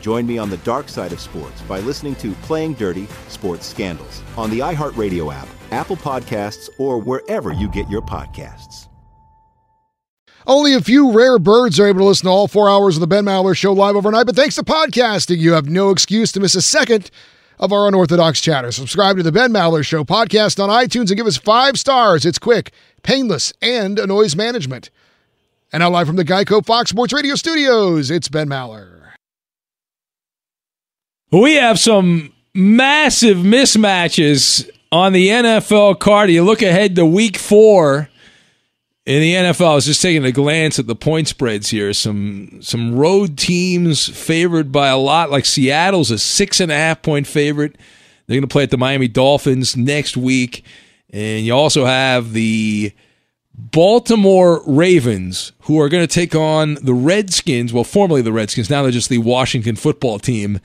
Join 0.00 0.26
me 0.26 0.38
on 0.38 0.50
the 0.50 0.56
dark 0.58 0.88
side 0.88 1.12
of 1.12 1.20
sports 1.20 1.60
by 1.62 1.80
listening 1.80 2.14
to 2.16 2.32
Playing 2.42 2.74
Dirty 2.74 3.06
Sports 3.28 3.66
Scandals 3.66 4.22
on 4.36 4.50
the 4.50 4.60
iHeartRadio 4.60 5.32
app, 5.34 5.48
Apple 5.70 5.96
Podcasts, 5.96 6.68
or 6.78 6.98
wherever 6.98 7.52
you 7.52 7.68
get 7.68 7.88
your 7.88 8.02
podcasts. 8.02 8.88
Only 10.46 10.72
a 10.72 10.80
few 10.80 11.12
rare 11.12 11.38
birds 11.38 11.78
are 11.78 11.86
able 11.86 12.00
to 12.00 12.06
listen 12.06 12.24
to 12.24 12.30
all 12.30 12.48
four 12.48 12.70
hours 12.70 12.96
of 12.96 13.00
the 13.00 13.06
Ben 13.06 13.24
Maller 13.24 13.54
Show 13.54 13.72
live 13.74 13.96
overnight, 13.96 14.24
but 14.24 14.34
thanks 14.34 14.54
to 14.54 14.62
podcasting, 14.62 15.36
you 15.36 15.52
have 15.52 15.68
no 15.68 15.90
excuse 15.90 16.32
to 16.32 16.40
miss 16.40 16.54
a 16.54 16.62
second 16.62 17.10
of 17.58 17.70
our 17.70 17.86
unorthodox 17.86 18.40
chatter. 18.40 18.72
Subscribe 18.72 19.18
to 19.18 19.22
the 19.22 19.32
Ben 19.32 19.52
Maller 19.52 19.84
Show 19.84 20.04
podcast 20.04 20.62
on 20.62 20.70
iTunes 20.70 21.08
and 21.08 21.16
give 21.16 21.26
us 21.26 21.36
five 21.36 21.78
stars. 21.78 22.24
It's 22.24 22.38
quick, 22.38 22.72
painless, 23.02 23.52
and 23.60 23.98
a 23.98 24.06
noise 24.06 24.36
management. 24.36 24.88
And 25.70 25.82
now 25.82 25.90
live 25.90 26.06
from 26.06 26.16
the 26.16 26.24
Geico 26.24 26.64
Fox 26.64 26.88
Sports 26.90 27.12
Radio 27.12 27.34
studios, 27.34 28.10
it's 28.10 28.28
Ben 28.28 28.48
Maller. 28.48 29.07
We 31.30 31.54
have 31.54 31.78
some 31.78 32.32
massive 32.54 33.38
mismatches 33.38 34.68
on 34.90 35.12
the 35.12 35.28
NFL 35.28 35.98
card. 35.98 36.30
You 36.30 36.42
look 36.42 36.62
ahead 36.62 36.96
to 36.96 37.04
week 37.04 37.36
four 37.36 38.08
in 39.04 39.20
the 39.20 39.34
NFL. 39.34 39.72
I 39.72 39.74
was 39.74 39.84
just 39.84 40.00
taking 40.00 40.24
a 40.24 40.32
glance 40.32 40.78
at 40.78 40.86
the 40.86 40.96
point 40.96 41.28
spreads 41.28 41.68
here. 41.68 41.92
Some 41.92 42.60
some 42.62 42.94
road 42.94 43.36
teams 43.36 44.08
favored 44.08 44.72
by 44.72 44.88
a 44.88 44.96
lot, 44.96 45.30
like 45.30 45.44
Seattle's 45.44 46.10
a 46.10 46.18
six 46.18 46.60
and 46.60 46.72
a 46.72 46.76
half 46.76 47.02
point 47.02 47.26
favorite. 47.26 47.76
They're 48.26 48.36
going 48.36 48.42
to 48.42 48.48
play 48.48 48.62
at 48.62 48.70
the 48.70 48.78
Miami 48.78 49.08
Dolphins 49.08 49.76
next 49.76 50.16
week. 50.16 50.64
And 51.10 51.44
you 51.44 51.52
also 51.52 51.84
have 51.84 52.32
the 52.32 52.92
Baltimore 53.54 54.62
Ravens, 54.66 55.52
who 55.60 55.80
are 55.80 55.88
going 55.88 56.06
to 56.06 56.14
take 56.14 56.34
on 56.34 56.74
the 56.82 56.94
Redskins. 56.94 57.72
Well, 57.72 57.84
formerly 57.84 58.22
the 58.22 58.32
Redskins. 58.32 58.70
Now 58.70 58.82
they're 58.82 58.92
just 58.92 59.08
the 59.08 59.18
Washington 59.18 59.76
football 59.76 60.18
team. 60.18 60.60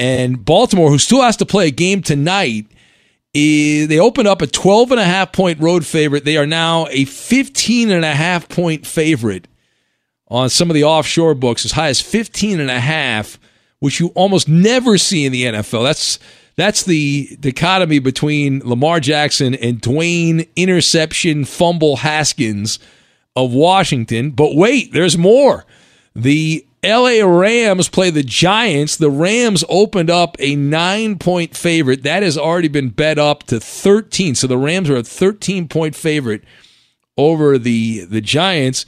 And 0.00 0.42
Baltimore, 0.42 0.88
who 0.88 0.96
still 0.96 1.20
has 1.20 1.36
to 1.36 1.46
play 1.46 1.68
a 1.68 1.70
game 1.70 2.00
tonight, 2.00 2.66
is, 3.34 3.86
they 3.88 4.00
opened 4.00 4.28
up 4.28 4.40
a 4.40 4.46
12 4.46 4.92
and 4.92 5.00
a 5.00 5.04
half 5.04 5.30
point 5.30 5.60
road 5.60 5.84
favorite. 5.84 6.24
They 6.24 6.38
are 6.38 6.46
now 6.46 6.86
a 6.88 7.04
15 7.04 7.90
and 7.90 8.02
a 8.02 8.14
half 8.14 8.48
point 8.48 8.86
favorite 8.86 9.46
on 10.28 10.48
some 10.48 10.70
of 10.70 10.74
the 10.74 10.84
offshore 10.84 11.34
books, 11.34 11.66
as 11.66 11.72
high 11.72 11.88
as 11.88 12.00
15 12.00 12.60
and 12.60 12.70
a 12.70 12.80
half, 12.80 13.38
which 13.80 14.00
you 14.00 14.08
almost 14.14 14.48
never 14.48 14.96
see 14.96 15.26
in 15.26 15.32
the 15.32 15.44
NFL. 15.44 15.82
That's 15.82 16.18
that's 16.56 16.84
the 16.84 17.36
dichotomy 17.38 17.98
between 17.98 18.60
Lamar 18.60 19.00
Jackson 19.00 19.54
and 19.54 19.82
Dwayne 19.82 20.48
interception 20.56 21.44
fumble 21.44 21.96
Haskins 21.96 22.78
of 23.36 23.52
Washington. 23.52 24.30
But 24.30 24.54
wait, 24.54 24.94
there's 24.94 25.18
more. 25.18 25.66
The 26.14 26.66
LA 26.82 27.24
Rams 27.24 27.88
play 27.88 28.10
the 28.10 28.22
Giants. 28.22 28.96
The 28.96 29.10
Rams 29.10 29.64
opened 29.68 30.10
up 30.10 30.36
a 30.38 30.56
nine 30.56 31.18
point 31.18 31.56
favorite. 31.56 32.02
That 32.02 32.22
has 32.22 32.38
already 32.38 32.68
been 32.68 32.88
bet 32.88 33.18
up 33.18 33.44
to 33.44 33.60
13. 33.60 34.34
So 34.34 34.46
the 34.46 34.56
Rams 34.56 34.88
are 34.88 34.96
a 34.96 35.02
13 35.02 35.68
point 35.68 35.94
favorite 35.94 36.42
over 37.16 37.58
the, 37.58 38.04
the 38.04 38.20
Giants. 38.20 38.86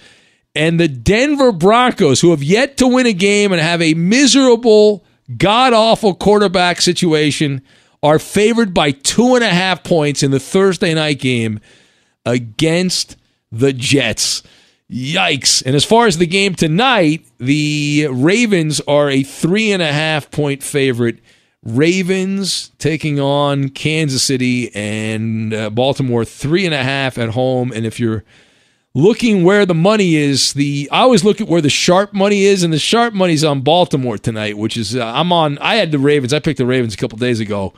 And 0.55 0.78
the 0.78 0.88
Denver 0.88 1.53
Broncos, 1.53 2.20
who 2.20 2.30
have 2.30 2.43
yet 2.43 2.76
to 2.78 2.88
win 2.88 3.07
a 3.07 3.12
game 3.12 3.53
and 3.53 3.61
have 3.61 3.82
a 3.82 3.95
miserable, 3.95 5.05
god 5.36 5.72
awful 5.72 6.14
quarterback 6.14 6.80
situation, 6.80 7.62
are 8.03 8.18
favored 8.18 8.74
by 8.74 8.90
two 8.90 9.34
and 9.34 9.45
a 9.45 9.49
half 9.49 9.84
points 9.84 10.22
in 10.22 10.30
the 10.30 10.40
Thursday 10.40 10.93
night 10.95 11.20
game 11.20 11.61
against 12.26 13.16
the 13.51 13.72
Jets. 13.72 14.43
Yikes. 14.93 15.62
And 15.64 15.74
as 15.74 15.84
far 15.84 16.07
as 16.07 16.18
the 16.18 16.26
game 16.26 16.55
tonight, 16.55 17.26
the 17.38 18.09
Ravens 18.11 18.80
are 18.82 19.09
a 19.09 19.22
three 19.22 19.72
and 19.72 19.82
a 19.82 19.93
half 19.93 20.30
point 20.30 20.62
favorite. 20.62 21.18
Ravens 21.64 22.72
taking 22.78 23.18
on 23.18 23.70
Kansas 23.70 24.22
City 24.22 24.74
and 24.74 25.55
uh, 25.55 25.70
Baltimore, 25.70 26.24
three 26.24 26.66
and 26.66 26.74
a 26.74 26.82
half 26.82 27.16
at 27.16 27.30
home. 27.30 27.72
And 27.72 27.86
if 27.86 27.99
you're 27.99 28.24
looking 28.95 29.45
where 29.45 29.64
the 29.64 29.74
money 29.74 30.16
is, 30.16 30.53
the 30.53 30.88
I 30.93 31.01
always 31.01 31.24
look 31.24 31.40
at 31.40 31.49
where 31.49 31.62
the 31.62 31.70
sharp 31.70 32.12
money 32.12 32.43
is, 32.43 32.62
and 32.62 32.72
the 32.72 32.78
sharp 32.78 33.14
money's 33.14 33.45
on 33.45 33.61
Baltimore 33.62 34.18
tonight, 34.18 34.59
which 34.59 34.76
is 34.76 34.95
uh, 34.97 35.07
I'm 35.07 35.32
on. 35.32 35.57
I 35.59 35.76
had 35.76 35.93
the 35.93 35.99
Ravens. 35.99 36.34
I 36.34 36.40
picked 36.40 36.59
the 36.59 36.66
Ravens 36.66 36.95
a 36.95 36.99
couple 36.99 37.16
days 37.16 37.40
ago, 37.40 37.72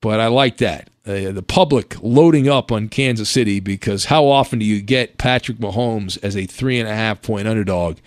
but 0.00 0.20
I 0.20 0.26
like 0.26 0.58
that 0.58 0.90
uh, 1.06 1.30
the 1.30 1.42
public 1.42 1.96
loading 2.02 2.48
up 2.48 2.72
on 2.72 2.88
Kansas 2.88 3.30
City 3.30 3.60
because 3.60 4.06
how 4.06 4.26
often 4.26 4.58
do 4.58 4.64
you 4.64 4.82
get 4.82 5.18
Patrick 5.18 5.58
Mahomes 5.58 6.18
as 6.22 6.36
a 6.36 6.46
three 6.46 6.80
and 6.80 6.88
a 6.88 6.94
half 6.94 7.22
point 7.22 7.46
underdog? 7.46 7.98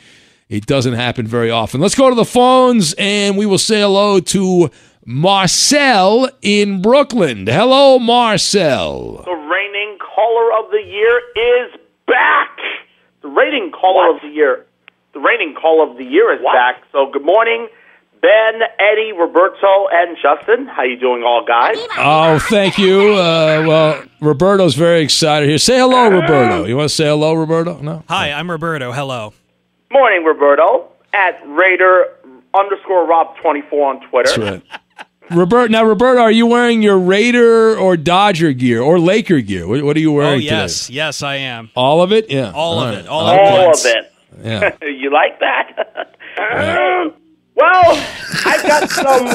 It 0.50 0.66
doesn't 0.66 0.96
happen 0.96 1.26
very 1.26 1.50
often. 1.50 1.80
Let's 1.80 1.96
go 1.96 2.10
to 2.10 2.16
the 2.16 2.26
phones 2.26 2.94
and 2.98 3.38
we 3.38 3.46
will 3.46 3.58
say 3.58 3.82
hello 3.82 4.20
to 4.20 4.70
Marcel 5.06 6.30
in 6.42 6.82
Brooklyn. 6.82 7.48
Hello, 7.48 8.00
Marcel. 8.00 9.24
The 9.24 9.32
reigning 9.32 9.98
caller 10.00 10.60
of 10.60 10.72
the 10.72 10.84
year 10.86 11.22
is 11.36 11.80
back. 12.06 12.58
The 13.22 13.30
reigning 13.30 13.72
caller 13.72 14.14
of 14.14 14.22
the 14.22 14.28
year. 14.28 14.66
The 15.14 15.20
reigning 15.20 15.56
caller 15.56 15.90
of 15.90 15.98
the 15.98 16.04
year 16.04 16.34
is 16.34 16.42
back. 16.42 16.84
So 16.92 17.10
good 17.12 17.26
morning. 17.26 17.70
Ben, 18.22 18.62
Eddie, 18.80 19.14
Roberto, 19.14 19.88
and 19.92 20.18
Justin. 20.22 20.68
How 20.68 20.84
you 20.84 20.98
doing, 21.00 21.24
all 21.24 21.46
guys? 21.46 21.78
Oh, 21.98 22.38
thank 22.50 22.78
you. 22.78 23.14
Uh, 23.14 23.64
well, 23.68 24.04
Roberto's 24.20 24.76
very 24.76 25.02
excited 25.02 25.48
here. 25.48 25.58
Say 25.58 25.78
hello, 25.78 26.10
Roberto. 26.10 26.66
You 26.66 26.76
want 26.78 26.90
to 26.90 26.96
say 26.96 27.06
hello, 27.06 27.34
Roberto? 27.34 27.80
No. 27.82 28.04
Hi, 28.10 28.32
I'm 28.32 28.50
Roberto. 28.52 28.92
Hello. 28.92 29.34
Morning, 29.92 30.24
Roberto. 30.26 30.90
At 31.14 31.40
Raider 31.48 32.06
underscore 32.54 33.08
Rob 33.08 33.36
twenty 33.38 33.62
four 33.70 33.90
on 33.90 34.02
Twitter. 34.10 34.30
That's 34.40 34.64
right. 34.64 34.64
Robert, 35.32 35.70
now 35.72 35.84
Roberto, 35.84 36.22
are 36.22 36.32
you 36.32 36.46
wearing 36.48 36.82
your 36.82 36.98
Raider 37.00 37.78
or 37.78 37.96
Dodger 37.98 38.52
gear 38.52 38.82
or 38.82 39.00
Laker 39.00 39.42
gear? 39.42 39.68
What, 39.68 39.84
what 39.84 39.96
are 39.96 40.00
you 40.00 40.12
wearing? 40.12 40.34
Oh 40.34 40.38
yes, 40.38 40.88
today? 40.88 40.96
yes, 40.98 41.24
I 41.24 41.36
am. 41.36 41.70
All 41.76 42.02
of 42.02 42.12
it? 42.12 42.30
Yeah. 42.32 42.52
All 42.54 42.80
of 42.80 42.90
right. 42.90 43.00
it. 43.00 43.08
All, 43.08 43.22
All 43.28 43.70
of 43.72 43.80
of 43.80 43.86
it. 43.86 44.12
it. 44.42 44.46
Yeah. 44.82 44.88
you 44.88 45.12
like 45.12 45.40
that? 45.40 46.16
Well, 47.60 48.08
I've 48.46 48.64
got 48.64 48.90
some 48.90 49.28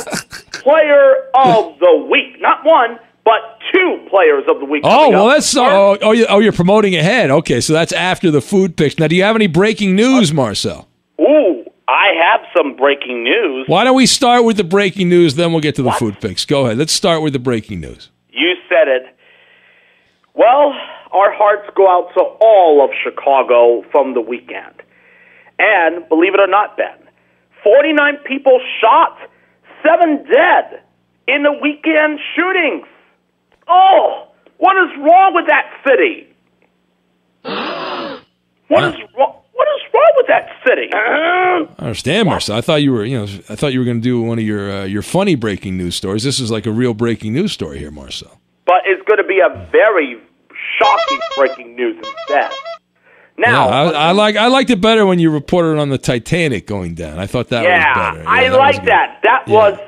player 0.53 1.29
of 1.35 1.79
the 1.79 2.07
week. 2.11 2.41
Not 2.41 2.64
one, 2.64 2.99
but 3.25 3.41
two 3.72 4.07
players 4.11 4.45
of 4.49 4.61
the 4.61 4.66
week. 4.66 4.83
Oh 4.85 5.11
well, 5.11 5.29
up. 5.29 5.37
that's 5.37 5.57
oh, 5.57 5.99
oh, 6.01 6.12
you, 6.12 6.27
oh 6.29 6.39
you're 6.39 6.53
promoting 6.53 6.97
ahead. 6.97 7.31
Okay, 7.31 7.61
so 7.61 7.72
that's 7.72 7.93
after 7.93 8.31
the 8.31 8.41
food 8.41 8.77
picks. 8.77 8.99
Now, 8.99 9.09
do 9.09 9.16
you 9.16 9.22
have 9.22 9.37
any 9.37 9.47
breaking 9.47 9.95
news, 9.95 10.33
Marcel? 10.33 10.89
Ooh, 11.20 11.64
I 11.89 12.09
have 12.20 12.41
some 12.57 12.77
breaking 12.77 13.25
news. 13.25 13.68
Why 13.68 13.85
don't 13.85 13.97
we 13.97 14.07
start 14.07 14.45
with 14.45 14.57
the 14.57 14.64
breaking 14.64 15.09
news, 15.09 15.35
then 15.35 15.53
we'll 15.53 15.61
get 15.61 15.75
to 15.77 15.83
the 15.83 15.93
food 15.93 16.20
picks. 16.20 16.45
Go 16.45 16.66
ahead. 16.66 16.79
Let's 16.79 16.93
start 16.93 17.22
with 17.22 17.33
the 17.33 17.39
breaking 17.39 17.81
news. 17.81 18.11
You 18.31 18.55
said 18.68 18.89
it. 18.89 19.16
Well, 20.35 20.75
our 21.12 21.33
hearts 21.33 21.70
go 21.77 21.89
out 21.89 22.12
to 22.14 22.20
all 22.20 22.85
of 22.85 22.91
Chicago 23.03 23.85
from 23.93 24.14
the 24.14 24.20
weekend. 24.20 24.83
And 25.59 26.09
believe 26.09 26.35
it 26.35 26.41
or 26.41 26.49
not, 26.49 26.77
Ben, 26.77 27.04
49 27.65 28.19
people 28.27 28.61
shot, 28.81 29.19
seven 29.83 30.25
dead 30.31 30.83
in 31.27 31.43
the 31.43 31.53
weekend 31.53 32.21
shootings. 32.37 32.87
Oh, 33.67 34.29
what 34.59 34.77
is 34.77 34.91
wrong 34.99 35.35
with 35.35 35.47
that 35.49 35.73
city? 35.85 36.29
What 38.69 38.83
is 38.85 38.95
wrong? 39.17 39.37
What 39.53 39.69
is 39.77 39.83
wrong 39.93 40.12
with 40.17 40.27
that 40.29 40.49
city? 40.67 40.91
I 40.93 41.67
understand, 41.79 42.29
Marcel. 42.29 42.57
I 42.57 42.61
thought 42.62 42.83
you 42.83 42.93
were, 42.93 43.05
you 43.05 43.19
know, 43.19 43.25
I 43.49 43.55
thought 43.55 43.73
you 43.75 43.79
were 43.79 43.85
going 43.85 44.01
to 44.01 44.03
do 44.03 44.23
one 44.23 44.39
of 44.39 44.45
your 44.45 44.73
uh, 44.73 44.85
your 44.85 45.03
funny 45.03 45.35
breaking 45.35 45.77
news 45.77 45.95
stories. 45.95 46.25
This 46.25 46.41
is 46.41 46.51
like 46.51 46.65
a 46.65 46.73
real 46.73 46.95
breaking 46.95 47.35
news 47.35 47.53
story 47.53 47.79
here, 47.79 47.91
Marcel. 47.91 48.41
But 48.65 48.83
it's 48.87 49.07
going 49.07 49.19
to 49.19 49.29
be 49.29 49.39
a 49.41 49.69
very 49.71 50.19
shocking 50.79 51.21
breaking 51.37 51.77
news 51.77 51.97
instead. 51.97 52.51
Now, 53.37 53.68
Yeah, 53.68 53.74
I, 53.91 54.09
I 54.09 54.12
like 54.12 54.37
I 54.37 54.47
liked 54.47 54.70
it 54.70 54.80
better 54.80 55.05
when 55.07 55.18
you 55.18 55.30
reported 55.30 55.78
on 55.80 55.89
the 55.89 55.99
Titanic 55.99 56.66
going 56.66 56.95
down. 56.95 57.18
I 57.18 57.26
thought 57.26 57.49
that 57.49 57.64
yeah, 57.64 57.89
was 57.89 58.16
better. 58.18 58.22
Yeah, 58.24 58.30
I 58.30 58.49
that 58.49 58.57
like 58.59 58.85
that. 58.85 59.20
That 59.24 59.43
Yeah. 59.49 59.55
was 59.55 59.78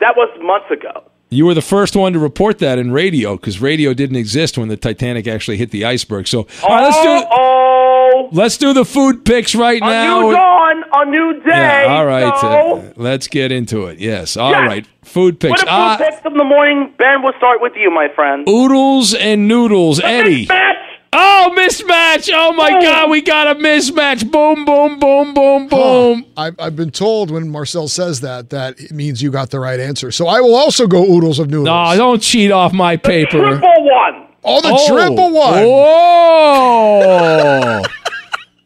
that 0.00 0.16
was 0.16 0.28
months 0.42 0.70
ago. 0.70 1.04
You 1.28 1.44
were 1.46 1.54
the 1.54 1.62
first 1.62 1.96
one 1.96 2.12
to 2.12 2.20
report 2.20 2.58
that 2.60 2.78
in 2.78 2.92
radio 2.92 3.34
because 3.36 3.60
radio 3.60 3.92
didn't 3.92 4.14
exist 4.16 4.56
when 4.58 4.68
the 4.68 4.76
Titanic 4.76 5.26
actually 5.26 5.56
hit 5.56 5.72
the 5.72 5.84
iceberg. 5.84 6.28
So, 6.28 6.46
all 6.62 6.68
right, 6.68 6.82
let's 6.84 7.02
do 7.02 7.26
Oh, 7.32 8.28
let's 8.32 8.56
do 8.56 8.72
the 8.72 8.84
food 8.84 9.24
picks 9.24 9.54
right 9.54 9.82
a 9.82 9.84
now. 9.84 10.20
new 10.20 10.32
dawn, 10.32 10.84
a 10.94 11.04
new 11.10 11.40
day. 11.42 11.84
Yeah, 11.84 11.96
all 11.96 12.06
right. 12.06 12.40
So, 12.40 12.76
uh, 12.78 12.92
let's 12.96 13.26
get 13.26 13.50
into 13.50 13.86
it. 13.86 13.98
Yes. 13.98 14.36
all 14.36 14.52
right. 14.52 14.86
Yes. 15.02 15.10
Food 15.12 15.40
picks. 15.40 15.64
what 15.64 15.98
food 15.98 16.04
picks 16.06 16.24
of 16.24 16.34
the 16.34 16.44
morning? 16.44 16.92
Ben, 16.96 17.22
we'll 17.22 17.36
start 17.38 17.60
with 17.60 17.72
you, 17.76 17.90
my 17.90 18.08
friend. 18.14 18.48
oodles 18.48 19.12
and 19.14 19.48
noodles. 19.48 19.98
Eddie. 20.00 20.46
Match. 21.16 21.16
Oh, 21.16 21.54
mismatch! 21.56 22.30
Oh 22.32 22.52
my 22.52 22.70
God, 22.70 23.10
we 23.10 23.22
got 23.22 23.46
a 23.46 23.58
mismatch! 23.58 24.30
Boom, 24.30 24.64
boom, 24.64 24.98
boom, 24.98 25.34
boom, 25.34 25.68
boom. 25.68 26.26
I've, 26.36 26.58
I've 26.58 26.76
been 26.76 26.90
told 26.90 27.30
when 27.30 27.48
Marcel 27.48 27.88
says 27.88 28.20
that 28.20 28.50
that 28.50 28.78
it 28.78 28.92
means 28.92 29.22
you 29.22 29.30
got 29.30 29.50
the 29.50 29.60
right 29.60 29.80
answer. 29.80 30.10
So 30.10 30.26
I 30.26 30.40
will 30.40 30.54
also 30.54 30.86
go 30.86 31.04
oodles 31.04 31.38
of 31.38 31.48
noodles. 31.48 31.66
No, 31.66 31.96
don't 31.96 32.20
cheat 32.20 32.50
off 32.50 32.72
my 32.72 32.96
paper. 32.96 33.38
Triple 33.38 33.60
one. 33.60 34.26
Oh, 34.44 34.60
the 34.60 34.72
oh. 34.72 34.86
triple 34.86 35.32
one. 35.32 35.64
Whoa! 35.64 37.82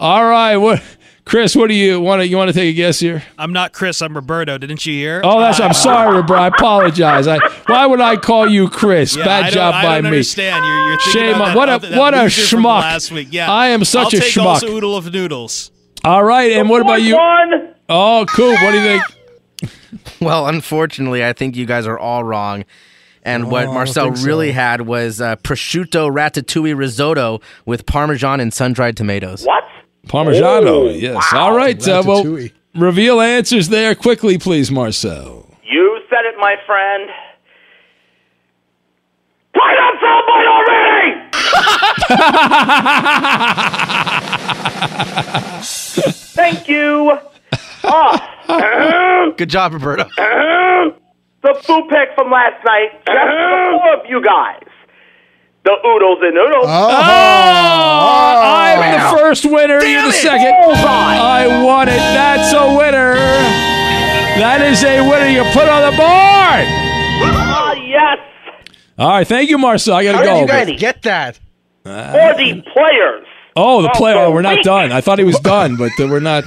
All 0.01 0.25
right, 0.25 0.57
what, 0.57 0.83
Chris? 1.31 1.55
What 1.55 1.68
do 1.68 1.74
you 1.74 2.01
want 2.01 2.20
to? 2.22 2.26
You 2.28 2.37
want 2.37 2.49
to 2.49 2.53
take 2.53 2.70
a 2.70 2.76
guess 2.76 2.99
here? 2.99 3.22
I'm 3.39 3.53
not 3.53 3.72
Chris. 3.72 4.03
I'm 4.03 4.14
Roberto. 4.14 4.59
Didn't 4.59 4.85
you 4.85 4.93
hear? 4.95 5.20
Oh, 5.24 5.39
that's. 5.39 5.61
I'm 5.61 5.72
sorry, 5.72 6.16
Roberto. 6.16 6.43
I 6.43 6.49
apologize. 6.49 7.26
I. 7.28 7.39
Why 7.66 7.87
would 7.87 8.01
I 8.01 8.16
call 8.16 8.49
you 8.49 8.68
Chris? 8.68 9.14
Yeah, 9.16 9.24
Bad 9.24 9.41
I 9.41 9.47
don't- 9.47 9.55
job 9.55 9.74
I 9.74 9.83
by 9.85 9.95
don't 9.95 10.03
me. 10.05 10.09
understand. 10.09 10.64
You're, 10.64 10.89
you're 10.91 11.01
Shame 11.01 11.35
on 11.41 11.49
that 11.51 11.57
what 11.57 11.68
a 11.68 11.78
that 11.89 11.97
what 11.99 12.14
a 12.14 12.18
schmuck. 12.26 12.81
Last 12.81 13.12
week. 13.12 13.28
Yeah, 13.31 13.51
I 13.51 13.68
am 13.68 13.85
such 13.85 14.12
I'll 14.12 14.18
a 14.20 14.22
take 14.22 14.33
schmuck. 14.33 14.45
Also 14.47 14.66
oodle 14.68 14.97
of 14.97 15.12
noodles. 15.12 15.70
All 16.05 16.24
right, 16.24 16.51
and 16.53 16.68
what 16.68 16.81
about 16.83 17.01
you? 17.03 17.16
One. 17.16 17.74
Oh, 17.89 18.26
cool. 18.28 18.51
What 18.53 18.72
do 18.72 18.78
you 18.81 18.83
think? 18.85 19.03
Well, 20.20 20.47
unfortunately, 20.49 21.24
I 21.24 21.33
think 21.33 21.57
you 21.57 21.64
guys 21.66 21.87
are 21.87 21.99
all 21.99 22.22
wrong. 22.24 22.64
And 23.22 23.51
what 23.51 23.66
Oh, 23.66 23.70
I 23.70 23.74
Marcel 23.74 24.05
think 24.07 24.18
so. 24.18 24.26
really 24.26 24.53
had 24.53 24.83
was 24.83 25.20
uh, 25.20 25.37
prosciutto 25.37 26.11
ratatouille 26.11 26.76
risotto 26.76 27.41
with 27.66 27.87
parmesan 27.87 28.39
and 28.41 28.53
sun-dried 28.53 28.97
tomatoes. 28.97 29.45
What? 29.45 29.64
Parmigiano. 30.07 30.67
Oh, 30.67 30.89
yes. 30.91 31.25
All 31.33 31.55
right. 31.55 31.87
Uh, 31.87 32.03
well, 32.07 32.25
reveal 32.75 33.21
answers 33.21 33.69
there 33.69 33.95
quickly, 33.95 34.39
please, 34.39 34.71
Marcel. 34.71 35.47
You 35.65 36.01
said 36.09 36.25
it, 36.25 36.37
my 36.39 36.57
friend. 36.67 37.11
Why 39.53 39.75
not 39.75 40.01
celebrate 40.01 40.47
already? 40.47 41.31
Thank 45.63 46.69
you. 46.69 47.19
Ah. 47.85 49.35
Good 49.37 49.51
job, 49.51 49.73
Roberto. 49.75 50.05
the 51.43 51.55
food 51.63 51.89
pick 51.89 52.15
from 52.15 52.31
last 52.31 52.65
night, 52.65 52.91
just 52.93 53.07
the 53.07 53.79
four 53.81 53.95
of 53.99 54.07
you 54.09 54.23
guys. 54.23 54.63
The 55.63 55.73
oodles 55.87 56.19
and 56.23 56.35
noodles. 56.35 56.67
Oh, 56.67 56.71
I'm 58.71 58.93
the 59.15 59.19
first 59.19 59.45
winner. 59.45 59.83
You're 59.85 60.03
the 60.07 60.13
second. 60.13 60.55
I 60.55 61.63
won 61.65 61.89
it. 61.89 61.97
That's 61.97 62.53
a 62.55 62.77
winner. 62.77 63.15
That 64.41 64.63
is 64.63 64.83
a 64.85 65.01
winner. 65.03 65.27
You 65.29 65.43
put 65.53 65.69
on 65.69 65.91
the 65.91 65.97
board. 65.97 66.65
Ah, 67.33 67.75
yes. 67.75 68.19
All 68.99 69.11
right. 69.11 69.27
Thank 69.27 69.51
you, 69.51 69.59
Marcel. 69.59 69.95
I 69.95 70.05
got 70.05 70.13
to 70.13 70.19
How 70.19 70.23
did 70.25 70.31
go. 70.31 70.41
you 70.41 70.47
guys 70.47 70.81
get 70.81 71.03
that? 71.03 71.37
For 71.85 71.91
the 71.93 72.63
players. 72.73 73.27
Oh, 73.57 73.83
the 73.83 73.89
of 73.89 73.95
player. 73.97 74.17
Oh, 74.17 74.31
we're 74.33 74.43
not 74.43 74.63
done. 74.63 74.93
I 74.93 75.01
thought 75.03 75.19
he 75.19 75.25
was 75.25 75.39
done, 75.41 75.77
but 75.77 75.93
uh, 76.01 76.07
we're 76.07 76.21
not. 76.21 76.45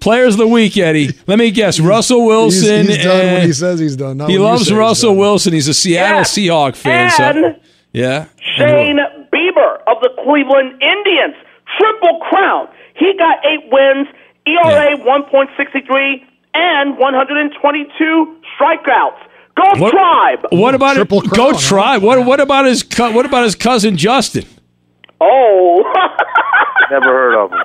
Players 0.00 0.34
of 0.34 0.38
the 0.38 0.46
week, 0.48 0.76
Eddie. 0.76 1.10
Let 1.26 1.38
me 1.38 1.50
guess. 1.50 1.80
Russell 1.80 2.24
Wilson. 2.26 2.86
he's 2.86 3.02
done 3.02 3.26
when 3.34 3.46
he 3.46 3.52
says 3.52 3.80
he's 3.80 3.96
done. 3.96 4.18
not 4.18 4.28
he 4.30 4.38
loves 4.38 4.64
say 4.66 4.70
he's 4.70 4.78
Russell 4.78 5.10
done. 5.10 5.18
Wilson. 5.18 5.52
He's 5.54 5.68
a 5.68 5.74
Seattle 5.74 6.18
Yes. 6.20 6.32
Seahawk 6.34 6.76
fan. 6.76 7.10
So, 7.10 7.22
And 7.24 7.60
yeah. 7.94 8.26
Shane 8.58 8.98
Bieber 9.32 9.78
of 9.86 10.02
the 10.02 10.10
Cleveland 10.22 10.82
Indians. 10.82 11.34
Triple 11.78 12.20
crown. 12.28 12.68
He 12.94 13.14
got 13.18 13.38
eight 13.46 13.64
wins, 13.72 14.06
ERA 14.46 14.96
1.63, 14.98 16.22
and 16.52 16.98
122 16.98 18.36
strikeouts. 18.58 19.18
Go 19.56 19.80
What- 19.80 19.90
Tribe! 19.92 20.46
What 20.50 20.74
about 20.74 20.94
Triple 20.96 21.20
it? 21.22 21.30
crown, 21.30 21.52
Go 21.52 21.58
huh? 21.58 22.00
What 22.00 22.26
What 22.26 22.40
about 22.40 22.66
his 22.66 22.82
co- 22.82 23.12
What 23.12 23.24
about 23.24 23.44
his 23.44 23.54
cousin 23.54 23.96
Justin? 23.96 24.44
Oh, 25.20 25.82
Never 26.90 27.04
heard 27.06 27.34
of 27.44 27.50
him. 27.52 27.58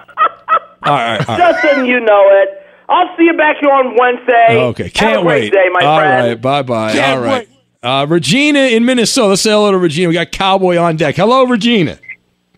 All 0.84 0.94
right. 0.94 1.28
All 1.30 1.38
right. 1.38 1.38
Justin, 1.38 1.86
you 1.86 2.00
know 2.00 2.24
it. 2.32 2.50
I'll 2.88 3.16
see 3.18 3.24
you 3.26 3.34
back 3.38 3.58
here 3.60 3.70
on 3.72 3.96
Wednesday. 4.00 4.58
Okay. 4.70 4.90
Can't 4.90 5.12
Have 5.18 5.20
a 5.22 5.24
great 5.24 5.42
wait. 5.44 5.52
day, 5.52 5.66
my 5.72 5.86
All 5.86 6.00
friend. 6.00 6.28
right. 6.28 6.42
Bye 6.42 6.62
bye. 6.64 6.94
Can't 6.94 7.20
All 7.20 7.26
right. 7.26 7.48
Uh, 7.82 8.06
Regina 8.10 8.60
in 8.60 8.84
Minnesota. 8.86 9.30
Let's 9.30 9.42
say 9.42 9.52
hello 9.52 9.72
to 9.72 9.78
Regina. 9.78 10.10
We 10.10 10.14
got 10.14 10.32
Cowboy 10.32 10.78
on 10.78 10.98
deck. 10.98 11.16
Hello, 11.16 11.46
Regina. 11.46 11.98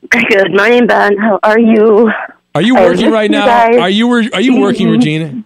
Good 0.09 0.55
morning, 0.55 0.87
Ben. 0.87 1.15
How 1.17 1.39
are 1.43 1.59
you? 1.59 2.11
Are 2.55 2.61
you 2.61 2.73
working 2.75 3.11
right 3.11 3.29
now? 3.29 3.45
guys. 3.45 3.77
Are 3.77 3.89
you 3.89 4.11
Are 4.33 4.41
you 4.41 4.59
working, 4.59 4.87
Mhm. 4.87 4.91
Regina? 4.93 5.43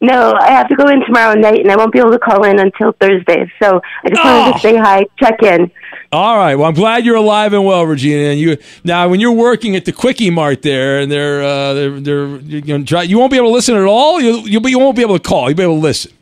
No, 0.00 0.34
I 0.40 0.50
have 0.52 0.68
to 0.68 0.76
go 0.76 0.86
in 0.88 1.00
tomorrow 1.04 1.34
night, 1.34 1.58
and 1.60 1.72
I 1.72 1.76
won't 1.76 1.92
be 1.92 1.98
able 1.98 2.12
to 2.12 2.18
call 2.18 2.44
in 2.44 2.58
until 2.60 2.92
Thursday. 3.00 3.50
So 3.60 3.80
I 4.04 4.08
just 4.10 4.24
wanted 4.24 4.48
Oh. 4.48 4.52
to 4.52 4.58
say 4.60 4.76
hi, 4.76 5.06
check 5.18 5.42
in. 5.42 5.70
All 6.12 6.36
right. 6.36 6.54
Well, 6.54 6.68
I'm 6.68 6.74
glad 6.74 7.04
you're 7.04 7.16
alive 7.16 7.52
and 7.52 7.64
well, 7.64 7.84
Regina. 7.86 8.30
And 8.30 8.38
you 8.40 8.58
now, 8.84 9.08
when 9.08 9.18
you're 9.20 9.32
working 9.32 9.74
at 9.74 9.86
the 9.86 9.92
Quickie 9.92 10.30
Mart 10.30 10.62
there, 10.62 11.00
and 11.00 11.10
they're 11.10 11.42
uh, 11.42 11.72
they're, 11.74 12.00
they're 12.00 12.26
you, 12.40 12.78
know, 12.78 12.84
try, 12.84 13.02
you 13.02 13.18
won't 13.18 13.32
be 13.32 13.38
able 13.38 13.48
to 13.48 13.54
listen 13.54 13.74
at 13.74 13.84
all. 13.84 14.20
You 14.20 14.42
you, 14.46 14.60
you 14.64 14.78
won't 14.78 14.94
be 14.96 15.02
able 15.02 15.18
to 15.18 15.28
call. 15.28 15.48
You'll 15.48 15.56
be 15.56 15.62
able 15.64 15.76
to 15.76 15.80
listen. 15.80 16.12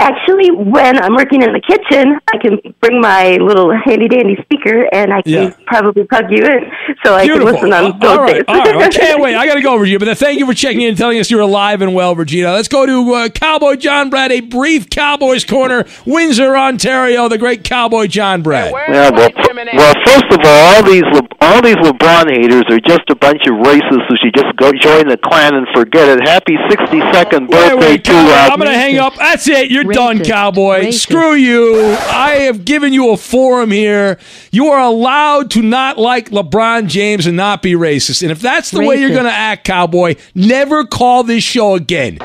Actually, 0.00 0.52
when 0.52 0.96
I'm 1.02 1.16
working 1.16 1.42
in 1.42 1.52
the 1.52 1.60
kitchen, 1.60 2.18
I 2.32 2.38
can 2.38 2.60
bring 2.80 3.00
my 3.00 3.32
little 3.40 3.72
handy 3.84 4.06
dandy 4.06 4.36
speaker, 4.42 4.86
and 4.92 5.12
I 5.12 5.22
can 5.22 5.32
Yeah. 5.32 5.50
probably 5.66 6.04
plug 6.04 6.26
you 6.30 6.44
in, 6.44 6.70
so 7.04 7.14
I 7.16 7.24
Beautiful. 7.24 7.46
can 7.46 7.54
listen 7.54 7.72
on 7.72 7.84
Uh, 7.84 7.98
those 8.00 8.10
all 8.10 8.22
right, 8.22 8.34
days. 8.34 8.44
all 8.46 8.54
right. 8.60 8.76
I 8.76 8.88
can't 8.90 9.20
wait. 9.22 9.34
I 9.34 9.44
got 9.46 9.54
to 9.54 9.60
go, 9.60 9.74
Regina. 9.74 9.98
But 9.98 10.16
thank 10.16 10.38
you 10.38 10.46
for 10.46 10.54
checking 10.54 10.82
in 10.82 10.90
and 10.90 10.96
telling 10.98 11.18
us 11.18 11.32
you're 11.32 11.40
alive 11.40 11.82
and 11.82 11.94
well, 11.94 12.14
Regina. 12.14 12.52
Let's 12.52 12.68
go 12.68 12.86
to 12.86 13.12
uh, 13.14 13.28
Cowboy 13.30 13.74
John 13.74 14.08
Brad, 14.08 14.30
a 14.30 14.40
brief 14.40 14.88
Cowboys 14.88 15.44
corner, 15.44 15.84
Windsor, 16.06 16.56
Ontario. 16.56 17.28
The 17.28 17.38
great 17.38 17.64
Cowboy 17.64 18.06
John 18.06 18.42
Brad. 18.42 18.72
Yeah, 18.88 19.10
well, 19.10 19.30
well, 19.74 19.94
first 20.06 20.24
of 20.30 20.38
all, 20.44 20.76
all 20.76 20.82
these 20.84 21.02
Le- 21.02 21.28
all 21.40 21.62
these 21.62 21.76
LeBron 21.76 22.30
haters 22.30 22.64
are 22.70 22.78
just 22.80 23.02
a 23.10 23.16
bunch 23.16 23.42
of 23.48 23.54
racists 23.66 24.06
who 24.08 24.16
should 24.22 24.34
just 24.34 24.54
go 24.56 24.70
join 24.72 25.08
the 25.08 25.16
Klan 25.16 25.54
and 25.54 25.66
forget 25.74 26.08
it. 26.18 26.28
Happy 26.28 26.56
62nd 26.70 27.50
birthday 27.50 27.74
wait, 27.74 28.04
to. 28.04 28.12
Uh, 28.12 28.48
I'm 28.52 28.58
going 28.58 28.70
to 28.70 28.76
hang 28.78 28.98
up. 28.98 29.14
That's 29.16 29.48
it. 29.48 29.70
You're 29.70 29.84
done, 29.94 30.24
Cowboy. 30.24 30.90
Screw 30.90 31.34
you. 31.34 31.80
I 31.84 32.40
have 32.46 32.64
given 32.64 32.92
you 32.92 33.10
a 33.12 33.16
forum 33.16 33.70
here. 33.70 34.18
You 34.50 34.68
are 34.68 34.80
allowed 34.80 35.50
to 35.52 35.62
not 35.62 35.98
like 35.98 36.30
LeBron 36.30 36.88
James 36.88 37.26
and 37.26 37.36
not 37.36 37.62
be 37.62 37.72
racist. 37.72 38.22
And 38.22 38.30
if 38.30 38.40
that's 38.40 38.70
the 38.70 38.80
way 38.80 38.96
you're 39.00 39.10
going 39.10 39.24
to 39.24 39.30
act, 39.30 39.64
Cowboy, 39.64 40.16
never 40.34 40.84
call 40.84 41.22
this 41.22 41.44
show 41.44 41.74
again. 41.74 42.18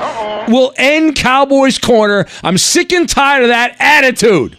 We'll 0.48 0.72
end 0.76 1.16
Cowboys 1.16 1.78
Corner. 1.78 2.26
I'm 2.42 2.58
sick 2.58 2.92
and 2.92 3.08
tired 3.08 3.42
of 3.42 3.48
that 3.48 3.76
attitude. 3.78 4.58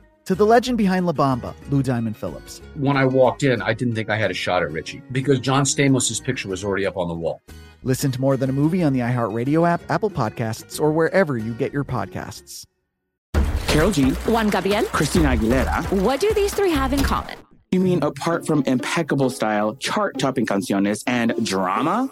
To 0.25 0.35
the 0.35 0.45
legend 0.45 0.77
behind 0.77 1.05
La 1.07 1.13
Bamba, 1.13 1.55
Lou 1.71 1.81
Diamond 1.81 2.15
Phillips. 2.15 2.61
When 2.75 2.95
I 2.95 3.05
walked 3.05 3.43
in, 3.43 3.61
I 3.61 3.73
didn't 3.73 3.95
think 3.95 4.09
I 4.09 4.17
had 4.17 4.29
a 4.29 4.35
shot 4.35 4.61
at 4.61 4.71
Richie 4.71 5.01
because 5.11 5.39
John 5.39 5.63
Stamos' 5.63 6.23
picture 6.23 6.47
was 6.47 6.63
already 6.63 6.85
up 6.85 6.95
on 6.95 7.07
the 7.07 7.13
wall. 7.13 7.41
Listen 7.83 8.11
to 8.11 8.21
More 8.21 8.37
Than 8.37 8.49
a 8.49 8.53
Movie 8.53 8.83
on 8.83 8.93
the 8.93 8.99
iHeartRadio 8.99 9.67
app, 9.67 9.81
Apple 9.89 10.11
Podcasts, 10.11 10.79
or 10.79 10.91
wherever 10.91 11.37
you 11.37 11.53
get 11.55 11.73
your 11.73 11.83
podcasts. 11.83 12.65
Karol 13.67 13.89
G. 13.89 14.11
Juan 14.11 14.49
Gabriel. 14.49 14.83
Christina 14.85 15.29
Aguilera. 15.29 15.91
What 16.01 16.19
do 16.19 16.31
these 16.33 16.53
three 16.53 16.71
have 16.71 16.93
in 16.93 17.01
common? 17.01 17.37
You 17.71 17.79
mean 17.79 18.03
apart 18.03 18.45
from 18.45 18.63
impeccable 18.67 19.29
style, 19.29 19.75
chart 19.75 20.19
topping 20.19 20.45
canciones, 20.45 21.03
and 21.07 21.33
drama? 21.43 22.11